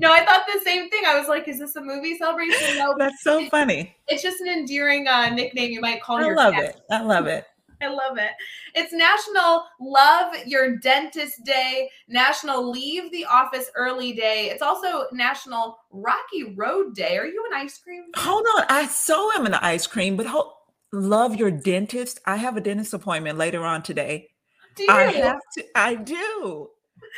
no, 0.00 0.12
I 0.12 0.24
thought 0.24 0.42
the 0.52 0.60
same 0.64 0.88
thing. 0.88 1.02
I 1.06 1.18
was 1.18 1.28
like, 1.28 1.48
is 1.48 1.58
this 1.58 1.76
a 1.76 1.80
movie 1.80 2.16
celebration? 2.16 2.58
No, 2.80 2.94
that's 2.96 3.22
so 3.22 3.46
funny. 3.50 3.94
It's 4.08 4.22
just 4.22 4.40
an 4.40 4.48
endearing 4.48 5.06
uh, 5.06 5.28
nickname 5.30 5.70
you 5.70 5.80
might 5.80 6.02
call 6.02 6.16
I 6.16 6.26
your. 6.26 6.38
I 6.38 6.44
love 6.44 6.54
cat. 6.54 6.64
it. 6.64 6.80
I 6.90 7.02
love 7.02 7.26
it. 7.26 7.44
I 7.82 7.88
love 7.88 8.18
it. 8.18 8.32
It's 8.74 8.92
National 8.92 9.64
Love 9.80 10.34
Your 10.46 10.76
Dentist 10.76 11.44
Day, 11.44 11.88
National 12.08 12.70
Leave 12.70 13.10
the 13.10 13.24
Office 13.24 13.70
Early 13.74 14.12
Day. 14.12 14.50
It's 14.50 14.62
also 14.62 15.06
National 15.12 15.78
Rocky 15.90 16.54
Road 16.54 16.94
Day. 16.94 17.16
Are 17.16 17.26
you 17.26 17.44
an 17.50 17.56
ice 17.56 17.78
cream? 17.78 18.04
Hold 18.16 18.46
on. 18.58 18.66
I 18.68 18.86
so 18.86 19.30
am 19.34 19.46
an 19.46 19.54
ice 19.54 19.86
cream, 19.86 20.16
but 20.16 20.26
hold, 20.26 20.52
love 20.92 21.36
your 21.36 21.50
dentist. 21.50 22.20
I 22.26 22.36
have 22.36 22.56
a 22.56 22.60
dentist 22.60 22.92
appointment 22.92 23.38
later 23.38 23.64
on 23.64 23.82
today. 23.82 24.28
Do 24.76 24.82
you? 24.82 24.90
I 24.90 25.04
have 25.04 25.40
to. 25.56 25.64
I 25.74 25.94
do. 25.94 26.68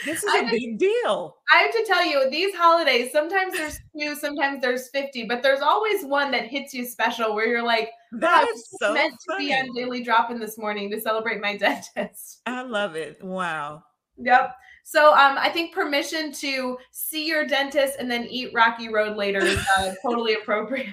This 0.05 0.23
is 0.23 0.35
a 0.35 0.51
big 0.51 0.79
deal. 0.79 1.37
I 1.53 1.59
have 1.59 1.73
to 1.73 1.85
tell 1.87 2.05
you, 2.05 2.29
these 2.31 2.55
holidays, 2.55 3.13
sometimes 3.13 3.55
there's 3.55 3.79
two, 3.99 4.15
sometimes 4.15 4.63
there's 4.63 4.89
50, 4.89 5.25
but 5.25 5.43
there's 5.43 5.61
always 5.61 6.05
one 6.05 6.31
that 6.33 6.47
hits 6.47 6.75
you 6.75 6.85
special 6.87 7.35
where 7.35 7.47
you're 7.47 7.63
like, 7.63 7.91
that 8.13 8.47
is 8.55 8.69
so 8.81 8.93
meant 8.93 9.15
funny. 9.27 9.49
to 9.49 9.55
be 9.55 9.55
on 9.55 9.75
Daily 9.75 10.03
Drop 10.03 10.31
in 10.31 10.39
this 10.39 10.59
morning 10.59 10.91
to 10.91 11.01
celebrate 11.01 11.41
my 11.41 11.57
dentist. 11.97 12.41
I 12.47 12.63
love 12.63 12.97
it. 12.97 13.23
Wow. 13.23 13.85
Yep. 14.19 14.55
So 14.85 15.13
um, 15.13 15.39
I 15.39 15.49
think 15.49 15.75
permission 15.75 16.33
to 16.33 16.77
see 16.91 17.27
your 17.27 17.47
dentist 17.47 17.97
and 17.99 18.11
then 18.11 18.25
eat 18.25 18.53
Rocky 18.53 18.89
Road 18.89 19.17
later 19.17 19.41
is 19.41 19.65
uh, 19.79 19.95
totally 20.03 20.35
appropriate. 20.35 20.89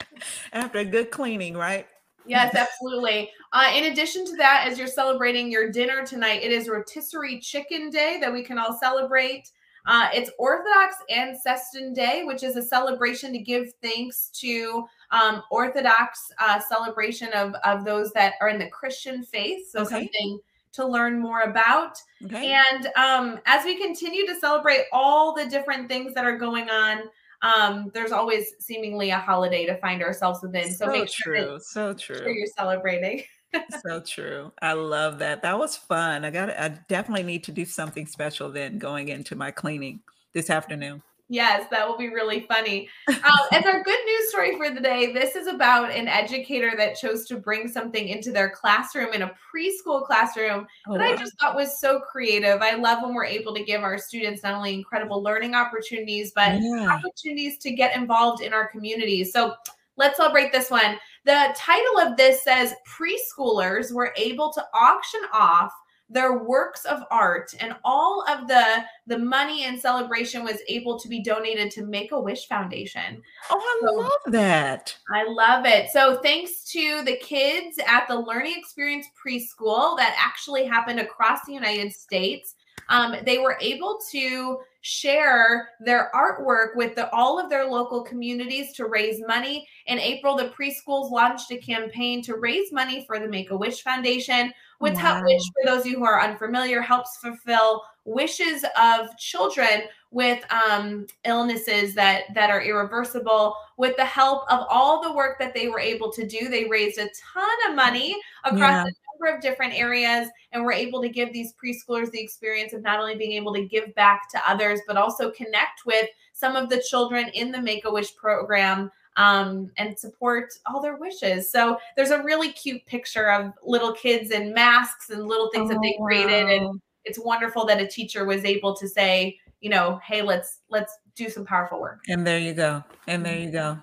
After 0.52 0.78
a 0.78 0.84
good 0.84 1.10
cleaning, 1.10 1.56
right? 1.56 1.86
Yes, 2.26 2.54
absolutely. 2.54 3.30
Uh, 3.52 3.70
in 3.74 3.92
addition 3.92 4.24
to 4.26 4.36
that, 4.36 4.66
as 4.66 4.78
you're 4.78 4.86
celebrating 4.86 5.50
your 5.50 5.70
dinner 5.70 6.04
tonight, 6.04 6.42
it 6.42 6.52
is 6.52 6.68
Rotisserie 6.68 7.40
Chicken 7.40 7.90
Day 7.90 8.18
that 8.20 8.32
we 8.32 8.42
can 8.42 8.58
all 8.58 8.78
celebrate. 8.78 9.50
Uh, 9.84 10.08
it's 10.14 10.30
Orthodox 10.38 10.96
Ancestor 11.10 11.90
Day, 11.92 12.22
which 12.24 12.42
is 12.42 12.56
a 12.56 12.62
celebration 12.62 13.32
to 13.32 13.38
give 13.38 13.72
thanks 13.82 14.30
to 14.34 14.86
um, 15.10 15.42
Orthodox 15.50 16.30
uh, 16.38 16.60
celebration 16.60 17.32
of, 17.32 17.54
of 17.64 17.84
those 17.84 18.12
that 18.12 18.34
are 18.40 18.48
in 18.48 18.58
the 18.58 18.68
Christian 18.68 19.24
faith. 19.24 19.70
So 19.70 19.80
okay. 19.80 19.90
something 19.90 20.38
to 20.74 20.86
learn 20.86 21.20
more 21.20 21.40
about. 21.42 21.98
Okay. 22.24 22.54
And 22.54 22.86
um, 22.96 23.40
as 23.44 23.64
we 23.64 23.80
continue 23.80 24.26
to 24.26 24.38
celebrate 24.38 24.84
all 24.92 25.34
the 25.34 25.46
different 25.46 25.88
things 25.88 26.14
that 26.14 26.24
are 26.24 26.38
going 26.38 26.70
on 26.70 27.02
um, 27.42 27.90
there's 27.92 28.12
always 28.12 28.54
seemingly 28.60 29.10
a 29.10 29.18
holiday 29.18 29.66
to 29.66 29.76
find 29.78 30.02
ourselves 30.02 30.40
within. 30.42 30.72
So, 30.72 30.86
so 30.86 30.92
make 30.92 31.08
sure 31.08 31.36
true. 31.36 31.58
so 31.60 31.92
true. 31.92 32.16
Sure 32.16 32.30
you're 32.30 32.46
celebrating. 32.56 33.24
so 33.86 34.00
true. 34.00 34.52
I 34.62 34.72
love 34.74 35.18
that. 35.18 35.42
That 35.42 35.58
was 35.58 35.76
fun. 35.76 36.24
I 36.24 36.30
got 36.30 36.50
I 36.50 36.68
definitely 36.88 37.24
need 37.24 37.44
to 37.44 37.52
do 37.52 37.64
something 37.64 38.06
special 38.06 38.50
then 38.50 38.78
going 38.78 39.08
into 39.08 39.34
my 39.34 39.50
cleaning 39.50 40.00
this 40.32 40.50
afternoon. 40.50 41.02
Yes, 41.32 41.66
that 41.70 41.88
will 41.88 41.96
be 41.96 42.10
really 42.10 42.40
funny. 42.40 42.88
Um, 43.22 43.38
as 43.52 43.64
our 43.66 43.84
good 43.84 43.98
news 44.04 44.30
story 44.30 44.56
for 44.56 44.68
the 44.68 44.80
day, 44.80 45.12
this 45.12 45.36
is 45.36 45.46
about 45.46 45.92
an 45.92 46.08
educator 46.08 46.72
that 46.76 46.96
chose 46.96 47.24
to 47.26 47.36
bring 47.36 47.68
something 47.68 48.08
into 48.08 48.32
their 48.32 48.50
classroom 48.50 49.12
in 49.12 49.22
a 49.22 49.30
preschool 49.30 50.04
classroom 50.04 50.66
oh, 50.88 50.98
that 50.98 51.06
wow. 51.06 51.12
I 51.12 51.16
just 51.16 51.38
thought 51.38 51.54
was 51.54 51.78
so 51.78 52.00
creative. 52.00 52.60
I 52.60 52.74
love 52.74 53.02
when 53.02 53.14
we're 53.14 53.24
able 53.24 53.54
to 53.54 53.62
give 53.62 53.82
our 53.82 53.96
students 53.96 54.42
not 54.42 54.54
only 54.54 54.74
incredible 54.74 55.22
learning 55.22 55.54
opportunities, 55.54 56.32
but 56.34 56.58
yeah. 56.60 56.88
opportunities 56.90 57.58
to 57.58 57.72
get 57.72 57.96
involved 57.96 58.42
in 58.42 58.52
our 58.52 58.66
community. 58.66 59.22
So 59.22 59.54
let's 59.96 60.16
celebrate 60.16 60.50
this 60.50 60.68
one. 60.68 60.98
The 61.24 61.54
title 61.56 61.98
of 62.00 62.16
this 62.16 62.42
says 62.42 62.74
preschoolers 62.88 63.92
were 63.92 64.12
able 64.16 64.52
to 64.52 64.64
auction 64.74 65.20
off 65.32 65.72
their 66.12 66.44
works 66.44 66.84
of 66.84 67.02
art 67.10 67.54
and 67.58 67.74
all 67.84 68.24
of 68.28 68.46
the 68.46 68.84
the 69.06 69.18
money 69.18 69.64
and 69.64 69.80
celebration 69.80 70.44
was 70.44 70.58
able 70.68 70.98
to 70.98 71.08
be 71.08 71.22
donated 71.22 71.70
to 71.72 71.84
make 71.84 72.12
a 72.12 72.20
wish 72.20 72.46
foundation. 72.46 73.22
Oh 73.50 73.58
i 73.58 73.86
so, 73.86 73.94
love 73.94 74.32
that. 74.32 74.96
I 75.12 75.24
love 75.26 75.66
it. 75.66 75.90
So 75.90 76.20
thanks 76.22 76.64
to 76.72 77.02
the 77.04 77.16
kids 77.16 77.78
at 77.86 78.06
the 78.08 78.18
learning 78.18 78.54
experience 78.56 79.06
preschool 79.26 79.96
that 79.96 80.14
actually 80.18 80.64
happened 80.64 81.00
across 81.00 81.40
the 81.46 81.52
united 81.54 81.92
states 81.92 82.54
um, 82.88 83.16
they 83.24 83.38
were 83.38 83.56
able 83.60 83.98
to 84.10 84.58
share 84.82 85.70
their 85.80 86.10
artwork 86.14 86.76
with 86.76 86.94
the, 86.94 87.10
all 87.10 87.38
of 87.38 87.48
their 87.48 87.66
local 87.66 88.02
communities 88.02 88.72
to 88.74 88.86
raise 88.86 89.20
money. 89.26 89.66
In 89.86 89.98
April, 89.98 90.36
the 90.36 90.50
preschools 90.50 91.10
launched 91.10 91.50
a 91.52 91.56
campaign 91.56 92.22
to 92.24 92.36
raise 92.36 92.72
money 92.72 93.04
for 93.06 93.18
the 93.18 93.28
Make 93.28 93.50
a 93.50 93.56
Wish 93.56 93.82
Foundation, 93.82 94.52
which, 94.82 94.94
wow. 94.94 95.22
which 95.24 95.42
for 95.54 95.64
those 95.64 95.82
of 95.82 95.86
you 95.86 95.98
who 95.98 96.04
are 96.04 96.20
unfamiliar, 96.20 96.80
helps 96.80 97.16
fulfill 97.18 97.84
wishes 98.04 98.64
of 98.76 99.16
children 99.16 99.82
with 100.10 100.44
um, 100.52 101.06
illnesses 101.24 101.94
that 101.94 102.24
that 102.34 102.50
are 102.50 102.62
irreversible. 102.62 103.54
With 103.78 103.96
the 103.96 104.04
help 104.04 104.42
of 104.50 104.66
all 104.68 105.00
the 105.00 105.12
work 105.12 105.38
that 105.38 105.54
they 105.54 105.68
were 105.68 105.78
able 105.78 106.10
to 106.12 106.26
do, 106.26 106.48
they 106.48 106.64
raised 106.64 106.98
a 106.98 107.08
ton 107.32 107.70
of 107.70 107.76
money 107.76 108.16
across 108.44 108.60
yeah. 108.60 108.84
the 108.84 108.92
number 109.22 109.36
of 109.36 109.40
different 109.40 109.72
areas 109.74 110.28
and 110.50 110.64
we're 110.64 110.72
able 110.72 111.00
to 111.00 111.08
give 111.08 111.32
these 111.32 111.54
preschoolers 111.54 112.10
the 112.10 112.20
experience 112.20 112.72
of 112.72 112.82
not 112.82 112.98
only 112.98 113.14
being 113.14 113.32
able 113.32 113.54
to 113.54 113.64
give 113.64 113.94
back 113.94 114.28
to 114.30 114.50
others 114.50 114.80
but 114.86 114.96
also 114.96 115.30
connect 115.30 115.86
with 115.86 116.08
some 116.32 116.56
of 116.56 116.68
the 116.68 116.82
children 116.88 117.28
in 117.34 117.52
the 117.52 117.60
make-a-wish 117.60 118.16
program 118.16 118.90
um, 119.16 119.70
and 119.76 119.98
support 119.98 120.52
all 120.66 120.80
their 120.80 120.96
wishes. 120.96 121.50
So 121.50 121.78
there's 121.96 122.10
a 122.10 122.22
really 122.22 122.52
cute 122.52 122.84
picture 122.86 123.30
of 123.30 123.52
little 123.62 123.92
kids 123.92 124.30
in 124.30 124.54
masks 124.54 125.10
and 125.10 125.26
little 125.26 125.50
things 125.50 125.70
oh, 125.70 125.74
that 125.74 125.80
they 125.82 125.96
created. 126.02 126.62
Wow. 126.62 126.70
And 126.70 126.80
it's 127.04 127.18
wonderful 127.18 127.66
that 127.66 127.80
a 127.80 127.86
teacher 127.86 128.24
was 128.24 128.44
able 128.44 128.74
to 128.76 128.88
say, 128.88 129.38
you 129.60 129.70
know, 129.70 130.00
hey, 130.04 130.22
let's 130.22 130.58
let's 130.70 130.98
do 131.14 131.28
some 131.28 131.44
powerful 131.44 131.80
work. 131.80 132.00
And 132.08 132.26
there 132.26 132.38
you 132.38 132.54
go. 132.54 132.82
And 133.06 133.24
there 133.24 133.38
you 133.38 133.50
go. 133.50 133.78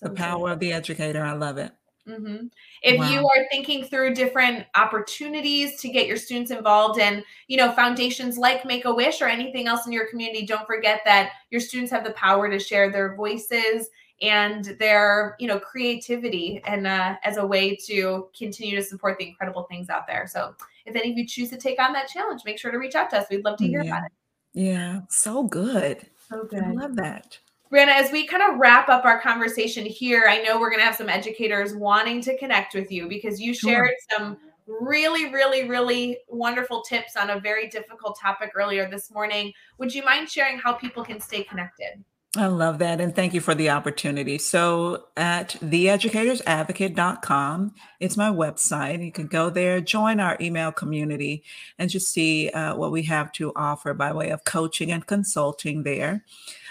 So 0.00 0.08
the 0.08 0.14
power 0.14 0.50
of 0.50 0.58
the 0.58 0.72
educator. 0.72 1.22
I 1.22 1.32
love 1.32 1.58
it. 1.58 1.72
Mm-hmm. 2.08 2.46
If 2.82 2.98
wow. 2.98 3.08
you 3.08 3.20
are 3.20 3.46
thinking 3.50 3.84
through 3.84 4.14
different 4.14 4.66
opportunities 4.74 5.80
to 5.80 5.88
get 5.88 6.06
your 6.06 6.18
students 6.18 6.50
involved 6.50 6.98
in, 6.98 7.24
you 7.48 7.56
know, 7.56 7.72
foundations 7.72 8.36
like 8.36 8.66
Make 8.66 8.84
a 8.84 8.94
Wish 8.94 9.22
or 9.22 9.28
anything 9.28 9.68
else 9.68 9.86
in 9.86 9.92
your 9.92 10.06
community, 10.08 10.44
don't 10.44 10.66
forget 10.66 11.00
that 11.06 11.32
your 11.50 11.62
students 11.62 11.90
have 11.92 12.04
the 12.04 12.10
power 12.10 12.50
to 12.50 12.58
share 12.58 12.92
their 12.92 13.16
voices 13.16 13.88
and 14.24 14.76
their, 14.78 15.36
you 15.38 15.46
know, 15.46 15.58
creativity 15.58 16.62
and 16.66 16.86
uh, 16.86 17.16
as 17.22 17.36
a 17.36 17.46
way 17.46 17.76
to 17.86 18.28
continue 18.36 18.74
to 18.76 18.82
support 18.82 19.18
the 19.18 19.28
incredible 19.28 19.64
things 19.64 19.90
out 19.90 20.06
there. 20.06 20.26
So, 20.26 20.54
if 20.86 20.96
any 20.96 21.12
of 21.12 21.18
you 21.18 21.26
choose 21.26 21.50
to 21.50 21.56
take 21.56 21.80
on 21.80 21.92
that 21.92 22.08
challenge, 22.08 22.42
make 22.44 22.58
sure 22.58 22.70
to 22.70 22.78
reach 22.78 22.94
out 22.94 23.10
to 23.10 23.18
us. 23.18 23.26
We'd 23.30 23.44
love 23.44 23.58
to 23.58 23.66
hear 23.66 23.82
yeah. 23.82 23.90
about 23.90 24.06
it. 24.06 24.12
Yeah, 24.54 25.00
so 25.08 25.42
good. 25.42 26.06
So 26.28 26.44
good. 26.44 26.62
I 26.62 26.72
love 26.72 26.96
that. 26.96 27.38
Brianna, 27.72 27.94
as 27.96 28.12
we 28.12 28.26
kind 28.26 28.42
of 28.42 28.58
wrap 28.58 28.88
up 28.88 29.04
our 29.04 29.20
conversation 29.20 29.84
here, 29.84 30.26
I 30.28 30.42
know 30.42 30.60
we're 30.60 30.70
going 30.70 30.80
to 30.80 30.86
have 30.86 30.94
some 30.94 31.08
educators 31.08 31.74
wanting 31.74 32.20
to 32.22 32.38
connect 32.38 32.74
with 32.74 32.92
you 32.92 33.08
because 33.08 33.40
you 33.40 33.52
shared 33.52 33.88
sure. 33.88 34.18
some 34.18 34.36
really, 34.66 35.32
really, 35.32 35.68
really 35.68 36.18
wonderful 36.28 36.82
tips 36.82 37.16
on 37.16 37.30
a 37.30 37.40
very 37.40 37.68
difficult 37.68 38.18
topic 38.18 38.52
earlier 38.54 38.88
this 38.88 39.10
morning. 39.10 39.52
Would 39.78 39.94
you 39.94 40.04
mind 40.04 40.30
sharing 40.30 40.58
how 40.58 40.74
people 40.74 41.04
can 41.04 41.20
stay 41.20 41.42
connected? 41.42 42.04
I 42.36 42.46
love 42.46 42.80
that. 42.80 43.00
And 43.00 43.14
thank 43.14 43.32
you 43.32 43.40
for 43.40 43.54
the 43.54 43.70
opportunity. 43.70 44.38
So, 44.38 45.04
at 45.16 45.50
theeducatorsadvocate.com, 45.62 47.74
it's 48.00 48.16
my 48.16 48.28
website. 48.28 49.04
You 49.04 49.12
can 49.12 49.28
go 49.28 49.50
there, 49.50 49.80
join 49.80 50.18
our 50.18 50.36
email 50.40 50.72
community, 50.72 51.44
and 51.78 51.88
just 51.88 52.12
see 52.12 52.50
uh, 52.50 52.74
what 52.74 52.90
we 52.90 53.04
have 53.04 53.30
to 53.32 53.52
offer 53.54 53.94
by 53.94 54.12
way 54.12 54.30
of 54.30 54.42
coaching 54.44 54.90
and 54.90 55.06
consulting 55.06 55.84
there 55.84 56.24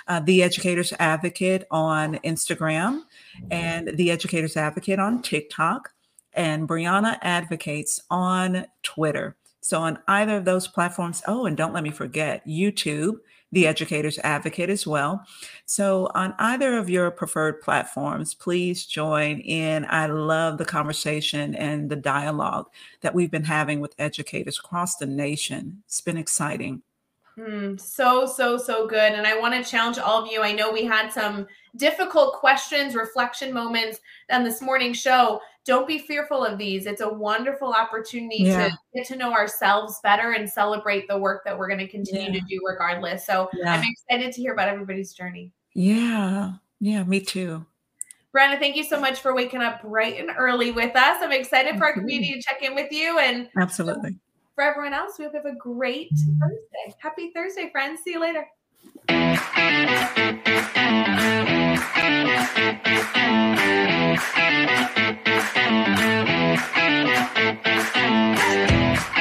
uh, 0.07 0.19
The 0.19 0.43
Educators 0.43 0.93
Advocate 0.99 1.65
on 1.71 2.15
Instagram 2.19 3.03
and 3.49 3.97
The 3.97 4.11
Educators 4.11 4.57
Advocate 4.57 4.99
on 4.99 5.21
TikTok 5.21 5.93
and 6.33 6.67
Brianna 6.67 7.17
Advocates 7.21 8.01
on 8.09 8.65
Twitter. 8.81 9.35
So 9.61 9.79
on 9.79 9.99
either 10.07 10.37
of 10.37 10.45
those 10.45 10.67
platforms, 10.67 11.21
oh, 11.27 11.45
and 11.45 11.55
don't 11.55 11.73
let 11.73 11.83
me 11.83 11.91
forget 11.91 12.45
YouTube, 12.45 13.17
the 13.53 13.67
Educators 13.67 14.19
Advocate 14.23 14.69
as 14.69 14.85
well. 14.87 15.23
So 15.65 16.09
on 16.15 16.33
either 16.39 16.77
of 16.77 16.89
your 16.89 17.11
preferred 17.11 17.61
platforms, 17.61 18.33
please 18.33 18.85
join 18.85 19.39
in. 19.39 19.85
I 19.89 20.07
love 20.07 20.57
the 20.57 20.65
conversation 20.65 21.53
and 21.55 21.89
the 21.89 21.95
dialogue 21.95 22.67
that 23.01 23.13
we've 23.13 23.31
been 23.31 23.43
having 23.43 23.79
with 23.79 23.95
educators 23.99 24.57
across 24.57 24.97
the 24.97 25.05
nation. 25.05 25.83
It's 25.85 26.01
been 26.01 26.17
exciting. 26.17 26.81
Mm, 27.37 27.79
so, 27.79 28.25
so, 28.25 28.57
so 28.57 28.87
good. 28.87 29.13
And 29.13 29.25
I 29.25 29.39
want 29.39 29.53
to 29.53 29.69
challenge 29.69 29.97
all 29.97 30.23
of 30.23 30.31
you. 30.31 30.41
I 30.41 30.51
know 30.51 30.71
we 30.71 30.85
had 30.85 31.11
some 31.11 31.47
difficult 31.75 32.35
questions, 32.35 32.95
reflection 32.95 33.53
moments 33.53 33.99
on 34.31 34.43
this 34.43 34.61
morning 34.61 34.93
show. 34.93 35.41
Don't 35.65 35.87
be 35.87 35.97
fearful 35.97 36.43
of 36.43 36.57
these. 36.57 36.85
It's 36.85 37.01
a 37.01 37.09
wonderful 37.09 37.73
opportunity 37.73 38.43
yeah. 38.43 38.69
to 38.69 38.77
get 38.93 39.07
to 39.07 39.15
know 39.15 39.33
ourselves 39.33 39.99
better 40.03 40.33
and 40.33 40.49
celebrate 40.49 41.07
the 41.07 41.17
work 41.17 41.43
that 41.45 41.57
we're 41.57 41.67
going 41.67 41.79
to 41.79 41.87
continue 41.87 42.31
yeah. 42.31 42.39
to 42.39 42.45
do 42.47 42.61
regardless. 42.67 43.25
So 43.25 43.49
yeah. 43.53 43.73
I'm 43.73 43.83
excited 43.83 44.33
to 44.33 44.41
hear 44.41 44.53
about 44.53 44.67
everybody's 44.67 45.13
journey. 45.13 45.51
Yeah. 45.73 46.53
Yeah, 46.79 47.03
me 47.03 47.21
too. 47.21 47.65
Brenda, 48.33 48.59
thank 48.59 48.75
you 48.75 48.83
so 48.83 48.99
much 48.99 49.19
for 49.19 49.33
waking 49.33 49.61
up 49.61 49.83
bright 49.83 50.19
and 50.19 50.31
early 50.37 50.71
with 50.71 50.95
us. 50.95 51.17
I'm 51.21 51.31
excited 51.31 51.77
for 51.77 51.85
our 51.85 51.93
community 51.93 52.33
to 52.33 52.41
check 52.41 52.63
in 52.63 52.75
with 52.75 52.91
you 52.91 53.19
and 53.19 53.47
absolutely 53.57 54.17
for 54.55 54.63
everyone 54.63 54.93
else, 54.93 55.17
we 55.17 55.25
hope 55.25 55.33
you 55.33 55.41
have 55.43 55.51
a 55.51 55.57
great 55.57 56.09
Thursday. 56.11 56.95
Happy 56.99 57.31
Thursday, 57.33 57.71
friends. 57.71 58.01
See 58.03 58.11
you 58.11 58.21
later. 58.21 58.47